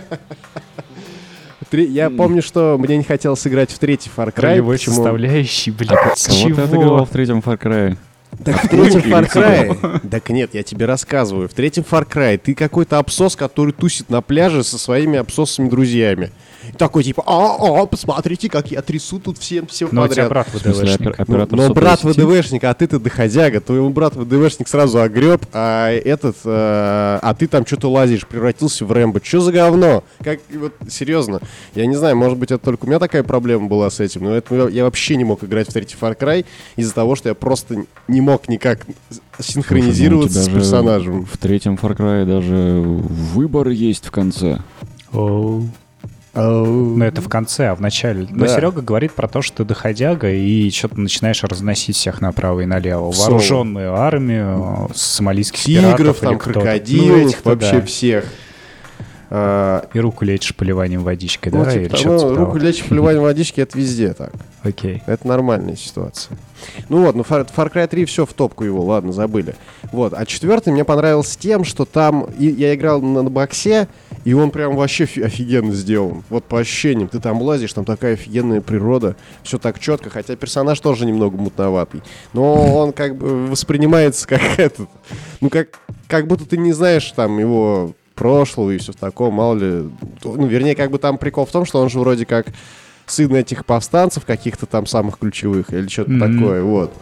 Три- 1.73 1.88
Я 1.88 2.12
помню, 2.12 2.43
что 2.43 2.77
мне 2.79 2.97
не 2.97 3.03
хотелось 3.03 3.47
играть 3.47 3.71
в 3.71 3.79
третий 3.79 4.12
Far 4.15 4.31
Cry. 4.31 4.41
Ролевой 4.41 4.75
почему? 4.75 4.93
составляющий, 4.93 5.71
блядь, 5.71 6.19
с 6.19 6.27
Кого 6.27 6.38
ты 6.38 6.71
чего? 6.71 7.05
в 7.05 7.09
третьем 7.09 7.39
Far 7.39 7.59
Cry? 7.59 7.97
Так 8.45 8.63
в 8.63 8.67
третьем 8.69 9.01
Far? 9.01 9.27
Cry... 9.27 10.07
Так 10.07 10.29
нет, 10.29 10.51
я 10.53 10.62
тебе 10.62 10.86
рассказываю. 10.86 11.49
В 11.49 11.53
третьем 11.55 11.83
Far 11.89 12.07
Cry 12.07 12.38
ты 12.38 12.53
какой-то 12.53 12.99
абсос, 12.99 13.36
который 13.36 13.73
тусит 13.73 14.12
на 14.12 14.21
пляже 14.21 14.63
со 14.63 14.77
своими 14.77 15.17
абсосными 15.17 15.67
друзьями. 15.67 16.29
И 16.62 16.62
такой 16.78 17.04
типа, 17.04 17.23
а, 17.26 17.82
а, 17.82 17.86
посмотрите, 17.86 18.49
как 18.49 18.72
я 18.72 18.82
трясу 18.82 19.20
тут 19.20 19.38
всем, 19.38 19.68
всем 19.68 19.89
Ну, 19.91 20.07
тебя 20.07 20.28
подряд. 20.28 20.30
брат 20.30 20.47
ВДВшник. 20.53 21.28
Ну, 21.28 21.47
но 21.51 21.74
брат? 21.74 22.03
ВДВшник, 22.03 22.64
а 22.64 22.74
ты-то 22.74 22.99
доходяга. 22.99 23.61
Твоему 23.61 23.89
брат 23.89 24.16
ВДВшник 24.16 24.68
сразу 24.68 25.01
огреб, 25.01 25.45
а 25.53 25.91
этот, 25.91 26.38
э, 26.43 27.20
а 27.22 27.36
ты 27.38 27.47
там 27.47 27.66
что-то 27.66 27.89
лазишь, 27.89 28.26
превратился 28.28 28.86
в 28.86 28.91
Рэмбо. 28.91 29.22
Что 29.24 29.41
за 29.41 29.51
говно? 29.51 30.03
Как, 30.24 30.39
вот, 30.53 30.74
серьезно. 30.89 31.39
Я 31.76 31.86
не 31.86 31.95
знаю, 31.95 32.16
может 32.18 32.38
быть, 32.38 32.51
это 32.51 32.64
только 32.64 32.86
у 32.86 32.88
меня 32.88 32.99
такая 32.99 33.24
проблема 33.24 33.68
была 33.68 33.89
с 33.89 33.99
этим, 33.99 34.24
но 34.24 34.36
это 34.36 34.68
я, 34.70 34.84
вообще 34.84 35.16
не 35.16 35.24
мог 35.24 35.43
играть 35.43 35.70
в 35.70 35.74
третий 35.74 35.95
Far 35.99 36.18
Cry 36.18 36.45
из-за 36.76 36.93
того, 36.93 37.16
что 37.16 37.30
я 37.30 37.36
просто 37.36 37.86
не 38.07 38.22
мог 38.22 38.47
никак 38.49 38.86
синхронизироваться 39.39 40.43
Слушай, 40.43 40.53
ну, 40.53 40.59
с 40.59 40.64
персонажем. 40.64 41.26
В 41.26 41.38
третьем 41.38 41.76
Far 41.76 41.95
Cry 41.95 42.26
даже 42.26 42.82
выбор 42.82 43.70
есть 43.70 44.07
в 44.07 44.11
конце. 44.11 44.59
Оу. 45.11 45.70
Ну, 46.36 47.03
это 47.03 47.21
в 47.21 47.29
конце, 47.29 47.67
а 47.69 47.75
в 47.75 47.81
начале. 47.81 48.27
Но 48.31 48.45
Да. 48.45 48.55
Серега 48.55 48.81
говорит 48.81 49.11
про 49.13 49.27
то, 49.27 49.41
что 49.43 49.57
ты 49.57 49.65
доходяга 49.65 50.31
и 50.31 50.69
что-то 50.71 50.99
начинаешь 50.99 51.43
разносить 51.43 51.95
всех 51.95 52.21
направо 52.21 52.61
и 52.61 52.65
налево. 52.65 53.11
Соло. 53.11 53.25
Вооруженную 53.29 53.93
армию, 53.95 54.89
сомалийских 54.95 55.61
Тигров, 55.61 55.97
пиратов 55.97 56.19
там, 56.19 56.39
крокодилов, 56.39 57.34
Ну, 57.45 57.51
вообще 57.51 57.79
да. 57.79 57.86
всех. 57.86 58.25
А, 59.36 59.88
И 59.93 59.99
руку 59.99 60.25
лечишь 60.25 60.55
поливанием 60.55 61.01
водичкой, 61.03 61.51
ну, 61.51 61.63
да? 61.65 61.71
типа 61.71 61.81
или 61.81 61.89
ну, 62.05 62.19
типа 62.19 62.36
руку 62.36 62.51
того? 62.53 62.57
лечь 62.67 62.84
поливание 62.84 63.19
водички, 63.21 63.61
это 63.61 63.77
везде 63.77 64.13
так. 64.13 64.31
Окей. 64.63 65.01
Это 65.07 65.27
нормальная 65.27 65.75
ситуация. 65.75 66.38
Ну 66.89 67.03
вот, 67.03 67.15
ну 67.15 67.23
Far, 67.23 67.47
Far 67.55 67.71
Cry 67.73 67.88
3 67.88 68.05
все 68.05 68.25
в 68.27 68.34
топку 68.34 68.63
его, 68.63 68.84
ладно, 68.86 69.11
забыли. 69.11 69.55
Вот, 69.91 70.13
а 70.15 70.25
четвертый 70.27 70.71
мне 70.71 70.84
понравился 70.84 71.38
тем, 71.39 71.63
что 71.63 71.86
там 71.86 72.25
и- 72.38 72.45
я 72.45 72.75
играл 72.75 73.01
на, 73.01 73.23
на 73.23 73.29
боксе, 73.31 73.88
и 74.24 74.34
он 74.34 74.51
прям 74.51 74.76
вообще 74.76 75.05
фи- 75.05 75.21
офигенно 75.21 75.74
сделан. 75.74 76.24
Вот 76.30 76.45
по 76.45 76.59
ощущениям, 76.59 77.07
ты 77.09 77.19
там 77.19 77.41
лазишь, 77.41 77.74
там 77.74 77.86
такая 77.86 78.13
офигенная 78.13 78.61
природа, 78.61 79.15
все 79.43 79.57
так 79.57 79.80
четко, 79.80 80.09
хотя 80.09 80.36
персонаж 80.36 80.80
тоже 80.80 81.05
немного 81.05 81.38
мутноватый. 81.38 82.01
Но 82.34 82.78
он 82.78 82.93
как 82.93 83.17
бы 83.17 83.47
воспринимается 83.47 84.28
как 84.28 84.41
этот, 84.59 84.88
ну 85.41 85.49
как, 85.49 85.80
как 86.07 86.28
будто 86.28 86.45
ты 86.45 86.57
не 86.57 86.71
знаешь 86.74 87.11
там 87.15 87.38
его 87.39 87.93
прошлого 88.15 88.71
и 88.71 88.78
все 88.78 88.93
такое, 88.93 89.32
мало 89.32 89.55
ли. 89.55 89.89
Ну, 90.24 90.45
вернее, 90.45 90.76
как 90.76 90.91
бы 90.91 90.99
там 90.99 91.17
прикол 91.17 91.45
в 91.45 91.51
том, 91.51 91.65
что 91.65 91.82
он 91.82 91.89
же 91.89 91.99
вроде 91.99 92.26
как 92.26 92.47
сын 93.05 93.36
этих 93.36 93.65
повстанцев 93.65 94.24
каких-то 94.26 94.65
там 94.65 94.86
самых 94.86 95.17
ключевых 95.19 95.74
или 95.74 95.88
что-то 95.88 96.11
Мгм. 96.11 96.38
такое, 96.39 96.63
вот. 96.63 96.93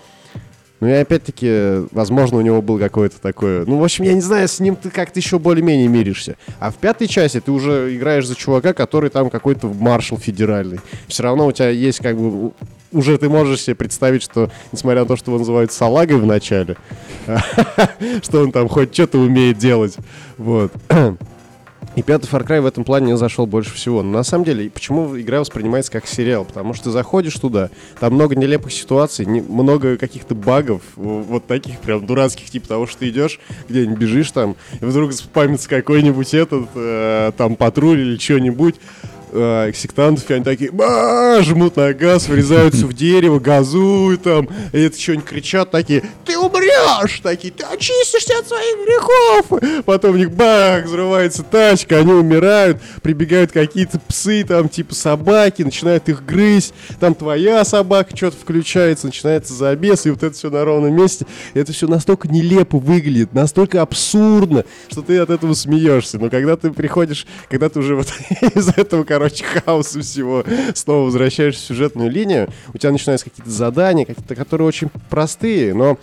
Ну 0.81 0.87
и 0.87 0.93
опять-таки, 0.93 1.85
возможно, 1.91 2.39
у 2.39 2.41
него 2.41 2.59
был 2.63 2.79
какое-то 2.79 3.21
такое... 3.21 3.65
Ну, 3.67 3.77
в 3.77 3.83
общем, 3.83 4.03
я 4.03 4.13
не 4.13 4.21
знаю, 4.21 4.47
с 4.47 4.59
ним 4.59 4.75
ты 4.75 4.89
как-то 4.89 5.19
еще 5.19 5.37
более-менее 5.37 5.87
миришься. 5.87 6.37
А 6.59 6.71
в 6.71 6.75
пятой 6.75 7.07
части 7.07 7.39
ты 7.39 7.51
уже 7.51 7.95
играешь 7.95 8.25
за 8.25 8.35
чувака, 8.35 8.73
который 8.73 9.11
там 9.11 9.29
какой-то 9.29 9.67
маршал 9.67 10.17
федеральный. 10.17 10.79
Все 11.07 11.21
равно 11.21 11.45
у 11.45 11.51
тебя 11.51 11.69
есть 11.69 11.99
как 11.99 12.17
бы... 12.17 12.51
Уже 12.91 13.17
ты 13.19 13.29
можешь 13.29 13.61
себе 13.61 13.75
представить, 13.75 14.23
что, 14.23 14.51
несмотря 14.71 15.01
на 15.01 15.05
то, 15.05 15.15
что 15.15 15.29
его 15.31 15.37
называют 15.37 15.71
салагой 15.71 16.17
в 16.17 16.25
начале, 16.25 16.75
что 18.23 18.41
он 18.41 18.51
там 18.51 18.67
хоть 18.67 18.91
что-то 18.93 19.19
умеет 19.19 19.59
делать. 19.59 19.95
Вот. 20.37 20.73
И 21.95 22.03
пятый 22.03 22.27
Far 22.27 22.45
Cry 22.47 22.61
в 22.61 22.65
этом 22.65 22.83
плане 22.85 23.17
зашел 23.17 23.45
больше 23.45 23.73
всего. 23.73 24.01
Но 24.01 24.11
на 24.11 24.23
самом 24.23 24.45
деле, 24.45 24.69
почему 24.69 25.19
игра 25.19 25.39
воспринимается 25.39 25.91
как 25.91 26.07
сериал? 26.07 26.45
Потому 26.45 26.73
что 26.73 26.85
ты 26.85 26.91
заходишь 26.91 27.33
туда, 27.33 27.69
там 27.99 28.13
много 28.13 28.35
нелепых 28.35 28.71
ситуаций, 28.71 29.25
не- 29.25 29.41
много 29.41 29.97
каких-то 29.97 30.33
багов, 30.33 30.81
вот 30.95 31.47
таких 31.47 31.79
прям 31.79 32.05
дурацких, 32.05 32.49
типа 32.49 32.67
того, 32.67 32.87
что 32.87 32.99
ты 32.99 33.09
идешь, 33.09 33.39
где-нибудь 33.67 33.97
бежишь 33.97 34.31
там, 34.31 34.55
и 34.79 34.85
вдруг 34.85 35.11
спамится 35.11 35.67
какой-нибудь 35.67 36.33
этот, 36.33 36.69
э, 36.75 37.31
там, 37.35 37.55
патруль 37.57 37.99
или 37.99 38.17
что-нибудь, 38.17 38.75
э, 39.31 39.71
сектантов, 39.73 40.29
и 40.29 40.33
они 40.33 40.43
такие 40.43 40.71
«Ба!» 40.71 41.39
жмут 41.41 41.77
на 41.77 41.93
газ, 41.93 42.27
врезаются 42.27 42.85
в 42.85 42.93
дерево, 42.93 43.39
газуют 43.39 44.23
там, 44.23 44.47
и 44.73 44.79
это 44.79 44.99
что-нибудь 44.99 45.25
кричат 45.25 45.71
такие 45.71 46.03
«Ты 46.25 46.37
умрешь!» 46.37 47.19
Такие 47.21 47.53
«Ты 47.53 47.65
очистишься 47.65 48.39
от 48.39 48.47
своих 48.47 48.77
грехов!» 48.85 49.83
Потом 49.85 50.15
у 50.15 50.17
них 50.17 50.31
бах, 50.31 50.85
взрывается 50.85 51.43
тачка, 51.43 51.97
они 51.97 52.11
умирают, 52.11 52.81
прибегают 53.01 53.51
какие-то 53.51 53.99
псы, 53.99 54.43
там 54.43 54.69
типа 54.69 54.93
собаки, 54.95 55.63
начинают 55.63 56.09
их 56.09 56.25
грызть, 56.25 56.73
там 56.99 57.15
твоя 57.15 57.63
собака 57.65 58.15
что-то 58.15 58.37
включается, 58.37 59.07
начинается 59.07 59.53
забес, 59.53 60.05
и 60.05 60.11
вот 60.11 60.23
это 60.23 60.35
все 60.35 60.49
на 60.49 60.65
ровном 60.65 60.93
месте. 60.95 61.25
Это 61.53 61.71
все 61.73 61.87
настолько 61.87 62.27
нелепо 62.27 62.77
выглядит, 62.77 63.33
настолько 63.33 63.81
абсурдно, 63.81 64.65
что 64.89 65.01
ты 65.01 65.17
от 65.19 65.29
этого 65.29 65.53
смеешься. 65.53 66.19
Но 66.19 66.29
когда 66.29 66.55
ты 66.55 66.71
приходишь, 66.71 67.25
когда 67.49 67.69
ты 67.69 67.79
уже 67.79 67.95
вот 67.95 68.07
из 68.55 68.69
этого, 68.69 69.03
короче, 69.03 69.20
хаоса 69.29 70.01
всего 70.01 70.43
снова 70.73 71.05
возвращаешься 71.05 71.61
в 71.61 71.65
сюжетную 71.67 72.09
линию, 72.09 72.49
у 72.73 72.77
тебя 72.77 72.91
начинаются 72.91 73.29
какие-то 73.29 73.51
задания, 73.51 74.05
какие-то, 74.05 74.35
которые 74.35 74.67
очень 74.67 74.89
простые, 75.09 75.73
но 75.73 75.97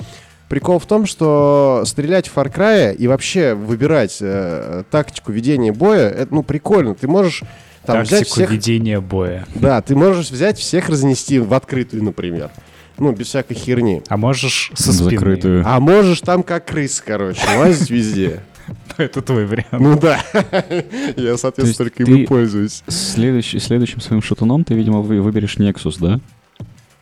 Прикол 0.48 0.78
в 0.78 0.86
том, 0.86 1.04
что 1.04 1.82
стрелять 1.84 2.26
в 2.26 2.36
Far 2.36 2.50
Cry 2.50 2.96
и 2.96 3.06
вообще 3.06 3.52
выбирать 3.52 4.16
э, 4.22 4.82
тактику 4.90 5.30
ведения 5.30 5.72
боя, 5.72 6.08
это 6.08 6.34
ну 6.34 6.42
прикольно. 6.42 6.94
Ты 6.94 7.06
можешь 7.06 7.42
там 7.84 8.02
взять 8.02 8.20
Тактику 8.20 8.36
всех, 8.36 8.50
ведения 8.50 9.00
боя. 9.00 9.46
да, 9.54 9.82
ты 9.82 9.94
можешь 9.94 10.30
взять 10.30 10.58
всех 10.58 10.88
разнести 10.88 11.38
в 11.38 11.52
открытую, 11.52 12.02
например, 12.02 12.50
ну 12.96 13.12
без 13.12 13.26
всякой 13.26 13.54
херни. 13.54 14.02
А 14.08 14.16
можешь 14.16 14.72
со 14.74 14.94
спины. 14.94 15.10
Закрытую. 15.10 15.62
А 15.66 15.80
можешь 15.80 16.22
там 16.22 16.42
как 16.42 16.64
крыс, 16.64 17.02
короче, 17.04 17.42
лазить 17.58 17.90
везде. 17.90 18.40
Это 18.96 19.22
твой 19.22 19.46
вариант. 19.46 19.72
Ну 19.72 19.98
да, 19.98 20.20
я, 21.16 21.36
соответственно, 21.36 21.90
только 21.90 22.02
им 22.02 22.16
и 22.16 22.26
пользуюсь. 22.26 22.82
Следующий, 22.88 23.58
следующим 23.58 24.00
своим 24.00 24.22
шатуном 24.22 24.64
ты, 24.64 24.74
видимо, 24.74 25.00
вы- 25.00 25.20
выберешь 25.20 25.56
Nexus, 25.56 25.96
да? 26.00 26.20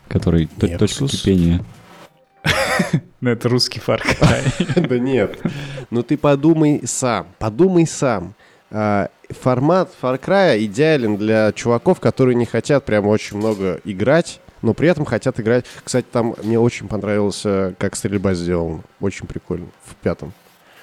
Который 0.08 0.46
точка 0.46 1.06
кипения. 1.08 1.64
Ну, 3.22 3.30
это 3.30 3.48
русский 3.48 3.80
Far 3.84 4.00
Cry. 4.02 4.86
Да 4.86 4.98
нет. 4.98 5.38
Ну 5.90 6.02
ты 6.02 6.16
подумай 6.18 6.82
сам, 6.84 7.26
подумай 7.38 7.86
сам. 7.86 8.34
А, 8.70 9.08
Формат 9.30 9.90
Far 10.00 10.20
Cry 10.20 10.64
идеален 10.66 11.16
для 11.16 11.52
чуваков, 11.52 11.98
которые 11.98 12.34
не 12.34 12.44
хотят 12.44 12.84
прям 12.84 13.06
очень 13.06 13.38
много 13.38 13.80
играть, 13.84 14.40
но 14.62 14.74
при 14.74 14.88
этом 14.88 15.04
хотят 15.04 15.40
играть. 15.40 15.64
Кстати, 15.82 16.06
там 16.12 16.34
мне 16.42 16.60
очень 16.60 16.88
понравилось, 16.88 17.40
э, 17.44 17.72
как 17.78 17.96
стрельба 17.96 18.34
сделана. 18.34 18.82
Очень 19.00 19.26
прикольно. 19.26 19.66
В 19.84 19.94
пятом. 19.96 20.32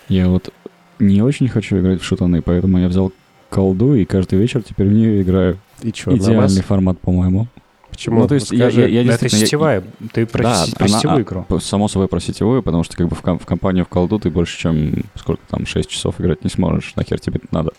Я 0.09 0.27
вот 0.27 0.51
не 0.99 1.21
очень 1.21 1.47
хочу 1.47 1.79
играть 1.79 2.01
в 2.01 2.03
шутаны, 2.05 2.41
поэтому 2.41 2.79
я 2.79 2.87
взял 2.87 3.11
колду 3.49 3.93
и 3.95 4.05
каждый 4.05 4.39
вечер 4.39 4.63
теперь 4.63 4.87
в 4.87 4.93
нее 4.93 5.21
играю. 5.21 5.57
И 5.81 5.91
что, 5.91 6.15
Идеальный 6.15 6.61
формат, 6.63 6.99
по-моему. 6.99 7.47
Почему? 7.89 8.21
Ну, 8.21 8.27
то 8.27 8.33
есть 8.35 8.51
я- 8.51 8.65
Расскажи. 8.67 8.81
я- 8.89 9.01
я 9.01 9.05
Но 9.05 9.11
это 9.11 9.25
действительно- 9.25 9.39
я- 9.41 9.45
сетевая. 9.45 9.83
Ты 10.13 10.25
про 10.25 10.43
Да, 10.43 10.65
про 10.75 10.85
она- 10.85 10.97
сетевую 10.97 11.17
а, 11.19 11.21
игру. 11.21 11.59
Само 11.59 11.87
собой 11.87 12.07
про 12.07 12.19
сетевую, 12.19 12.63
потому 12.63 12.83
что 12.83 12.97
как 12.97 13.07
бы 13.07 13.15
в, 13.15 13.21
ком- 13.21 13.37
в 13.37 13.45
компанию 13.45 13.85
в 13.85 13.87
колду 13.89 14.17
ты 14.17 14.31
больше, 14.31 14.57
чем 14.57 14.93
сколько 15.15 15.41
там, 15.49 15.65
6 15.67 15.89
часов 15.89 16.19
играть 16.19 16.43
не 16.43 16.49
сможешь. 16.49 16.93
Нахер 16.95 17.19
тебе 17.19 17.39
это 17.43 17.53
надо? 17.53 17.71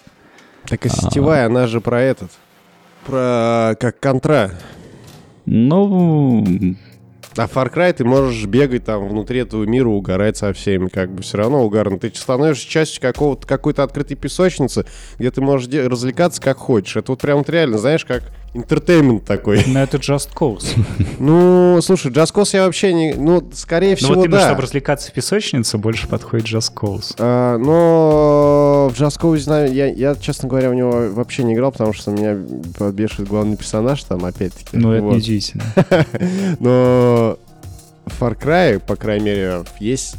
Так 0.69 0.87
и 0.87 0.89
А. 0.89 0.93
сетевая, 0.93 1.47
она 1.47 1.67
же 1.67 1.81
про 1.81 2.01
этот. 2.01 2.31
Про 3.07 3.75
как 3.81 3.99
контра. 3.99 4.53
Ну, 5.47 6.45
А 7.37 7.47
Far 7.47 7.73
Cry 7.73 7.93
ты 7.93 8.05
можешь 8.05 8.47
бегать 8.47 8.85
там 8.85 9.09
внутри 9.09 9.41
этого 9.41 9.65
мира, 9.65 9.89
угорать 9.89 10.37
со 10.37 10.53
всеми, 10.53 10.89
как 10.89 11.11
бы 11.11 11.23
все 11.23 11.39
равно 11.39 11.65
угарно. 11.65 11.99
Ты 11.99 12.13
становишься 12.15 12.69
частью 12.69 13.03
какого-то, 13.03 13.45
какой-то 13.47 13.83
открытой 13.83 14.17
песочницы, 14.17 14.87
где 15.19 15.33
ты 15.33 15.41
можешь 15.41 15.69
развлекаться 15.69 16.41
как 16.41 16.59
хочешь. 16.59 16.97
Это 16.97 17.11
вот 17.11 17.21
прям 17.21 17.39
вот 17.39 17.51
реально, 17.51 17.79
знаешь, 17.79 18.05
как 18.05 18.23
entertainment 18.55 19.25
такой. 19.25 19.63
Но 19.67 19.83
это 19.83 19.97
Just 19.99 20.31
Cause. 20.35 20.67
Ну, 21.19 21.81
слушай, 21.83 22.11
Just 22.13 22.31
Cause 22.31 22.55
я 22.55 22.65
вообще 22.67 22.93
не... 22.93 23.13
Ну, 23.15 23.43
скорее 23.53 23.91
Ну 23.91 23.97
всего, 23.97 24.15
вот 24.15 24.25
именно, 24.25 24.39
да. 24.39 24.47
чтобы 24.47 24.63
развлекаться 24.63 25.11
в 25.11 25.13
песочнице, 25.13 25.77
больше 25.79 26.07
подходит 26.09 26.47
Just 26.47 26.73
Cause. 26.75 27.15
А, 27.19 27.57
но 27.59 28.91
в 28.95 29.01
Just 29.01 29.21
Cause, 29.21 29.39
знаю, 29.39 29.73
я, 29.73 29.87
я, 29.87 30.15
честно 30.15 30.49
говоря, 30.49 30.71
в 30.71 30.75
него 30.75 31.09
вообще 31.11 31.43
не 31.45 31.55
играл, 31.55 31.73
потому 31.73 31.93
что 31.93 32.11
меня 32.11 32.37
подбешивает 32.79 33.29
главный 33.29 33.57
персонаж 33.57 34.03
там, 34.05 34.25
опять-таки. 34.25 34.77
Ну, 34.77 34.93
это 34.93 35.03
Вот. 35.05 35.13
неудивительно. 35.15 35.65
Но 36.61 37.39
в 38.07 38.21
Far 38.23 38.39
Cry, 38.39 38.79
по 38.79 38.97
крайней 38.97 39.25
мере, 39.27 39.65
есть 39.81 40.17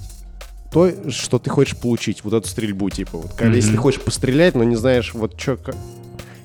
то, 0.71 0.91
что 1.09 1.39
ты 1.39 1.49
хочешь 1.49 1.77
получить, 1.77 2.23
вот 2.23 2.33
эту 2.33 2.47
стрельбу, 2.49 2.89
типа, 2.89 3.17
вот, 3.17 3.33
когда- 3.33 3.55
если 3.55 3.75
хочешь 3.77 4.01
пострелять, 4.01 4.55
но 4.55 4.63
не 4.65 4.75
знаешь, 4.75 5.13
вот, 5.13 5.39
что, 5.39 5.57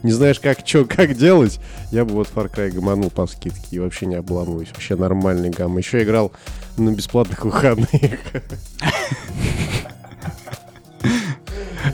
не 0.03 0.13
знаешь, 0.13 0.41
как, 0.41 0.61
что, 0.65 0.85
как 0.85 1.15
делать, 1.17 1.61
я 1.91 2.05
бы 2.05 2.15
вот 2.15 2.29
Far 2.35 2.51
Cry 2.53 2.71
гаманул 2.71 3.11
по 3.11 3.27
скидке 3.27 3.61
и 3.71 3.79
вообще 3.79 4.07
не 4.07 4.15
обламываюсь, 4.15 4.69
вообще 4.69 4.97
нормальный 4.97 5.51
гам. 5.51 5.77
Еще 5.79 6.03
играл 6.03 6.33
на 6.77 6.91
бесплатных 6.91 7.45
выходных. 7.45 7.91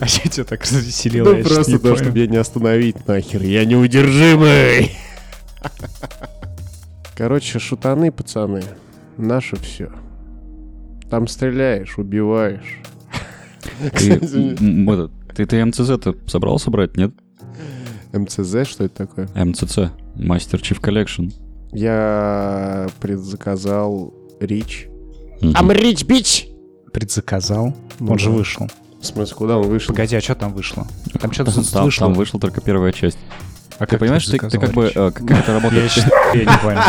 А 0.00 0.06
что 0.06 0.28
тебя 0.28 0.44
так 0.44 0.62
развеселило? 0.62 1.32
Ну, 1.32 1.42
просто 1.42 1.78
то, 1.78 1.96
чтобы 1.96 2.18
меня 2.18 2.26
не 2.26 2.36
остановить 2.36 3.06
нахер, 3.06 3.42
я 3.42 3.64
неудержимый. 3.64 4.92
Короче, 7.16 7.58
шутаны, 7.58 8.12
пацаны, 8.12 8.62
наше 9.16 9.56
все. 9.56 9.90
Там 11.08 11.28
стреляешь, 11.28 11.96
убиваешь. 11.98 12.80
ты, 13.98 14.18
ты, 15.34 15.46
ты 15.46 15.64
МЦЗ-то 15.64 16.16
собрался 16.26 16.70
брать, 16.70 16.96
нет? 16.96 17.12
МЦЗ, 18.18 18.68
что 18.68 18.84
это 18.84 19.06
такое? 19.06 19.28
МЦЦ, 19.34 19.78
Master 20.16 20.60
Chief 20.60 20.80
Collection. 20.80 21.32
Я 21.72 22.88
предзаказал 23.00 24.14
Рич. 24.40 24.88
Мгм. 25.40 25.70
рич, 25.72 26.04
бич! 26.04 26.48
Предзаказал. 26.92 27.74
Ну 28.00 28.12
Он 28.12 28.18
же 28.18 28.30
вышел. 28.30 28.68
В 29.00 29.04
смысле, 29.06 29.34
куда 29.36 29.58
он 29.58 29.68
вышел? 29.68 29.94
Погоди, 29.94 30.16
а 30.16 30.20
что 30.20 30.34
там 30.34 30.52
вышло? 30.54 30.86
Там 31.20 31.32
что-то 31.32 31.52
Там, 31.54 31.64
там 31.64 31.84
вышло. 31.84 32.08
вышла 32.08 32.40
только 32.40 32.60
первая 32.60 32.92
часть. 32.92 33.18
А 33.78 33.86
Ты 33.86 33.98
понимаешь, 33.98 34.26
ты, 34.26 34.38
ты 34.38 34.58
как 34.58 34.72
бы, 34.72 34.90
э, 34.94 35.10
как 35.10 35.30
это 35.30 35.52
работает? 35.52 35.92
я 36.34 36.40
не 36.40 36.58
понял. 36.62 36.80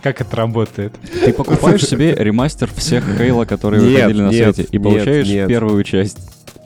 Как 0.00 0.20
это 0.20 0.36
работает? 0.36 0.94
Ты 1.24 1.32
покупаешь 1.32 1.82
себе 1.86 2.14
ремастер 2.14 2.70
всех 2.72 3.04
Хейла, 3.18 3.44
которые 3.46 3.82
Нет, 3.82 3.94
выходили 3.94 4.22
на 4.22 4.30
нет, 4.30 4.54
свете, 4.54 4.68
и 4.70 4.76
нет, 4.78 4.82
получаешь 4.84 5.26
нет. 5.26 5.48
первую 5.48 5.82
часть. 5.82 6.18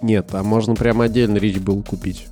Нет, 0.03 0.29
а 0.33 0.43
можно 0.43 0.75
прям 0.75 1.01
отдельно 1.01 1.39
Рич 1.39 1.57
был 1.57 1.83
купить. 1.83 2.27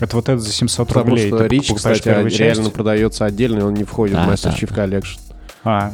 Это 0.00 0.16
вот 0.16 0.28
это 0.28 0.38
за 0.38 0.50
700 0.52 0.88
Потому 0.88 1.10
рублей. 1.10 1.28
что 1.28 1.38
ты 1.38 1.48
Рич, 1.48 1.72
кстати, 1.74 2.08
реально 2.08 2.30
часть? 2.30 2.72
продается 2.72 3.24
отдельно, 3.24 3.58
и 3.60 3.62
он 3.62 3.74
не 3.74 3.84
входит 3.84 4.14
Да, 4.16 4.26
в 4.26 4.30
Master 4.30 4.44
да, 4.44 4.54
Chief 4.56 4.74
Collection. 4.74 5.18
А, 5.64 5.92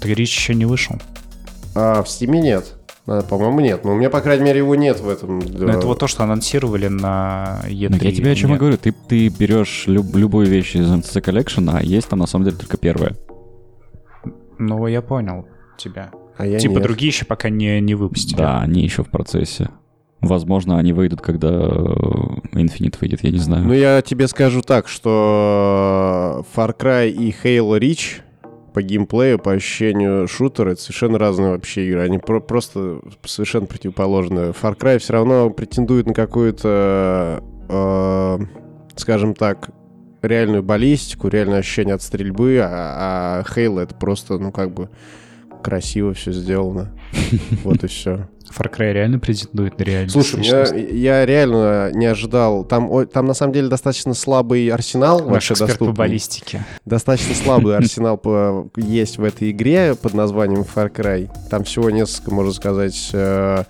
так 0.00 0.10
Рич 0.10 0.36
еще 0.36 0.54
не 0.54 0.64
вышел. 0.66 0.96
А 1.74 2.02
в 2.02 2.08
Стиме 2.08 2.40
нет. 2.40 2.74
А, 3.06 3.22
По-моему, 3.22 3.60
нет. 3.60 3.84
Но 3.84 3.92
у 3.92 3.96
меня, 3.96 4.10
по 4.10 4.20
крайней 4.20 4.44
мере, 4.44 4.58
его 4.58 4.74
нет 4.74 4.98
в 5.00 5.08
этом. 5.08 5.38
Ну, 5.40 5.68
это 5.68 5.86
вот 5.86 5.98
то, 5.98 6.06
что 6.06 6.24
анонсировали 6.24 6.88
на 6.88 7.60
E3. 7.66 7.88
Ну, 7.90 7.96
я 8.00 8.12
тебе 8.12 8.30
о 8.32 8.34
чем 8.34 8.50
и 8.50 8.52
Нет. 8.54 8.60
говорю. 8.60 8.78
Ты, 8.78 8.92
ты 8.92 9.28
берешь 9.28 9.84
люб- 9.86 10.14
любую 10.16 10.46
вещь 10.46 10.74
из 10.74 10.90
NCC 10.90 11.22
Collection, 11.22 11.70
а 11.72 11.82
есть 11.82 12.08
там 12.08 12.18
на 12.18 12.26
самом 12.26 12.46
деле 12.46 12.56
только 12.56 12.76
первая. 12.78 13.14
Ну, 14.58 14.86
я 14.86 15.02
понял 15.02 15.46
тебя. 15.76 16.10
А 16.36 16.46
я 16.46 16.58
типа 16.58 16.74
нет. 16.74 16.82
другие 16.82 17.08
еще 17.10 17.24
пока 17.24 17.48
не, 17.48 17.80
не 17.80 17.94
выпустили. 17.94 18.38
Да, 18.38 18.60
они 18.60 18.82
еще 18.82 19.04
в 19.04 19.08
процессе. 19.10 19.68
Возможно, 20.20 20.78
они 20.78 20.92
выйдут, 20.92 21.20
когда 21.20 21.48
э, 21.50 22.52
Infinite 22.52 22.96
выйдет, 23.00 23.22
я 23.24 23.30
не 23.30 23.38
знаю. 23.38 23.64
Ну, 23.66 23.74
я 23.74 24.00
тебе 24.00 24.26
скажу 24.28 24.62
так, 24.62 24.88
что 24.88 26.44
Far 26.54 26.74
Cry 26.76 27.10
и 27.10 27.30
Halo 27.30 27.78
Reach 27.78 28.22
по 28.72 28.82
геймплею, 28.82 29.38
по 29.38 29.52
ощущению 29.52 30.26
шутера, 30.26 30.70
это 30.70 30.80
совершенно 30.80 31.18
разные 31.18 31.50
вообще 31.50 31.86
игры. 31.86 32.00
Они 32.00 32.18
про- 32.18 32.40
просто 32.40 33.00
совершенно 33.24 33.66
противоположные. 33.66 34.50
Far 34.50 34.76
Cry 34.76 34.98
все 34.98 35.12
равно 35.12 35.50
претендует 35.50 36.06
на 36.06 36.14
какую-то, 36.14 37.42
э, 37.68 38.38
скажем 38.96 39.34
так, 39.34 39.70
реальную 40.22 40.62
баллистику, 40.62 41.28
реальное 41.28 41.58
ощущение 41.58 41.94
от 41.94 42.02
стрельбы, 42.02 42.58
а, 42.62 43.42
а 43.42 43.42
Halo 43.42 43.80
это 43.80 43.94
просто, 43.94 44.38
ну, 44.38 44.50
как 44.50 44.72
бы 44.72 44.88
красиво 45.62 46.14
все 46.14 46.32
сделано. 46.32 46.92
Вот 47.62 47.84
и 47.84 47.86
все. 47.86 48.28
Far 48.56 48.70
Cry 48.72 48.92
реально 48.92 49.18
претендует 49.18 49.78
на 49.78 49.82
реальность. 49.82 50.12
Слушай, 50.12 50.40
меня- 50.40 50.64
я 50.74 51.26
реально 51.26 51.90
не 51.92 52.06
ожидал. 52.06 52.64
Там, 52.64 52.90
о- 52.90 53.04
там 53.04 53.26
на 53.26 53.34
самом 53.34 53.52
деле 53.52 53.68
достаточно 53.68 54.14
слабый 54.14 54.68
арсенал 54.68 55.18
Ваш 55.18 55.32
вообще 55.32 55.54
эксперт 55.54 55.70
по 55.72 55.72
доступный. 55.86 55.94
баллистике. 55.94 56.64
Достаточно 56.84 57.34
слабый 57.34 57.76
арсенал 57.76 58.16
по- 58.16 58.68
есть 58.76 59.18
в 59.18 59.24
этой 59.24 59.50
игре 59.50 59.94
под 59.94 60.14
названием 60.14 60.62
Far 60.62 60.90
Cry. 60.92 61.28
Там 61.50 61.64
всего 61.64 61.90
несколько, 61.90 62.32
можно 62.32 62.52
сказать, 62.52 63.10
э, 63.12 63.64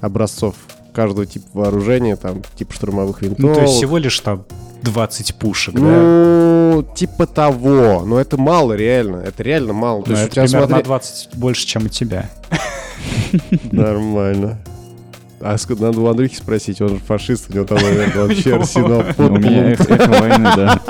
образцов 0.00 0.54
каждого 0.94 1.26
типа 1.26 1.46
вооружения, 1.52 2.16
там 2.16 2.42
типа 2.56 2.72
штурмовых 2.72 3.22
винтовок. 3.22 3.40
Ну, 3.50 3.54
то 3.54 3.60
есть 3.62 3.74
всего 3.74 3.98
лишь 3.98 4.18
там 4.20 4.44
20 4.82 5.34
пушек, 5.34 5.74
да? 5.74 5.80
Ну, 5.80 6.86
типа 6.94 7.26
того. 7.26 8.04
Но 8.06 8.18
это 8.20 8.36
мало, 8.36 8.72
реально. 8.74 9.16
Это 9.18 9.42
реально 9.42 9.72
мало. 9.72 10.02
То 10.02 10.10
Ну, 10.10 10.16
есть 10.16 10.22
у 10.24 10.26
это 10.26 10.34
тебя 10.34 10.44
примерно 10.44 10.66
на 10.66 10.68
смотри- 10.68 10.84
20 10.84 11.28
больше, 11.36 11.66
чем 11.66 11.84
у 11.86 11.88
тебя. 11.88 12.30
Нормально. 13.72 14.58
А 15.40 15.56
надо 15.68 16.00
у 16.00 16.06
Андрюхи 16.08 16.34
спросить, 16.34 16.80
он 16.80 16.88
же 16.88 16.96
фашист, 16.96 17.48
у 17.48 17.52
него 17.54 17.64
там, 17.64 17.78
наверное, 17.78 18.12
вообще 18.26 18.56
арсенал. 18.56 19.04
У 19.18 19.38
меня 19.38 19.70
эхо 19.70 20.08
войны, 20.08 20.50
да. 20.56 20.80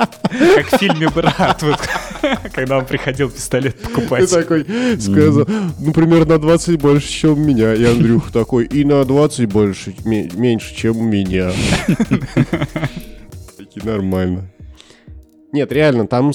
Как 0.55 0.65
в 0.71 0.77
фильме 0.77 1.07
«Брат», 1.09 1.61
вот, 1.61 1.77
когда 2.51 2.79
он 2.79 2.85
приходил 2.85 3.29
пистолет 3.29 3.79
Ты 3.79 3.87
покупать. 3.89 4.29
такой 4.31 4.65
сказал, 4.99 5.45
ну, 5.79 5.93
примерно 5.93 6.33
на 6.33 6.39
20 6.39 6.81
больше, 6.81 7.07
чем 7.09 7.33
у 7.33 7.35
меня. 7.35 7.75
И 7.75 7.83
Андрюх 7.83 8.31
такой, 8.31 8.65
и 8.65 8.83
на 8.83 9.05
20 9.05 9.45
больше, 9.51 9.93
ме- 10.03 10.29
меньше, 10.33 10.75
чем 10.75 10.97
у 10.97 11.03
меня. 11.03 11.51
Такие 13.57 13.85
нормально. 13.85 14.49
Нет, 15.51 15.71
реально, 15.71 16.07
там 16.07 16.31
в 16.31 16.33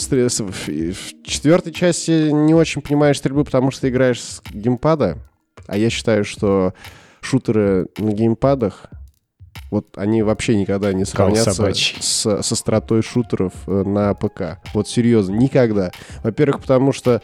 четвертой 1.25 1.73
части 1.73 2.31
не 2.31 2.55
очень 2.55 2.81
понимаешь 2.81 3.19
стрельбу, 3.19 3.45
потому 3.45 3.71
что 3.71 3.83
ты 3.83 3.89
играешь 3.89 4.21
с 4.21 4.43
геймпада. 4.53 5.19
А 5.67 5.77
я 5.77 5.91
считаю, 5.91 6.25
что 6.25 6.75
шутеры 7.21 7.87
на 7.99 8.12
геймпадах, 8.12 8.87
вот 9.71 9.97
они 9.97 10.23
вообще 10.23 10.57
никогда 10.57 10.93
не 10.93 11.05
сравнятся 11.05 11.53
с, 11.75 12.43
со 12.43 12.55
стратой 12.57 13.03
шутеров 13.03 13.53
э, 13.67 13.83
на 13.85 14.15
ПК. 14.15 14.59
Вот 14.73 14.89
серьезно, 14.89 15.35
никогда. 15.35 15.91
Во-первых, 16.23 16.61
потому 16.61 16.93
что... 16.93 17.23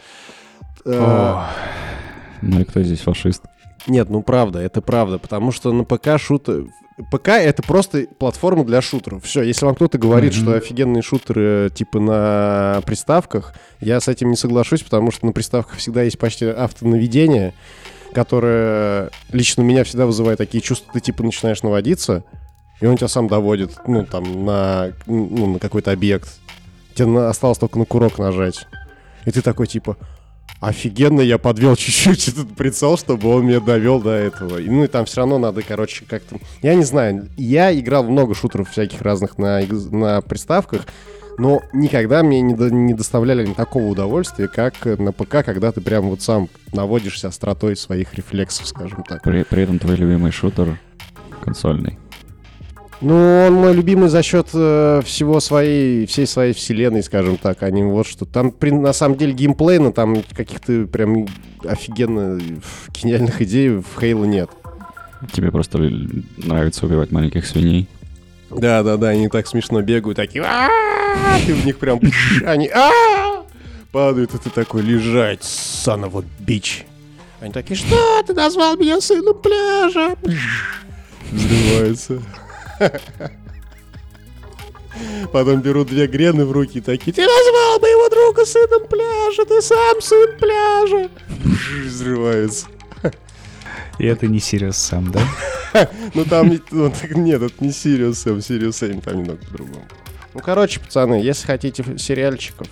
э, 0.84 0.98
О, 1.00 1.46
Ну 2.42 2.60
и 2.60 2.64
кто 2.64 2.82
здесь 2.82 3.00
фашист? 3.00 3.42
нет, 3.86 4.10
ну 4.10 4.22
правда, 4.22 4.58
это 4.58 4.82
правда, 4.82 5.18
потому 5.18 5.52
что 5.52 5.72
на 5.72 5.84
ПК 5.84 6.18
шутер... 6.18 6.66
ПК 7.10 7.28
это 7.28 7.62
просто 7.62 8.06
платформа 8.18 8.64
для 8.64 8.82
шутеров. 8.82 9.24
Все, 9.24 9.42
если 9.42 9.64
вам 9.64 9.74
кто-то 9.74 9.96
говорит, 9.98 10.34
Мгм. 10.34 10.42
что 10.42 10.54
офигенные 10.54 11.02
шутеры 11.02 11.70
типа 11.74 11.98
на 12.00 12.82
приставках, 12.84 13.54
я 13.80 14.00
с 14.00 14.08
этим 14.08 14.30
не 14.30 14.36
соглашусь, 14.36 14.82
потому 14.82 15.10
что 15.10 15.24
на 15.26 15.32
приставках 15.32 15.76
всегда 15.78 16.02
есть 16.02 16.18
почти 16.18 16.46
автонаведение, 16.46 17.54
которое 18.12 19.10
лично 19.30 19.62
у 19.62 19.66
меня 19.66 19.84
всегда 19.84 20.06
вызывает 20.06 20.38
такие 20.38 20.60
чувства, 20.60 20.92
ты 20.92 21.00
типа 21.00 21.22
начинаешь 21.22 21.62
наводиться, 21.62 22.24
и 22.80 22.86
он 22.86 22.96
тебя 22.96 23.08
сам 23.08 23.28
доводит, 23.28 23.72
ну, 23.86 24.04
там, 24.04 24.44
на, 24.44 24.92
ну, 25.06 25.54
на 25.54 25.58
какой-то 25.58 25.92
объект. 25.92 26.40
Тебе 26.94 27.26
осталось 27.26 27.58
только 27.58 27.78
на 27.78 27.84
курок 27.84 28.18
нажать. 28.18 28.66
И 29.26 29.30
ты 29.30 29.42
такой, 29.42 29.66
типа, 29.66 29.96
офигенно, 30.60 31.20
я 31.20 31.38
подвел 31.38 31.76
чуть-чуть 31.76 32.28
этот 32.28 32.54
прицел, 32.56 32.96
чтобы 32.96 33.28
он 33.28 33.46
меня 33.46 33.60
довел 33.60 34.00
до 34.00 34.12
этого. 34.12 34.58
И, 34.58 34.68
ну 34.68 34.84
и 34.84 34.86
там 34.86 35.04
все 35.04 35.18
равно 35.18 35.38
надо, 35.38 35.62
короче, 35.62 36.04
как-то... 36.06 36.38
Я 36.62 36.74
не 36.74 36.84
знаю, 36.84 37.28
я 37.36 37.78
играл 37.78 38.04
много 38.04 38.34
шутеров 38.34 38.70
всяких 38.70 39.02
разных 39.02 39.38
на, 39.38 39.60
на 39.90 40.20
приставках, 40.22 40.86
но 41.38 41.62
никогда 41.72 42.22
мне 42.22 42.40
не, 42.40 42.54
до- 42.54 42.70
не 42.70 42.94
доставляли 42.94 43.46
ни 43.46 43.52
такого 43.54 43.84
удовольствия, 43.86 44.48
как 44.48 44.84
на 44.84 45.12
ПК, 45.12 45.44
когда 45.44 45.72
ты 45.72 45.80
прям 45.80 46.08
вот 46.10 46.22
сам 46.22 46.48
наводишься 46.72 47.28
остротой 47.28 47.76
своих 47.76 48.14
рефлексов, 48.14 48.66
скажем 48.66 49.04
так. 49.08 49.22
При, 49.22 49.42
при 49.44 49.62
этом 49.62 49.78
твой 49.78 49.96
любимый 49.96 50.32
шутер 50.32 50.78
консольный. 51.42 51.98
Ну, 53.00 53.14
он 53.46 53.54
мой 53.54 53.72
любимый 53.74 54.10
за 54.10 54.22
счет 54.22 54.48
э, 54.52 55.00
всего 55.06 55.40
своей, 55.40 56.04
всей 56.04 56.26
своей 56.26 56.52
вселенной, 56.52 57.02
скажем 57.02 57.38
так, 57.38 57.62
а 57.62 57.70
не 57.70 57.82
вот 57.82 58.06
что. 58.06 58.26
Там, 58.26 58.50
при- 58.50 58.70
на 58.72 58.92
самом 58.92 59.16
деле, 59.16 59.32
геймплейно 59.32 59.90
там 59.90 60.22
каких-то 60.36 60.86
прям 60.86 61.26
офигенно 61.64 62.38
гениальных 62.92 63.40
идей 63.40 63.70
в 63.70 63.84
Хейло 63.98 64.26
нет. 64.26 64.50
Тебе 65.32 65.50
просто 65.50 65.78
нравится 66.36 66.84
убивать 66.84 67.10
маленьких 67.10 67.46
свиней. 67.46 67.88
Да-да-да, 68.50 69.08
они 69.08 69.28
так 69.28 69.46
смешно 69.46 69.80
бегают, 69.80 70.16
такие! 70.16 70.44
Ты 71.46 71.54
в 71.54 71.64
них 71.64 71.78
прям 71.78 72.00
они 72.44 72.70
падают, 73.92 74.34
и 74.34 74.38
ты 74.38 74.50
такой 74.50 74.82
лежать, 74.82 75.44
a 75.86 75.96
bitch. 76.40 76.84
Они 77.40 77.52
такие, 77.52 77.76
что 77.76 78.22
ты 78.26 78.34
назвал 78.34 78.76
меня 78.76 79.00
сыном 79.00 79.40
пляжа? 79.40 80.16
Взрываются. 81.30 82.22
Потом 85.32 85.60
берут 85.60 85.88
две 85.88 86.06
грены 86.06 86.44
в 86.44 86.52
руки 86.52 86.78
и 86.78 86.80
такие, 86.80 87.12
ты 87.12 87.22
назвал 87.22 87.80
моего 87.80 88.08
друга 88.08 88.44
сыном 88.44 88.86
пляжа, 88.88 89.44
ты 89.46 89.62
сам 89.62 90.00
сын 90.00 90.36
пляжа. 90.38 91.08
Взрываются. 91.86 92.66
И 94.00 94.06
это 94.06 94.26
не 94.26 94.40
Serious 94.40 94.76
Sam, 94.76 95.12
да? 95.12 95.20
Ну 96.14 96.24
там 96.24 96.58
ну, 96.70 96.92
нет, 97.14 97.42
это 97.42 97.64
не 97.64 97.70
Serious 97.70 98.18
Sam, 98.18 98.40
Serious 98.40 98.76
Sam 98.76 99.00
там 99.00 99.18
немного 99.18 99.38
по-другому. 99.44 99.84
Ну, 100.34 100.40
короче, 100.40 100.80
пацаны, 100.80 101.14
если 101.14 101.46
хотите 101.46 101.84
сериальчиков 101.98 102.66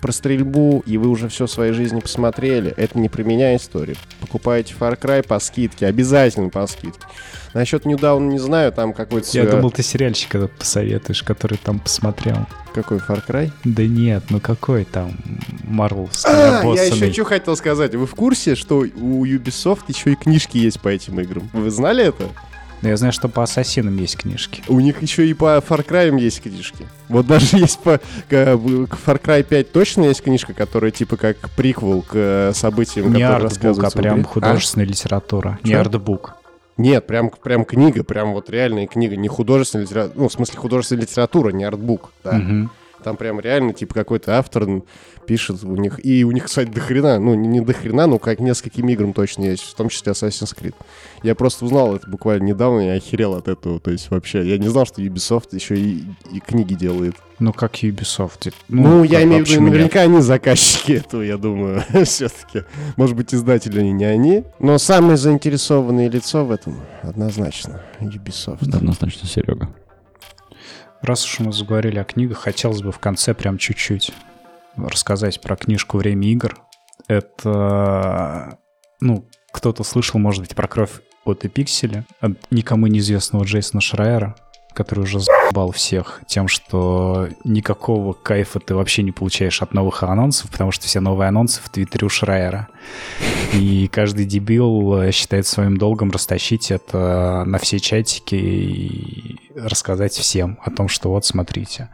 про 0.00 0.12
стрельбу, 0.12 0.82
и 0.86 0.96
вы 0.96 1.08
уже 1.08 1.28
все 1.28 1.46
в 1.46 1.50
своей 1.50 1.72
жизни 1.72 2.00
посмотрели, 2.00 2.72
это 2.76 2.98
не 2.98 3.08
про 3.08 3.22
меня 3.22 3.54
история. 3.56 3.96
Покупайте 4.20 4.74
Far 4.78 4.98
Cry 4.98 5.26
по 5.26 5.38
скидке, 5.38 5.86
обязательно 5.86 6.48
по 6.48 6.66
скидке. 6.66 7.06
Насчет 7.54 7.84
New 7.84 7.96
Dawn 7.96 8.28
не 8.28 8.38
знаю, 8.38 8.72
там 8.72 8.92
какой-то... 8.92 9.26
Я 9.32 9.42
свой- 9.44 9.56
думал, 9.56 9.70
ты 9.70 9.82
сериальчик 9.82 10.34
этот 10.36 10.52
посоветуешь, 10.52 11.22
который 11.22 11.58
там 11.58 11.80
посмотрел. 11.80 12.46
Какой 12.72 12.98
Far 12.98 13.22
Cry? 13.26 13.50
Да 13.64 13.84
нет, 13.84 14.24
ну 14.30 14.40
какой 14.40 14.84
там 14.84 15.16
Марвел 15.64 16.08
с 16.12 16.24
А, 16.24 16.62
я 16.74 16.84
еще 16.84 17.12
что 17.12 17.24
хотел 17.24 17.56
сказать. 17.56 17.94
Вы 17.94 18.06
в 18.06 18.14
курсе, 18.14 18.54
что 18.54 18.78
у 18.78 19.26
Ubisoft 19.26 19.84
еще 19.88 20.12
и 20.12 20.14
книжки 20.14 20.58
есть 20.58 20.80
по 20.80 20.88
этим 20.88 21.18
играм? 21.20 21.50
Вы 21.52 21.70
знали 21.70 22.04
это? 22.04 22.28
Ну, 22.82 22.88
Я 22.88 22.96
знаю, 22.96 23.12
что 23.12 23.28
по 23.28 23.42
Ассасинам 23.42 23.96
есть 23.98 24.16
книжки. 24.16 24.62
У 24.68 24.80
них 24.80 25.02
еще 25.02 25.26
и 25.26 25.34
по 25.34 25.58
Far 25.58 25.86
Cry 25.86 26.18
есть 26.18 26.42
книжки. 26.42 26.86
Вот 27.08 27.26
даже 27.26 27.56
есть 27.58 27.78
по 27.80 27.98
к, 27.98 28.32
Far 28.32 29.20
Cry 29.20 29.42
5 29.42 29.72
точно 29.72 30.04
есть 30.04 30.22
книжка, 30.22 30.54
которая 30.54 30.90
типа 30.90 31.16
как 31.16 31.50
приквел 31.50 32.02
к 32.02 32.12
э, 32.14 32.52
событиям, 32.54 33.12
Не 33.12 33.20
которые 33.20 33.46
артбук, 33.48 33.84
а 33.84 33.90
прям 33.90 34.24
художественная 34.24 34.86
литература. 34.86 35.58
Не 35.62 35.72
Чё? 35.72 35.80
артбук. 35.80 36.34
А? 36.36 36.40
Нет, 36.80 37.06
прям, 37.06 37.30
прям 37.30 37.66
книга, 37.66 38.02
прям 38.04 38.32
вот 38.32 38.48
реальная 38.48 38.86
книга, 38.86 39.14
не 39.14 39.28
художественная 39.28 39.84
литература, 39.84 40.14
ну, 40.22 40.28
в 40.28 40.32
смысле 40.32 40.58
художественная 40.58 41.02
литература, 41.02 41.50
не 41.50 41.64
артбук, 41.64 42.10
да. 42.24 42.32
Мгм. 42.32 42.70
Там 43.02 43.16
прям 43.16 43.40
реально, 43.40 43.72
типа, 43.72 43.94
какой-то 43.94 44.38
автор 44.38 44.66
пишет 45.26 45.62
у 45.64 45.76
них. 45.76 46.04
И 46.04 46.24
у 46.24 46.32
них, 46.32 46.44
кстати, 46.44 46.68
дохрена, 46.68 47.18
ну, 47.18 47.34
не, 47.34 47.48
не 47.48 47.60
дохрена, 47.60 48.06
но 48.06 48.18
как 48.18 48.40
нескольким 48.40 48.88
играм 48.88 49.12
точно 49.12 49.44
есть, 49.44 49.62
в 49.62 49.74
том 49.74 49.88
числе 49.88 50.12
Assassin's 50.12 50.56
Creed. 50.56 50.74
Я 51.22 51.34
просто 51.34 51.64
узнал 51.64 51.94
это 51.94 52.08
буквально 52.08 52.44
недавно 52.44 52.80
и 52.80 52.88
охерел 52.88 53.34
от 53.34 53.48
этого. 53.48 53.80
То 53.80 53.90
есть 53.90 54.10
вообще, 54.10 54.46
я 54.48 54.58
не 54.58 54.68
знал, 54.68 54.86
что 54.86 55.02
Ubisoft 55.02 55.48
еще 55.52 55.76
и, 55.76 56.04
и 56.32 56.40
книги 56.40 56.74
делает. 56.74 57.14
Ну, 57.38 57.52
как 57.52 57.82
Ubisoft. 57.82 58.52
Ну, 58.68 58.82
ну 58.82 59.04
я 59.04 59.22
имею 59.22 59.44
в 59.44 59.48
виду, 59.48 59.62
наверняка 59.62 60.00
нет. 60.00 60.10
они 60.10 60.20
заказчики 60.20 60.92
этого, 61.04 61.22
я 61.22 61.38
думаю, 61.38 61.82
все-таки. 62.04 62.64
Может 62.96 63.16
быть, 63.16 63.34
издатели 63.34 63.80
они 63.80 63.92
не 63.92 64.04
они. 64.04 64.44
Но 64.58 64.78
самое 64.78 65.16
заинтересованное 65.16 66.10
лицо 66.10 66.44
в 66.44 66.50
этом 66.50 66.80
однозначно 67.02 67.82
Ubisoft. 68.00 68.68
Однозначно 68.74 69.26
Серега. 69.26 69.68
Раз 71.02 71.24
уж 71.24 71.40
мы 71.40 71.52
заговорили 71.52 71.98
о 71.98 72.04
книгах, 72.04 72.38
хотелось 72.38 72.82
бы 72.82 72.92
в 72.92 72.98
конце 72.98 73.34
прям 73.34 73.58
чуть-чуть 73.58 74.12
рассказать 74.76 75.40
про 75.40 75.56
книжку 75.56 75.98
«Время 75.98 76.28
игр». 76.28 76.58
Это, 77.08 78.58
ну, 79.00 79.26
кто-то 79.52 79.82
слышал, 79.82 80.20
может 80.20 80.42
быть, 80.42 80.54
про 80.54 80.68
кровь 80.68 81.00
от 81.24 81.44
и 81.44 81.48
пиксели 81.48 82.04
от 82.20 82.32
никому 82.50 82.86
неизвестного 82.86 83.44
Джейсона 83.44 83.80
Шрайера, 83.80 84.36
который 84.72 85.00
уже 85.00 85.20
заебал 85.20 85.72
всех 85.72 86.20
тем, 86.26 86.48
что 86.48 87.28
никакого 87.44 88.12
кайфа 88.12 88.60
ты 88.60 88.74
вообще 88.74 89.02
не 89.02 89.12
получаешь 89.12 89.62
от 89.62 89.74
новых 89.74 90.02
анонсов, 90.02 90.50
потому 90.50 90.72
что 90.72 90.86
все 90.86 91.00
новые 91.00 91.28
анонсы 91.28 91.60
в 91.62 91.68
твиттере 91.68 92.06
у 92.06 92.08
Шрайера. 92.08 92.68
И 93.52 93.88
каждый 93.88 94.26
дебил 94.26 95.10
считает 95.12 95.46
своим 95.46 95.76
долгом 95.76 96.10
растащить 96.10 96.70
это 96.70 97.44
на 97.46 97.58
все 97.58 97.80
чатики 97.80 98.34
и 98.34 99.40
рассказать 99.54 100.12
всем 100.12 100.58
о 100.62 100.70
том, 100.70 100.88
что 100.88 101.10
вот 101.10 101.24
смотрите. 101.24 101.88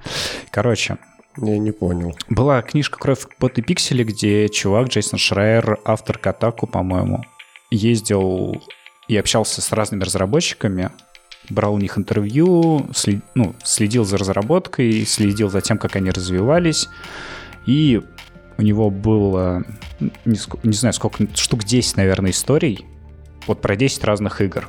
Короче, 0.51 0.99
я 1.39 1.59
не 1.59 1.73
понял. 1.73 2.17
Была 2.29 2.63
книжка 2.63 2.99
«Кровь, 2.99 3.27
пот 3.39 3.59
и 3.59 3.63
пиксели», 3.63 4.05
где 4.05 4.49
чувак, 4.49 4.89
Джейсон 4.89 5.19
Шрайер, 5.19 5.79
автор 5.85 6.19
Катаку, 6.19 6.67
по-моему, 6.67 7.25
ездил 7.71 8.63
и 9.09 9.17
общался 9.17 9.61
с 9.61 9.73
разными 9.73 10.05
разработчиками, 10.05 10.91
брал 11.51 11.75
у 11.75 11.79
них 11.79 11.99
интервью, 11.99 12.89
след, 12.95 13.21
ну, 13.35 13.55
следил 13.63 14.05
за 14.05 14.19
разработкой, 14.19 15.05
следил 15.07 15.51
за 15.51 15.61
тем, 15.61 15.79
как 15.79 15.97
они 15.97 16.11
развивались. 16.11 16.89
И 17.67 18.03
у 18.59 18.63
него 18.63 18.91
было, 18.91 19.65
не, 20.01 20.39
не 20.63 20.73
знаю, 20.73 20.93
сколько, 20.93 21.27
штук 21.35 21.65
10, 21.65 21.97
наверное, 21.97 22.31
историй 22.31 22.85
вот 23.47 23.61
про 23.61 23.77
10 23.77 24.03
разных 24.05 24.41
игр. 24.41 24.69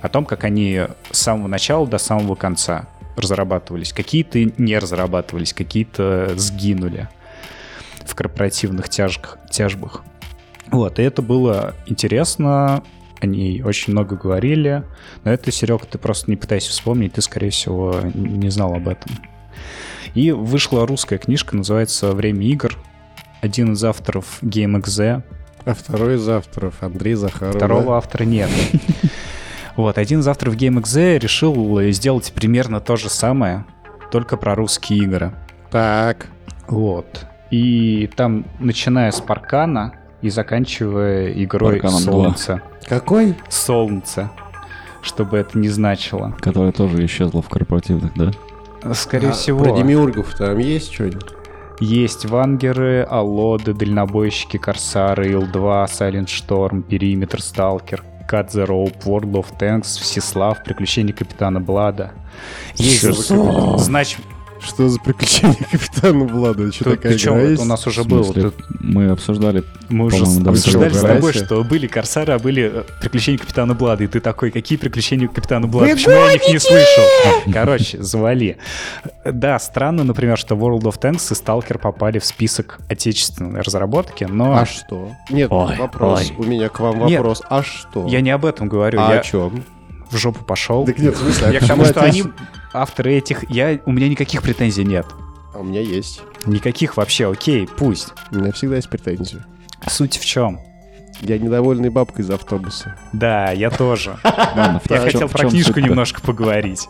О 0.00 0.08
том, 0.08 0.24
как 0.24 0.44
они 0.44 0.82
с 1.10 1.18
самого 1.18 1.48
начала 1.48 1.86
до 1.86 1.98
самого 1.98 2.34
конца 2.34 2.88
разрабатывались. 3.16 3.92
Какие-то 3.92 4.44
не 4.58 4.78
разрабатывались, 4.78 5.52
какие-то 5.52 6.34
сгинули 6.36 7.08
в 8.04 8.14
корпоративных 8.14 8.88
тяжках, 8.88 9.38
тяжбах. 9.50 10.04
Вот, 10.70 10.98
и 10.98 11.02
это 11.02 11.22
было 11.22 11.74
интересно, 11.86 12.82
они 13.24 13.62
очень 13.64 13.92
много 13.92 14.16
говорили. 14.16 14.84
Но 15.24 15.32
это, 15.32 15.50
Серега, 15.50 15.86
ты 15.86 15.98
просто 15.98 16.30
не 16.30 16.36
пытайся 16.36 16.70
вспомнить, 16.70 17.14
ты, 17.14 17.22
скорее 17.22 17.50
всего, 17.50 18.00
не 18.14 18.48
знал 18.50 18.74
об 18.74 18.88
этом. 18.88 19.12
И 20.14 20.30
вышла 20.30 20.86
русская 20.86 21.18
книжка, 21.18 21.56
называется 21.56 22.12
«Время 22.12 22.46
игр». 22.46 22.78
Один 23.40 23.72
из 23.72 23.84
авторов 23.84 24.38
GameXZ. 24.42 25.22
А 25.64 25.74
второй 25.74 26.16
из 26.16 26.28
авторов 26.28 26.82
Андрей 26.82 27.14
Захаров. 27.14 27.56
Второго 27.56 27.84
да? 27.84 27.96
автора 27.96 28.24
нет. 28.24 28.50
Вот, 29.76 29.98
один 29.98 30.20
из 30.20 30.28
авторов 30.28 30.54
GameXZ 30.54 31.18
решил 31.18 31.80
сделать 31.90 32.32
примерно 32.32 32.80
то 32.80 32.94
же 32.94 33.08
самое, 33.08 33.64
только 34.12 34.36
про 34.36 34.54
русские 34.54 35.00
игры. 35.00 35.32
Так. 35.72 36.28
Вот. 36.68 37.26
И 37.50 38.08
там, 38.14 38.46
начиная 38.60 39.10
с 39.10 39.20
Паркана 39.20 39.94
и 40.22 40.30
заканчивая 40.30 41.32
игрой 41.32 41.80
Парканом 41.80 42.00
Солнце. 42.00 42.54
2. 42.54 42.62
Какой? 42.86 43.34
Солнце. 43.48 44.30
Чтобы 45.02 45.38
это 45.38 45.58
не 45.58 45.68
значило. 45.68 46.34
Которая 46.40 46.72
тоже 46.72 47.04
исчезла 47.04 47.42
в 47.42 47.48
корпоративных, 47.48 48.12
да? 48.14 48.94
Скорее 48.94 49.30
а 49.30 49.32
всего. 49.32 49.62
Про 49.62 49.76
демиургов 49.76 50.34
там 50.34 50.58
есть 50.58 50.92
что-нибудь? 50.92 51.30
Есть 51.80 52.24
вангеры, 52.26 53.02
аллоды, 53.02 53.74
дальнобойщики, 53.74 54.58
корсары, 54.58 55.32
Ил-2, 55.32 55.86
Silent 55.86 56.26
Storm, 56.26 56.82
Периметр, 56.82 57.42
Сталкер, 57.42 58.04
Cut 58.30 58.50
the 58.50 58.66
Rope, 58.66 59.02
World 59.04 59.32
of 59.32 59.46
Tanks, 59.58 60.00
Всеслав, 60.00 60.62
Приключения 60.62 61.12
Капитана 61.12 61.60
Блада. 61.60 62.12
Есть, 62.76 63.32
значит, 63.78 64.20
что 64.64 64.88
за 64.88 64.98
приключения 65.00 65.56
Капитана 65.70 66.24
Блада? 66.24 66.72
Что 66.72 66.84
такая 66.96 67.16
ты 67.16 67.22
игра 67.22 67.40
есть? 67.40 67.62
у 67.62 67.64
нас 67.64 67.86
уже 67.86 68.04
было. 68.04 68.32
Тут... 68.32 68.54
Мы 68.80 69.10
обсуждали, 69.10 69.64
Мы 69.88 70.06
уже 70.06 70.24
обсуждали 70.24 70.92
с 70.92 71.00
тобой, 71.00 71.32
что 71.32 71.62
были 71.62 71.86
Корсары, 71.86 72.32
а 72.32 72.38
были 72.38 72.70
э, 72.72 72.82
приключения 73.00 73.38
Капитана 73.38 73.74
Блада. 73.74 74.04
И 74.04 74.06
ты 74.06 74.20
такой, 74.20 74.50
какие 74.50 74.78
приключения 74.78 75.28
Капитана 75.28 75.66
Блада? 75.66 75.92
Почему 75.92 76.14
я 76.14 76.28
о 76.28 76.32
них 76.32 76.48
не 76.48 76.58
слышал? 76.58 77.04
Короче, 77.52 78.02
завали. 78.02 78.56
Да, 79.24 79.58
странно, 79.58 80.04
например, 80.04 80.38
что 80.38 80.54
World 80.54 80.82
of 80.82 81.00
Tanks 81.00 81.32
и 81.32 81.34
Stalker 81.34 81.78
попали 81.78 82.18
в 82.18 82.24
список 82.24 82.80
отечественной 82.88 83.60
разработки, 83.60 84.24
но... 84.24 84.56
А 84.56 84.66
что? 84.66 85.10
Нет, 85.30 85.50
ой, 85.50 85.76
вопрос. 85.76 86.30
Ой. 86.30 86.36
У 86.38 86.48
меня 86.48 86.68
к 86.68 86.80
вам 86.80 87.00
вопрос. 87.00 87.40
Нет, 87.40 87.46
а 87.50 87.62
что? 87.62 88.06
Я 88.06 88.20
не 88.20 88.30
об 88.30 88.44
этом 88.44 88.68
говорю. 88.68 89.00
А 89.00 89.14
я... 89.14 89.20
о 89.20 89.22
чем? 89.22 89.64
в 90.14 90.16
жопу 90.16 90.44
пошел. 90.44 90.84
Так 90.84 90.98
нет, 90.98 91.14
в 91.14 91.18
смысле, 91.18 91.52
я 91.52 91.60
к 91.60 91.66
тому, 91.66 91.84
что 91.84 92.00
они 92.00 92.24
авторы 92.74 93.14
этих... 93.14 93.48
Я, 93.50 93.80
у 93.86 93.92
меня 93.92 94.08
никаких 94.08 94.42
претензий 94.42 94.84
нет. 94.84 95.06
А 95.54 95.60
у 95.60 95.62
меня 95.62 95.80
есть. 95.80 96.20
Никаких 96.44 96.96
вообще, 96.96 97.30
окей, 97.30 97.66
пусть. 97.66 98.12
У 98.30 98.36
меня 98.36 98.52
всегда 98.52 98.76
есть 98.76 98.90
претензии. 98.90 99.42
Суть 99.86 100.18
в 100.18 100.24
чем? 100.24 100.60
Я 101.20 101.38
недовольный 101.38 101.90
бабкой 101.90 102.24
из 102.24 102.30
автобуса. 102.30 102.96
Да, 103.12 103.52
я 103.52 103.70
тоже. 103.70 104.16
Я 104.24 105.00
хотел 105.00 105.28
про 105.28 105.48
книжку 105.48 105.78
немножко 105.80 106.20
поговорить. 106.20 106.88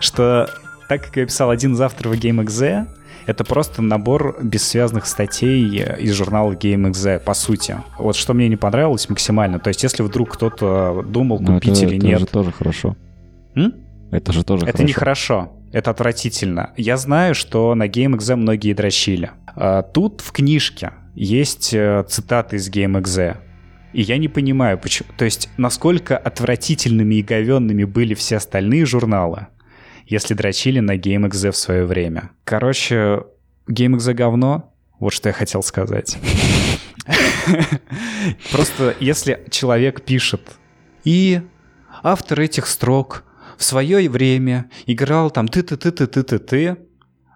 Что, 0.00 0.48
так 0.88 1.06
как 1.06 1.16
я 1.16 1.26
писал 1.26 1.50
один 1.50 1.74
из 1.74 1.80
авторов 1.80 2.14
GameXZ, 2.14 2.86
это 3.26 3.44
просто 3.44 3.82
набор 3.82 4.36
бессвязных 4.42 5.06
статей 5.06 5.66
из 5.98 6.12
журнала 6.12 6.52
GameXZ, 6.52 7.20
по 7.20 7.34
сути. 7.34 7.76
Вот 7.98 8.16
что 8.16 8.34
мне 8.34 8.48
не 8.48 8.56
понравилось 8.56 9.08
максимально. 9.08 9.58
То 9.58 9.68
есть, 9.68 9.82
если 9.82 10.02
вдруг 10.02 10.34
кто-то 10.34 11.02
думал, 11.06 11.40
ну, 11.40 11.54
купить 11.54 11.78
это, 11.78 11.86
или 11.86 11.96
нет. 11.96 12.14
Это 12.14 12.20
же 12.20 12.26
тоже 12.26 12.52
хорошо. 12.52 12.96
М? 13.54 13.74
Это 14.10 14.32
же 14.32 14.44
тоже 14.44 14.64
Это 14.64 14.72
хорошо. 14.78 14.88
нехорошо. 14.88 15.52
Это 15.72 15.90
отвратительно. 15.90 16.72
Я 16.76 16.96
знаю, 16.96 17.34
что 17.34 17.74
на 17.74 17.88
GameXZ 17.88 18.36
многие 18.36 18.74
дрочили. 18.74 19.30
А, 19.56 19.82
тут 19.82 20.20
в 20.20 20.30
книжке 20.32 20.92
есть 21.14 21.74
э, 21.74 22.04
цитаты 22.08 22.56
из 22.56 22.70
GameXZ. 22.70 23.38
И 23.92 24.02
я 24.02 24.18
не 24.18 24.28
понимаю, 24.28 24.78
почему. 24.78 25.08
То 25.16 25.24
есть, 25.24 25.48
насколько 25.56 26.16
отвратительными 26.16 27.16
и 27.16 27.22
говенными 27.22 27.84
были 27.84 28.14
все 28.14 28.36
остальные 28.36 28.86
журналы, 28.86 29.48
если 30.06 30.34
дрочили 30.34 30.80
на 30.80 30.96
GameXZ 30.96 31.52
в 31.52 31.56
свое 31.56 31.84
время. 31.84 32.30
Короче, 32.44 33.22
GameXZ 33.68 34.14
говно, 34.14 34.74
вот 34.98 35.12
что 35.12 35.28
я 35.28 35.32
хотел 35.32 35.62
сказать. 35.62 36.18
Просто 38.52 38.94
если 39.00 39.44
человек 39.50 40.02
пишет, 40.02 40.40
и 41.04 41.42
автор 42.02 42.40
этих 42.40 42.66
строк 42.66 43.24
в 43.56 43.64
свое 43.64 44.08
время 44.08 44.70
играл 44.86 45.30
там 45.30 45.48
ты-ты-ты-ты-ты-ты-ты, 45.48 46.76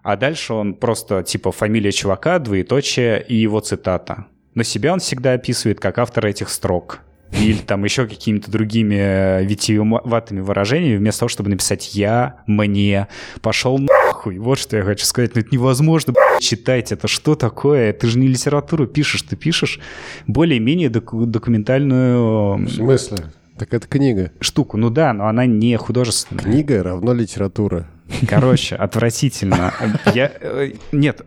а 0.02 0.16
дальше 0.16 0.54
он 0.54 0.74
просто 0.74 1.22
типа 1.22 1.52
фамилия 1.52 1.92
чувака, 1.92 2.38
двоеточие 2.38 3.22
и 3.22 3.36
его 3.36 3.60
цитата. 3.60 4.26
Но 4.54 4.62
себя 4.62 4.92
он 4.92 5.00
всегда 5.00 5.34
описывает 5.34 5.80
как 5.80 5.98
автор 5.98 6.26
этих 6.26 6.48
строк 6.48 7.00
или 7.32 7.58
там 7.58 7.84
еще 7.84 8.06
какими-то 8.06 8.50
другими 8.50 8.96
э, 8.96 9.44
витиеватыми 9.44 10.40
выражениями, 10.40 10.96
вместо 10.96 11.20
того, 11.20 11.28
чтобы 11.28 11.50
написать 11.50 11.94
«я», 11.94 12.42
«мне», 12.46 13.08
«пошел 13.42 13.78
нахуй». 13.78 14.38
Вот 14.38 14.58
что 14.58 14.76
я 14.76 14.82
хочу 14.82 15.04
сказать. 15.04 15.34
Ну 15.34 15.42
это 15.42 15.50
невозможно 15.52 16.14
читать. 16.40 16.90
Это 16.90 17.06
что 17.06 17.34
такое? 17.34 17.92
Ты 17.92 18.06
же 18.06 18.18
не 18.18 18.28
литературу 18.28 18.86
пишешь, 18.86 19.22
ты 19.22 19.36
пишешь 19.36 19.78
более-менее 20.26 20.88
док- 20.88 21.26
документальную... 21.26 22.56
В 22.64 22.70
смысле? 22.70 23.26
Так 23.58 23.74
это 23.74 23.88
книга. 23.88 24.30
Штуку, 24.40 24.76
ну 24.76 24.88
да, 24.88 25.12
но 25.12 25.26
она 25.26 25.44
не 25.44 25.76
художественная. 25.76 26.44
Книга 26.44 26.82
равно 26.82 27.12
литература. 27.12 27.88
Короче, 28.28 28.76
отвратительно. 28.76 29.74
Я... 30.14 30.32
Э, 30.40 30.70
нет, 30.92 31.26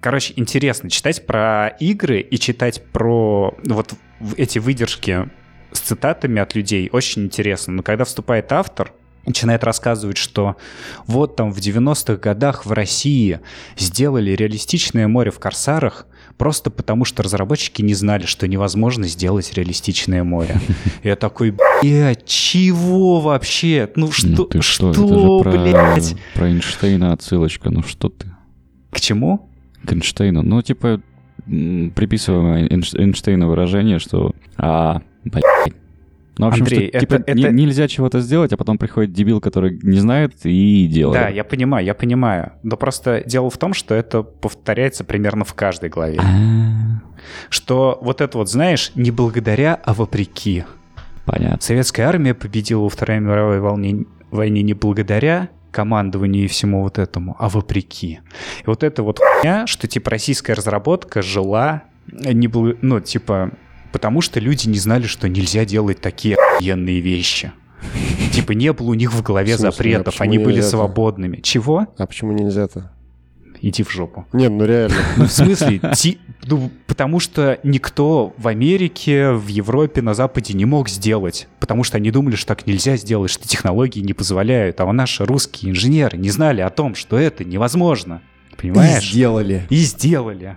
короче, 0.00 0.34
интересно 0.36 0.90
читать 0.90 1.24
про 1.26 1.68
игры 1.80 2.20
и 2.20 2.38
читать 2.38 2.82
про 2.92 3.56
вот 3.64 3.94
эти 4.36 4.58
выдержки 4.58 5.28
с 5.70 5.80
цитатами 5.80 6.40
от 6.42 6.54
людей 6.54 6.88
очень 6.92 7.22
интересно. 7.22 7.74
Но 7.74 7.82
когда 7.82 8.04
вступает 8.04 8.52
автор, 8.52 8.92
начинает 9.24 9.64
рассказывать, 9.64 10.16
что 10.16 10.56
вот 11.06 11.36
там 11.36 11.52
в 11.52 11.58
90-х 11.58 12.16
годах 12.16 12.66
в 12.66 12.72
России 12.72 13.40
сделали 13.76 14.32
реалистичное 14.32 15.08
море 15.08 15.30
в 15.30 15.38
Корсарах, 15.38 16.06
Просто 16.36 16.70
потому, 16.70 17.04
что 17.04 17.22
разработчики 17.22 17.80
не 17.80 17.94
знали, 17.94 18.26
что 18.26 18.48
невозможно 18.48 19.06
сделать 19.06 19.52
реалистичное 19.54 20.24
море. 20.24 20.56
Я 21.04 21.14
такой, 21.16 21.52
блядь, 21.80 22.24
чего 22.26 23.20
вообще? 23.20 23.88
Ну 23.94 24.10
что, 24.10 24.26
Ну 24.28 24.44
ты 24.44 24.60
что, 24.62 24.90
это 24.90 25.06
что, 25.06 25.38
же 25.38 25.42
про, 25.42 25.50
блядь? 25.52 26.16
про 26.34 26.48
Эйнштейна 26.48 27.12
отсылочка, 27.12 27.70
ну 27.70 27.82
что 27.82 28.08
ты? 28.08 28.26
К 28.90 29.00
чему? 29.00 29.48
К 29.86 29.92
Эйнштейну, 29.92 30.42
ну 30.42 30.60
типа 30.62 31.00
м, 31.46 31.92
приписываемое 31.94 32.66
Эйнш- 32.68 32.98
Эйнштейну 32.98 33.48
выражение, 33.48 33.98
что 33.98 34.32
а, 34.56 35.02
блядь. 35.24 35.44
Ну, 36.36 36.46
в 36.46 36.48
общем, 36.48 36.62
Андрей, 36.64 36.88
что, 36.88 36.98
типа, 37.00 37.14
это- 37.14 37.24
это- 37.32 37.52
нельзя 37.52 37.86
чего-то 37.88 38.20
сделать, 38.20 38.52
а 38.52 38.56
потом 38.56 38.76
приходит 38.78 39.12
дебил, 39.12 39.40
который 39.40 39.78
не 39.82 39.98
знает 39.98 40.32
и 40.44 40.86
делает. 40.86 41.20
Да, 41.22 41.28
я 41.28 41.44
понимаю, 41.44 41.86
я 41.86 41.94
понимаю. 41.94 42.52
Но 42.62 42.76
просто 42.76 43.22
дело 43.24 43.50
в 43.50 43.56
том, 43.58 43.72
что 43.74 43.94
это 43.94 44.22
повторяется 44.22 45.04
примерно 45.04 45.44
в 45.44 45.54
каждой 45.54 45.90
главе. 45.90 46.18
А, 46.20 47.00
Что 47.50 47.98
вот 48.02 48.20
это 48.20 48.38
вот, 48.38 48.50
знаешь, 48.50 48.92
не 48.94 49.10
благодаря, 49.10 49.80
а 49.84 49.94
вопреки. 49.94 50.64
Понятно. 51.24 51.58
Советская 51.60 52.06
армия 52.08 52.34
победила 52.34 52.82
во 52.82 52.88
Второй 52.88 53.20
мировой 53.20 53.60
волне, 53.60 54.04
войне 54.30 54.62
не 54.62 54.74
благодаря 54.74 55.48
командованию 55.70 56.44
и 56.44 56.48
всему 56.48 56.82
вот 56.82 56.98
этому, 56.98 57.34
а 57.38 57.48
вопреки. 57.48 58.20
И 58.60 58.66
вот 58.66 58.82
это 58.82 59.02
вот 59.02 59.18
хуйня, 59.20 59.66
что 59.66 59.88
типа 59.88 60.10
российская 60.10 60.52
разработка 60.54 61.22
жила 61.22 61.82
не 62.06 62.46
бл- 62.46 62.76
ну 62.82 63.00
типа 63.00 63.52
потому 63.94 64.20
что 64.22 64.40
люди 64.40 64.66
не 64.66 64.80
знали, 64.80 65.06
что 65.06 65.28
нельзя 65.28 65.64
делать 65.64 66.00
такие 66.00 66.34
охуенные 66.34 66.98
вещи. 66.98 67.52
Типа 68.32 68.50
не 68.50 68.72
было 68.72 68.90
у 68.90 68.94
них 68.94 69.12
в 69.12 69.22
голове? 69.22 69.54
А 69.54 69.56
запретов, 69.56 70.20
они 70.20 70.38
были 70.38 70.60
свободными. 70.62 71.36
Чего? 71.36 71.86
А 71.96 72.04
почему 72.04 72.32
нельзя-то? 72.32 72.90
Иди 73.60 73.84
в 73.84 73.92
жопу. 73.92 74.26
Нет, 74.32 74.50
ну 74.50 74.64
реально. 74.64 74.96
Ну, 75.16 75.26
в 75.26 75.30
смысле, 75.30 75.80
ну, 76.42 76.72
потому 76.88 77.20
что 77.20 77.60
никто 77.62 78.34
в 78.36 78.48
Америке, 78.48 79.30
в 79.30 79.46
Европе, 79.46 80.02
на 80.02 80.12
Западе 80.12 80.54
не 80.54 80.64
мог 80.64 80.88
сделать. 80.88 81.46
Потому 81.60 81.84
что 81.84 81.98
они 81.98 82.10
думали, 82.10 82.34
что 82.34 82.48
так 82.48 82.66
нельзя 82.66 82.96
сделать, 82.96 83.30
что 83.30 83.46
технологии 83.46 84.00
не 84.00 84.12
позволяют. 84.12 84.80
А 84.80 84.92
наши 84.92 85.24
русские 85.24 85.70
инженеры 85.70 86.18
не 86.18 86.30
знали 86.30 86.62
о 86.62 86.70
том, 86.70 86.96
что 86.96 87.16
это 87.16 87.44
невозможно. 87.44 88.22
Понимаешь? 88.56 89.08
Сделали. 89.08 89.68
И 89.70 89.76
сделали. 89.76 90.56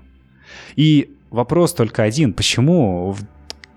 И 0.76 1.17
вопрос 1.30 1.74
только 1.74 2.04
один. 2.04 2.34
Почему 2.34 3.12
в 3.12 3.20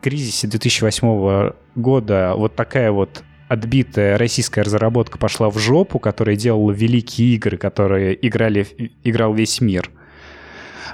кризисе 0.00 0.48
2008 0.48 1.52
года 1.74 2.34
вот 2.36 2.54
такая 2.54 2.90
вот 2.90 3.22
отбитая 3.48 4.16
российская 4.16 4.62
разработка 4.62 5.18
пошла 5.18 5.50
в 5.50 5.58
жопу, 5.58 5.98
которая 5.98 6.36
делала 6.36 6.70
великие 6.70 7.34
игры, 7.34 7.56
которые 7.56 8.26
играли, 8.26 8.64
играл 9.02 9.34
весь 9.34 9.60
мир. 9.60 9.90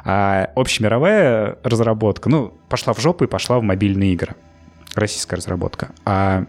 А 0.04 0.50
общемировая 0.54 1.58
разработка, 1.62 2.28
ну, 2.28 2.54
пошла 2.68 2.94
в 2.94 3.00
жопу 3.00 3.24
и 3.24 3.26
пошла 3.26 3.58
в 3.58 3.62
мобильные 3.62 4.14
игры. 4.14 4.36
Российская 4.94 5.36
разработка. 5.36 5.90
А 6.06 6.46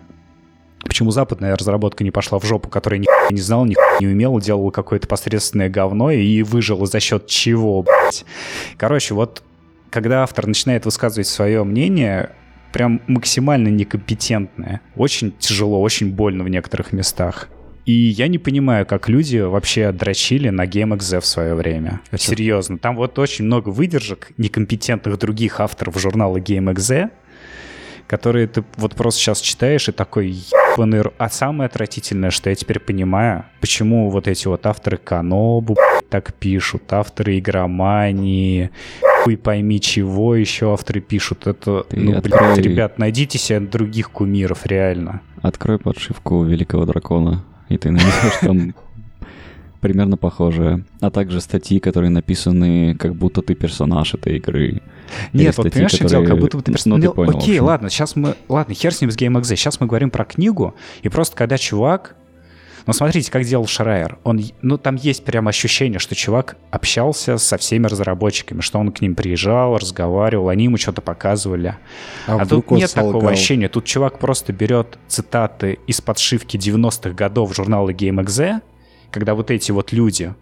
почему 0.84 1.12
западная 1.12 1.55
разработка 1.58 2.03
не 2.03 2.12
пошла 2.12 2.39
в 2.39 2.45
жопу, 2.45 2.70
которая 2.70 2.99
ни 2.99 3.08
не 3.34 3.41
знала, 3.41 3.66
ни 3.66 3.76
не 3.99 4.08
умела, 4.08 4.39
делала 4.39 4.72
какое-то 4.72 5.08
посредственное 5.08 5.70
говно 5.70 6.12
и 6.12 6.41
выжила 6.43 6.86
за 6.86 6.99
счет 6.99 7.28
чего, 7.28 7.84
блядь. 7.84 8.26
Короче, 8.78 9.14
вот 9.14 9.43
когда 9.90 10.24
автор 10.24 10.48
начинает 10.48 10.86
высказывать 10.86 11.28
свое 11.28 11.64
мнение, 11.64 12.32
прям 12.72 13.02
максимально 13.08 13.70
некомпетентное. 13.70 14.82
Очень 14.96 15.34
тяжело, 15.40 15.82
очень 15.82 16.12
больно 16.12 16.44
в 16.44 16.50
некоторых 16.50 16.94
местах. 16.94 17.50
И 17.86 17.94
я 17.94 18.28
не 18.28 18.38
понимаю, 18.38 18.86
как 18.86 19.08
люди 19.08 19.38
вообще 19.38 19.94
дрочили 19.94 20.50
на 20.50 20.66
GameXZ 20.66 21.22
в 21.22 21.26
свое 21.26 21.56
время. 21.56 22.02
Чё? 22.12 22.18
Серьезно. 22.18 22.78
Там 22.78 22.98
вот 22.98 23.18
очень 23.18 23.46
много 23.46 23.70
выдержек 23.70 24.32
некомпетентных 24.38 25.18
других 25.18 25.62
авторов 25.62 25.98
журнала 25.98 26.38
GameXZ, 26.38 27.12
которые 28.06 28.48
ты 28.48 28.66
вот 28.76 28.94
просто 28.96 29.22
сейчас 29.22 29.40
читаешь 29.40 29.88
и 29.88 29.94
такой 29.94 30.28
ебаный... 30.28 31.04
А 31.18 31.30
самое 31.30 31.68
отвратительное, 31.68 32.30
что 32.30 32.50
я 32.50 32.56
теперь 32.56 32.80
понимаю, 32.80 33.46
почему 33.62 34.10
вот 34.10 34.28
эти 34.28 34.48
вот 34.48 34.66
авторы 34.66 34.98
Канобу 34.98 35.78
так 36.10 36.34
пишут, 36.34 36.92
авторы 36.92 37.40
игромании, 37.40 38.70
хуй 39.28 39.36
пойми 39.36 39.82
чего 39.82 40.36
еще 40.36 40.71
авторы 40.71 41.01
пишут. 41.01 41.47
Это, 41.47 41.84
Ты 41.89 41.97
ну, 41.99 42.13
открой- 42.17 42.53
блядь, 42.53 42.57
ребят, 42.59 42.97
найдите 42.97 43.38
себе 43.38 43.59
других 43.59 44.09
кумиров, 44.09 44.65
реально. 44.65 45.19
Открой 45.41 45.80
подшивку 45.80 46.43
Великого 46.45 46.86
Дракона, 46.86 47.43
и 47.67 47.78
ты 47.78 47.91
найдешь 47.91 48.38
там 48.41 48.73
примерно 49.82 50.15
похожее. 50.15 50.86
А 51.01 51.11
также 51.11 51.41
статьи, 51.41 51.80
которые 51.80 52.09
написаны, 52.09 52.95
как 52.95 53.15
будто 53.15 53.41
ты 53.41 53.53
персонаж 53.53 54.13
этой 54.13 54.38
игры. 54.38 54.82
Или 55.34 55.43
Нет, 55.43 55.57
вот 55.57 55.63
статьи, 55.65 55.71
понимаешь, 55.71 55.91
чем 55.91 56.07
дело, 56.07 56.21
как 56.21 56.28
которые- 56.30 56.41
будто 56.41 56.57
бы 56.57 56.63
ты... 56.63 56.71
Ну, 56.71 56.75
перс- 56.75 56.84
ты 56.84 56.89
Ну, 56.89 57.13
понял, 57.13 57.38
Окей, 57.38 57.59
ладно, 57.59 57.89
сейчас 57.89 58.15
мы... 58.15 58.36
Ладно, 58.47 58.73
хер 58.73 58.93
с 58.93 59.01
ним 59.01 59.11
с 59.11 59.17
GameXZ. 59.17 59.43
Сейчас 59.57 59.82
мы 59.82 59.88
говорим 59.88 60.09
про 60.09 60.23
книгу, 60.23 60.73
и 61.01 61.09
просто 61.09 61.36
когда 61.36 61.57
чувак... 61.57 62.15
Ну, 62.88 62.94
смотрите, 62.94 63.30
как 63.30 63.44
делал 63.44 63.68
Шрайер. 63.68 64.18
Он, 64.24 64.42
ну, 64.62 64.78
там 64.78 64.96
есть 64.96 65.26
прям 65.26 65.50
ощущение, 65.50 66.00
что 66.00 66.16
чувак 66.16 66.56
общался 66.72 67.38
со 67.38 67.58
всеми 67.58 67.86
разработчиками, 67.86 68.62
что 68.62 68.80
он 68.80 68.94
к 68.94 69.02
ним 69.02 69.14
приезжал, 69.14 69.78
разговаривал, 69.78 70.48
они 70.48 70.64
ему 70.64 70.78
что-то 70.78 71.02
показывали. 71.02 71.76
А, 72.28 72.38
вдруг 72.46 72.68
тут 72.68 72.78
нет 72.78 72.94
такого 72.94 73.12
солгал? 73.12 73.32
ощущения. 73.32 73.68
Тут 73.68 73.84
чувак 73.84 74.20
просто 74.20 74.54
берет 74.54 74.98
цитаты 75.08 75.80
из 75.86 76.00
подшивки 76.00 76.56
90-х 76.56 77.10
годов 77.10 77.54
журнала 77.54 77.90
GameXZ, 77.90 78.62
когда 79.12 79.36
вот 79.36 79.52
эти 79.52 79.72
вот 79.72 79.92
люди 79.92 80.34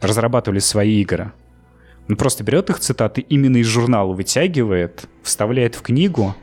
разрабатывали 0.00 0.58
свои 0.58 1.02
игры. 1.02 1.32
Он 2.08 2.16
просто 2.16 2.42
берет 2.42 2.70
их 2.70 2.80
цитаты, 2.80 3.20
именно 3.20 3.58
из 3.58 3.66
журнала 3.66 4.14
вытягивает, 4.14 5.04
вставляет 5.22 5.74
в 5.74 5.82
книгу, 5.82 6.34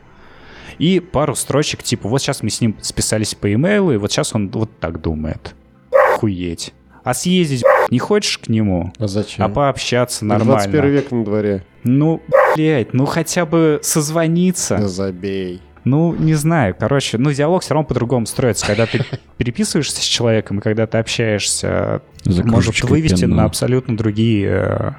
и 0.78 1.00
пару 1.00 1.34
строчек, 1.34 1.82
типа, 1.82 2.08
вот 2.08 2.20
сейчас 2.22 2.42
мы 2.42 2.50
с 2.50 2.60
ним 2.60 2.76
списались 2.80 3.34
по 3.34 3.52
имейлу, 3.52 3.92
и 3.92 3.96
вот 3.96 4.12
сейчас 4.12 4.34
он 4.34 4.48
вот 4.50 4.70
так 4.78 5.00
думает. 5.00 5.54
Хуеть. 6.16 6.72
А 7.04 7.14
съездить 7.14 7.64
не 7.90 7.98
хочешь 7.98 8.38
к 8.38 8.48
нему? 8.48 8.92
А 8.98 9.08
зачем? 9.08 9.44
А 9.44 9.48
пообщаться 9.48 10.24
нормально? 10.24 10.54
21 10.54 10.90
век 10.90 11.10
на 11.10 11.24
дворе. 11.24 11.64
Ну, 11.84 12.22
блядь, 12.54 12.92
ну 12.92 13.06
хотя 13.06 13.46
бы 13.46 13.80
созвониться. 13.82 14.76
Да 14.76 14.88
забей. 14.88 15.62
Ну, 15.84 16.14
не 16.14 16.34
знаю, 16.34 16.76
короче, 16.78 17.16
ну, 17.16 17.32
диалог 17.32 17.62
все 17.62 17.72
равно 17.72 17.86
по-другому 17.86 18.26
строится. 18.26 18.66
Когда 18.66 18.84
ты 18.84 19.04
переписываешься 19.38 20.02
с 20.02 20.04
человеком, 20.04 20.58
и 20.58 20.60
когда 20.60 20.86
ты 20.86 20.98
общаешься, 20.98 22.02
может 22.26 22.82
вывести 22.84 23.22
пенного. 23.22 23.40
на 23.40 23.44
абсолютно 23.46 23.96
другие, 23.96 24.48
э, 24.48 24.90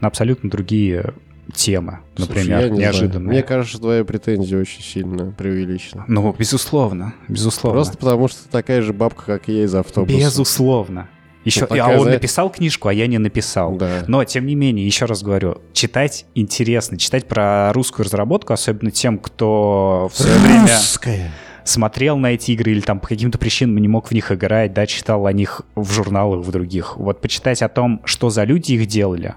на 0.00 0.08
абсолютно 0.08 0.48
другие 0.48 1.14
темы, 1.54 1.98
Слушай, 2.16 2.28
например, 2.28 2.58
я 2.60 2.68
не 2.68 2.74
знаю. 2.76 2.80
неожиданные. 2.80 3.28
Мне 3.28 3.42
кажется, 3.42 3.78
твоя 3.78 4.04
претензия 4.04 4.58
очень 4.60 4.82
сильно 4.82 5.32
преувеличена. 5.32 6.04
Ну, 6.08 6.34
безусловно, 6.38 7.14
безусловно. 7.28 7.78
Просто 7.80 7.98
потому, 7.98 8.28
что 8.28 8.44
ты 8.44 8.48
такая 8.50 8.80
же 8.82 8.92
бабка, 8.92 9.24
как 9.24 9.48
и 9.48 9.54
я 9.58 9.64
из 9.64 9.74
автобуса. 9.74 10.16
Безусловно. 10.16 11.08
Еще, 11.44 11.66
Ну, 11.68 11.76
а 11.82 11.88
он 11.88 12.02
знаешь- 12.02 12.14
написал 12.20 12.50
книжку, 12.50 12.86
а 12.88 12.92
я 12.92 13.08
не 13.08 13.18
написал. 13.18 13.74
Да. 13.76 14.04
Но, 14.06 14.22
тем 14.24 14.46
не 14.46 14.54
менее, 14.54 14.86
еще 14.86 15.06
раз 15.06 15.22
говорю, 15.24 15.58
читать 15.72 16.24
интересно. 16.36 16.96
Читать 16.96 17.26
про 17.26 17.72
русскую 17.72 18.04
разработку, 18.06 18.52
особенно 18.52 18.92
тем, 18.92 19.18
кто 19.18 20.08
в 20.12 20.16
свое 20.16 20.38
время 20.38 20.62
Русская. 20.68 21.32
смотрел 21.64 22.16
на 22.16 22.28
эти 22.34 22.52
игры 22.52 22.70
или 22.70 22.80
там 22.80 23.00
по 23.00 23.08
каким-то 23.08 23.38
причинам 23.38 23.76
не 23.78 23.88
мог 23.88 24.06
в 24.08 24.12
них 24.12 24.30
играть, 24.30 24.72
да, 24.72 24.86
читал 24.86 25.26
о 25.26 25.32
них 25.32 25.62
в 25.74 25.90
журналах, 25.92 26.46
в 26.46 26.50
других. 26.52 26.96
Вот 26.96 27.20
почитать 27.20 27.60
о 27.62 27.68
том, 27.68 28.00
что 28.04 28.30
за 28.30 28.44
люди 28.44 28.74
их 28.74 28.86
делали. 28.86 29.34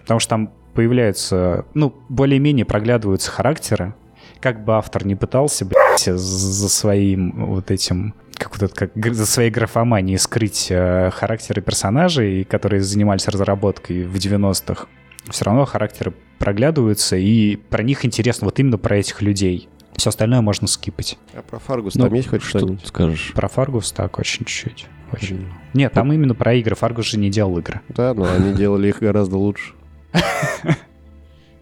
Потому 0.00 0.18
что 0.18 0.30
там 0.30 0.50
появляются, 0.74 1.64
ну, 1.74 1.94
более-менее 2.08 2.64
проглядываются 2.64 3.30
характеры. 3.30 3.94
Как 4.40 4.64
бы 4.64 4.74
автор 4.76 5.04
не 5.04 5.14
пытался, 5.16 5.64
блядь, 5.64 6.04
за 6.04 6.68
своим 6.68 7.46
вот 7.46 7.70
этим 7.70 8.14
как 8.40 8.58
вот 8.58 8.62
это, 8.62 8.86
как 8.86 9.14
за 9.14 9.26
своей 9.26 9.50
графоманией 9.50 10.18
скрыть 10.18 10.68
э, 10.70 11.10
характеры 11.10 11.60
персонажей, 11.60 12.44
которые 12.44 12.80
занимались 12.80 13.28
разработкой 13.28 14.04
в 14.04 14.14
90-х, 14.14 14.86
все 15.28 15.44
равно 15.44 15.66
характеры 15.66 16.14
проглядываются, 16.38 17.16
и 17.16 17.56
про 17.56 17.82
них 17.82 18.06
интересно, 18.06 18.46
вот 18.46 18.58
именно 18.58 18.78
про 18.78 18.96
этих 18.96 19.20
людей. 19.20 19.68
Все 19.94 20.08
остальное 20.08 20.40
можно 20.40 20.66
скипать. 20.66 21.18
А 21.34 21.42
про 21.42 21.58
Фаргус 21.58 21.94
Ну, 21.96 22.04
там 22.04 22.14
есть 22.14 22.28
хоть 22.28 22.40
что 22.42 22.60
что-нибудь? 22.60 22.86
скажешь? 22.86 23.32
Про 23.34 23.48
Фаргус 23.48 23.92
так, 23.92 24.18
очень 24.18 24.46
чуть-чуть. 24.46 24.86
Очень. 25.12 25.48
Нет, 25.74 25.92
там 25.92 26.10
именно 26.10 26.34
про 26.34 26.54
игры. 26.54 26.74
Фаргус 26.74 27.04
же 27.06 27.18
не 27.18 27.28
делал 27.28 27.58
игры. 27.58 27.82
Да, 27.88 28.14
но 28.14 28.24
они 28.32 28.54
делали 28.54 28.88
их 28.88 29.00
гораздо 29.00 29.36
лучше. 29.36 29.74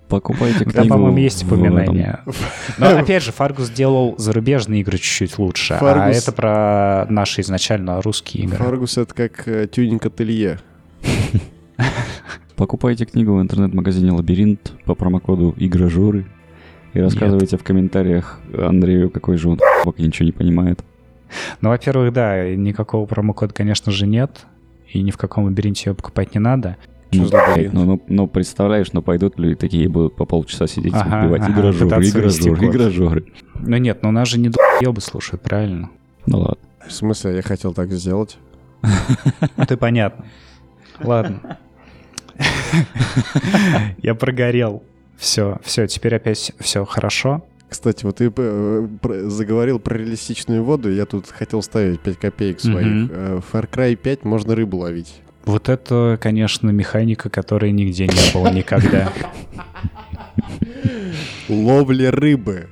Покупайте 0.09 0.65
книгу. 0.65 0.73
Да, 0.73 0.85
по-моему, 0.85 1.19
есть 1.19 1.45
упоминание. 1.45 2.21
Но 2.79 2.97
опять 2.99 3.23
же, 3.23 3.31
Фаргус 3.31 3.69
делал 3.69 4.15
зарубежные 4.17 4.81
игры 4.81 4.97
чуть-чуть 4.97 5.37
лучше, 5.39 5.75
а 5.75 5.79
Фаргус- 5.79 6.17
это 6.17 6.33
про 6.33 7.07
наши 7.11 7.43
изначально 7.43 8.01
русские 8.01 8.45
игры. 8.45 8.57
Фаргус 8.57 8.97
это 8.97 9.13
как 9.13 9.47
э, 9.47 9.67
тюнинг 9.71 10.07
ателье. 10.07 10.61
Покупайте 12.57 13.05
книгу 13.05 13.35
в 13.37 13.41
интернет-магазине 13.43 14.11
«Лабиринт» 14.11 14.73
по 14.85 14.95
промокоду 14.95 15.55
«Игрожуры» 15.59 16.27
и 16.95 17.01
рассказывайте 17.01 17.57
в 17.59 17.63
комментариях 17.63 18.41
Андрею, 18.57 19.11
какой 19.11 19.37
же 19.37 19.51
он 19.51 19.61
пока 19.85 20.03
ничего 20.03 20.25
не 20.27 20.33
понимает. 20.33 20.81
Ну, 21.61 21.69
во-первых, 21.69 22.13
да, 22.15 22.49
никакого 22.55 23.05
промокода, 23.07 23.53
конечно 23.53 23.93
же, 23.93 24.07
нет, 24.07 24.47
и 24.91 25.03
ни 25.03 25.11
в 25.11 25.19
каком 25.19 25.45
лабиринте 25.45 25.91
ее 25.91 25.95
покупать 25.95 26.35
не 26.35 26.41
надо. 26.41 26.79
Что 27.11 27.23
Ну, 27.23 27.29
лабиринт? 27.31 27.73
ну, 27.75 27.85
ну, 27.85 28.03
ну, 28.09 28.27
представляешь, 28.27 28.93
ну 28.93 29.01
пойдут 29.03 29.39
ли 29.39 29.55
такие 29.55 29.89
будут 29.89 30.15
по 30.17 30.27
полчаса 30.27 30.67
сидеть 30.67 30.93
и 30.93 30.97
Ага, 30.97 31.23
вбивать 31.25 31.43
ага, 31.43 31.53
игражуры, 31.53 31.85
пытаться 31.91 32.19
вести 32.21 32.49
игражуры, 32.49 32.57
код. 32.67 32.75
игражуры. 32.75 33.25
Ну 33.61 33.77
нет, 33.79 34.03
ну 34.03 34.11
нас 34.11 34.29
же 34.29 34.39
не 34.39 34.51
долбоебы 34.51 35.01
слушают, 35.01 35.43
правильно? 35.43 35.89
Ну 36.27 36.39
ладно. 36.41 36.59
В 36.87 36.93
смысле, 36.93 37.37
я 37.37 37.43
хотел 37.43 37.73
так 37.73 37.91
сделать? 37.93 38.39
Ну 38.83 39.65
ты 39.67 39.77
понятно. 39.77 40.25
Ладно. 41.03 41.59
Я 44.03 44.15
прогорел. 44.15 44.83
Все, 45.17 45.59
все, 45.65 45.87
теперь 45.87 46.15
опять 46.15 46.53
все 46.61 46.85
хорошо. 46.85 47.45
Кстати, 47.69 48.05
вот 48.05 48.17
ты 48.17 48.33
э, 48.35 48.89
заговорил 49.27 49.79
про 49.79 49.99
реалистичную 49.99 50.63
воду, 50.65 50.91
я 50.91 51.05
тут 51.07 51.27
хотел 51.29 51.61
ставить 51.63 52.01
5 52.01 52.17
копеек 52.19 52.61
своих. 52.61 53.11
Э, 53.11 53.41
Far 53.53 53.69
Cry 53.69 53.95
5 53.97 54.25
можно 54.25 54.55
рыбу 54.55 54.79
ловить. 54.79 55.21
Вот 55.45 55.69
это, 55.69 56.19
конечно, 56.21 56.69
механика, 56.71 57.31
которой 57.31 57.73
нигде 57.73 58.07
не 58.07 58.35
было 58.35 58.51
никогда. 58.53 59.13
Ловля 61.49 62.11
рыбы. 62.11 62.69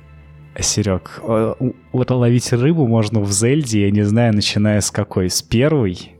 Серег, 0.59 1.21
вот 1.23 2.11
ловить 2.11 2.51
рыбу 2.51 2.87
можно 2.87 3.19
в 3.19 3.31
Зельде, 3.31 3.81
я 3.85 3.91
не 3.91 4.03
знаю, 4.03 4.33
начиная 4.33 4.81
с 4.81 4.89
какой? 4.89 5.29
С 5.29 5.43
первой? 5.43 6.13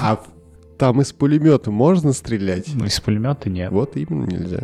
А 0.00 0.18
там 0.78 1.02
из 1.02 1.12
пулемета 1.12 1.70
можно 1.70 2.14
стрелять? 2.14 2.68
Ну, 2.72 2.86
из 2.86 2.98
пулемета 3.00 3.50
нет. 3.50 3.70
Вот 3.70 3.96
именно 3.96 4.24
нельзя. 4.24 4.60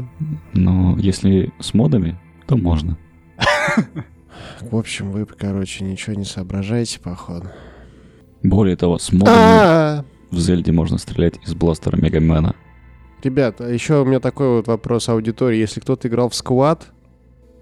Но 0.54 0.96
если 0.98 1.52
с 1.60 1.74
модами, 1.74 2.18
то 2.46 2.56
можно. 2.56 2.96
В 4.62 4.76
общем, 4.76 5.10
вы, 5.10 5.26
короче, 5.26 5.84
ничего 5.84 6.16
не 6.16 6.24
соображаете, 6.24 7.00
походу. 7.00 7.48
Более 8.42 8.76
того, 8.76 8.96
с 8.98 9.12
модами 9.12 9.36
А, 9.36 10.04
в 10.30 10.38
Зельде 10.38 10.72
можно 10.72 10.98
стрелять 10.98 11.34
из 11.46 11.54
бластера 11.54 11.96
Мегамена. 11.96 12.54
Ребят, 13.22 13.60
а 13.60 13.68
еще 13.68 14.02
у 14.02 14.04
меня 14.04 14.20
такой 14.20 14.56
вот 14.56 14.68
вопрос 14.68 15.08
аудитории. 15.08 15.58
Если 15.58 15.80
кто-то 15.80 16.08
играл 16.08 16.28
в 16.28 16.34
сквад, 16.34 16.88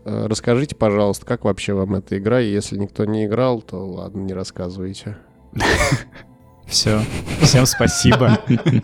э, 0.04 0.26
расскажите, 0.26 0.74
пожалуйста, 0.74 1.24
как 1.26 1.44
вообще 1.44 1.74
вам 1.74 1.94
эта 1.94 2.18
игра? 2.18 2.40
И 2.40 2.50
если 2.50 2.76
никто 2.76 3.04
не 3.04 3.26
играл, 3.26 3.62
то 3.62 3.84
ладно, 3.86 4.20
не 4.20 4.32
рассказывайте. 4.34 5.16
Все. 6.66 7.00
Всем 7.42 7.66
спасибо. 7.66 8.38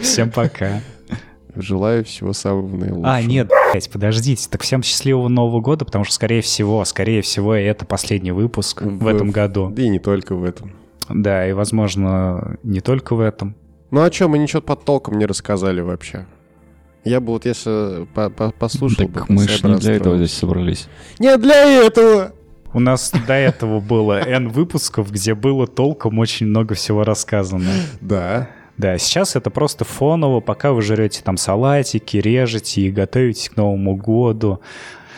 Всем 0.00 0.30
пока. 0.30 0.80
Желаю 1.56 2.04
всего 2.04 2.32
самого 2.32 2.76
наилучшего. 2.76 3.12
А, 3.12 3.22
нет, 3.22 3.50
блядь, 3.72 3.90
подождите. 3.90 4.48
Так 4.48 4.62
всем 4.62 4.82
счастливого 4.84 5.26
Нового 5.28 5.60
года, 5.60 5.84
потому 5.84 6.04
что, 6.04 6.14
скорее 6.14 6.42
всего, 6.42 6.84
скорее 6.84 7.22
всего, 7.22 7.54
это 7.54 7.84
последний 7.84 8.30
выпуск 8.30 8.82
в 8.82 8.98
В- 8.98 9.06
этом 9.08 9.30
году. 9.32 9.68
Да 9.70 9.82
и 9.82 9.88
не 9.88 9.98
только 9.98 10.36
в 10.36 10.44
этом. 10.44 10.72
Да, 11.12 11.48
и, 11.48 11.52
возможно, 11.52 12.56
не 12.62 12.80
только 12.80 13.14
в 13.14 13.20
этом. 13.20 13.54
Ну 13.90 14.02
а 14.02 14.12
что, 14.12 14.28
мы 14.28 14.38
ничего 14.38 14.62
под 14.62 14.84
толком 14.84 15.18
не 15.18 15.26
рассказали 15.26 15.80
вообще. 15.80 16.26
Я 17.04 17.20
бы 17.20 17.28
вот 17.32 17.46
если 17.46 18.06
по- 18.14 18.30
по- 18.30 18.50
послушал 18.52 19.08
бы... 19.08 19.20
Так 19.20 19.28
мы 19.28 19.48
ж 19.48 19.62
не 19.62 19.76
для 19.76 19.94
этого 19.94 20.16
здесь 20.16 20.32
собрались. 20.34 20.88
Не 21.18 21.36
для 21.38 21.86
этого! 21.86 22.32
У 22.72 22.78
нас 22.78 23.12
до 23.26 23.32
этого 23.34 23.80
было 23.80 24.20
N 24.20 24.48
выпусков, 24.48 25.10
где 25.10 25.34
было 25.34 25.66
толком 25.66 26.18
очень 26.18 26.46
много 26.46 26.74
всего 26.74 27.02
рассказано. 27.02 27.70
Да. 28.00 28.48
Да, 28.76 28.96
сейчас 28.96 29.34
это 29.34 29.50
просто 29.50 29.84
фоново, 29.84 30.40
пока 30.40 30.72
вы 30.72 30.80
жрете 30.82 31.22
там 31.22 31.36
салатики, 31.36 32.16
режете 32.18 32.82
и 32.82 32.90
готовитесь 32.90 33.50
к 33.50 33.56
Новому 33.56 33.96
году, 33.96 34.60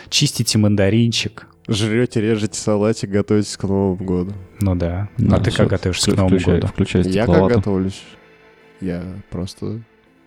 чистите 0.09 0.57
мандаринчик. 0.57 1.47
Жрете, 1.67 2.19
режете 2.21 2.59
салатик, 2.59 3.09
готовитесь 3.09 3.55
к 3.55 3.63
Новому 3.63 3.95
году. 3.95 4.33
Ну 4.59 4.75
да. 4.75 5.07
Да, 5.17 5.37
а 5.37 5.39
ты 5.39 5.51
как 5.51 5.67
готовишься 5.69 6.11
к 6.11 6.15
Новому 6.17 6.35
включай- 6.37 6.55
году? 6.55 6.67
Включай 6.67 7.01
Я 7.03 7.25
как 7.25 7.47
готовлюсь? 7.47 8.03
Я 8.81 9.01
просто 9.29 9.81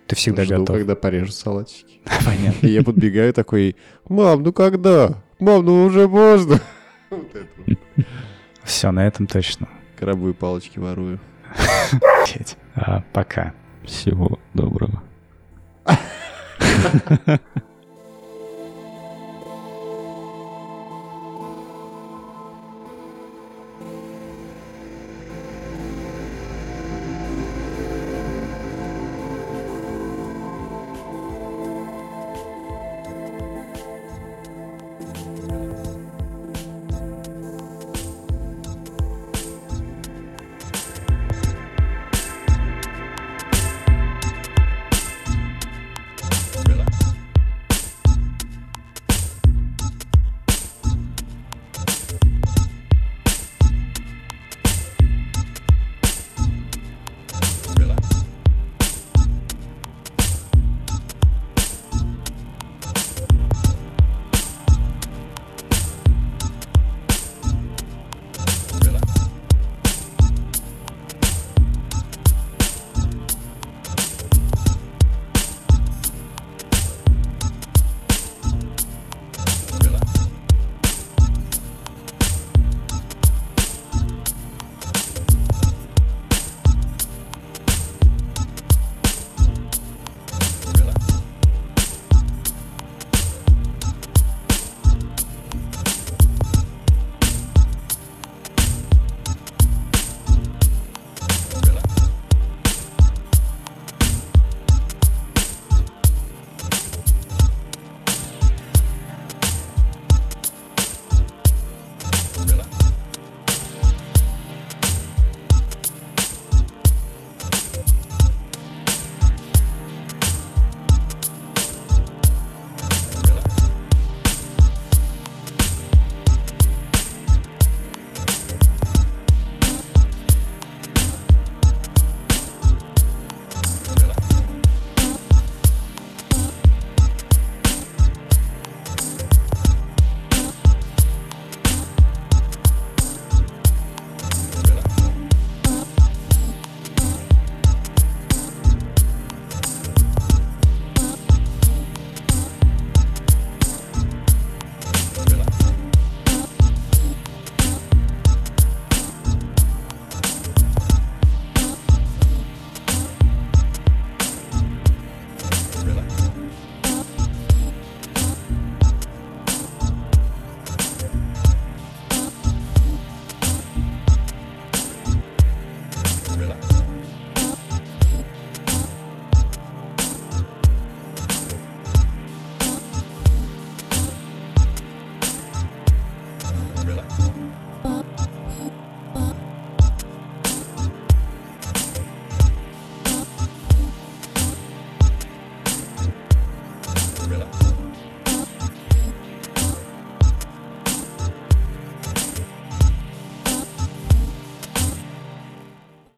Ты 0.07 0.17
всегда 0.17 0.45
жду, 0.45 0.61
готов. 0.61 0.77
когда 0.77 0.95
порежут 0.97 1.35
салатики. 1.35 2.01
Понятно. 2.25 2.67
И 2.67 2.71
я 2.71 2.83
подбегаю 2.83 3.35
такой, 3.35 3.77
мам, 4.09 4.43
ну 4.43 4.53
когда? 4.53 5.23
Мам, 5.39 5.65
ну 5.65 5.85
уже 5.85 6.09
можно. 6.09 6.61
Вот 7.11 7.35
это 7.37 7.47
вот. 7.67 7.79
Все, 8.65 8.91
на 8.91 9.07
этом 9.07 9.27
точно. 9.29 9.69
Крабовые 9.97 10.35
палочки 10.35 10.79
ворую. 10.81 11.21
А, 12.75 13.03
пока. 13.13 13.55
Всего 13.85 14.41
доброго. 14.55 15.03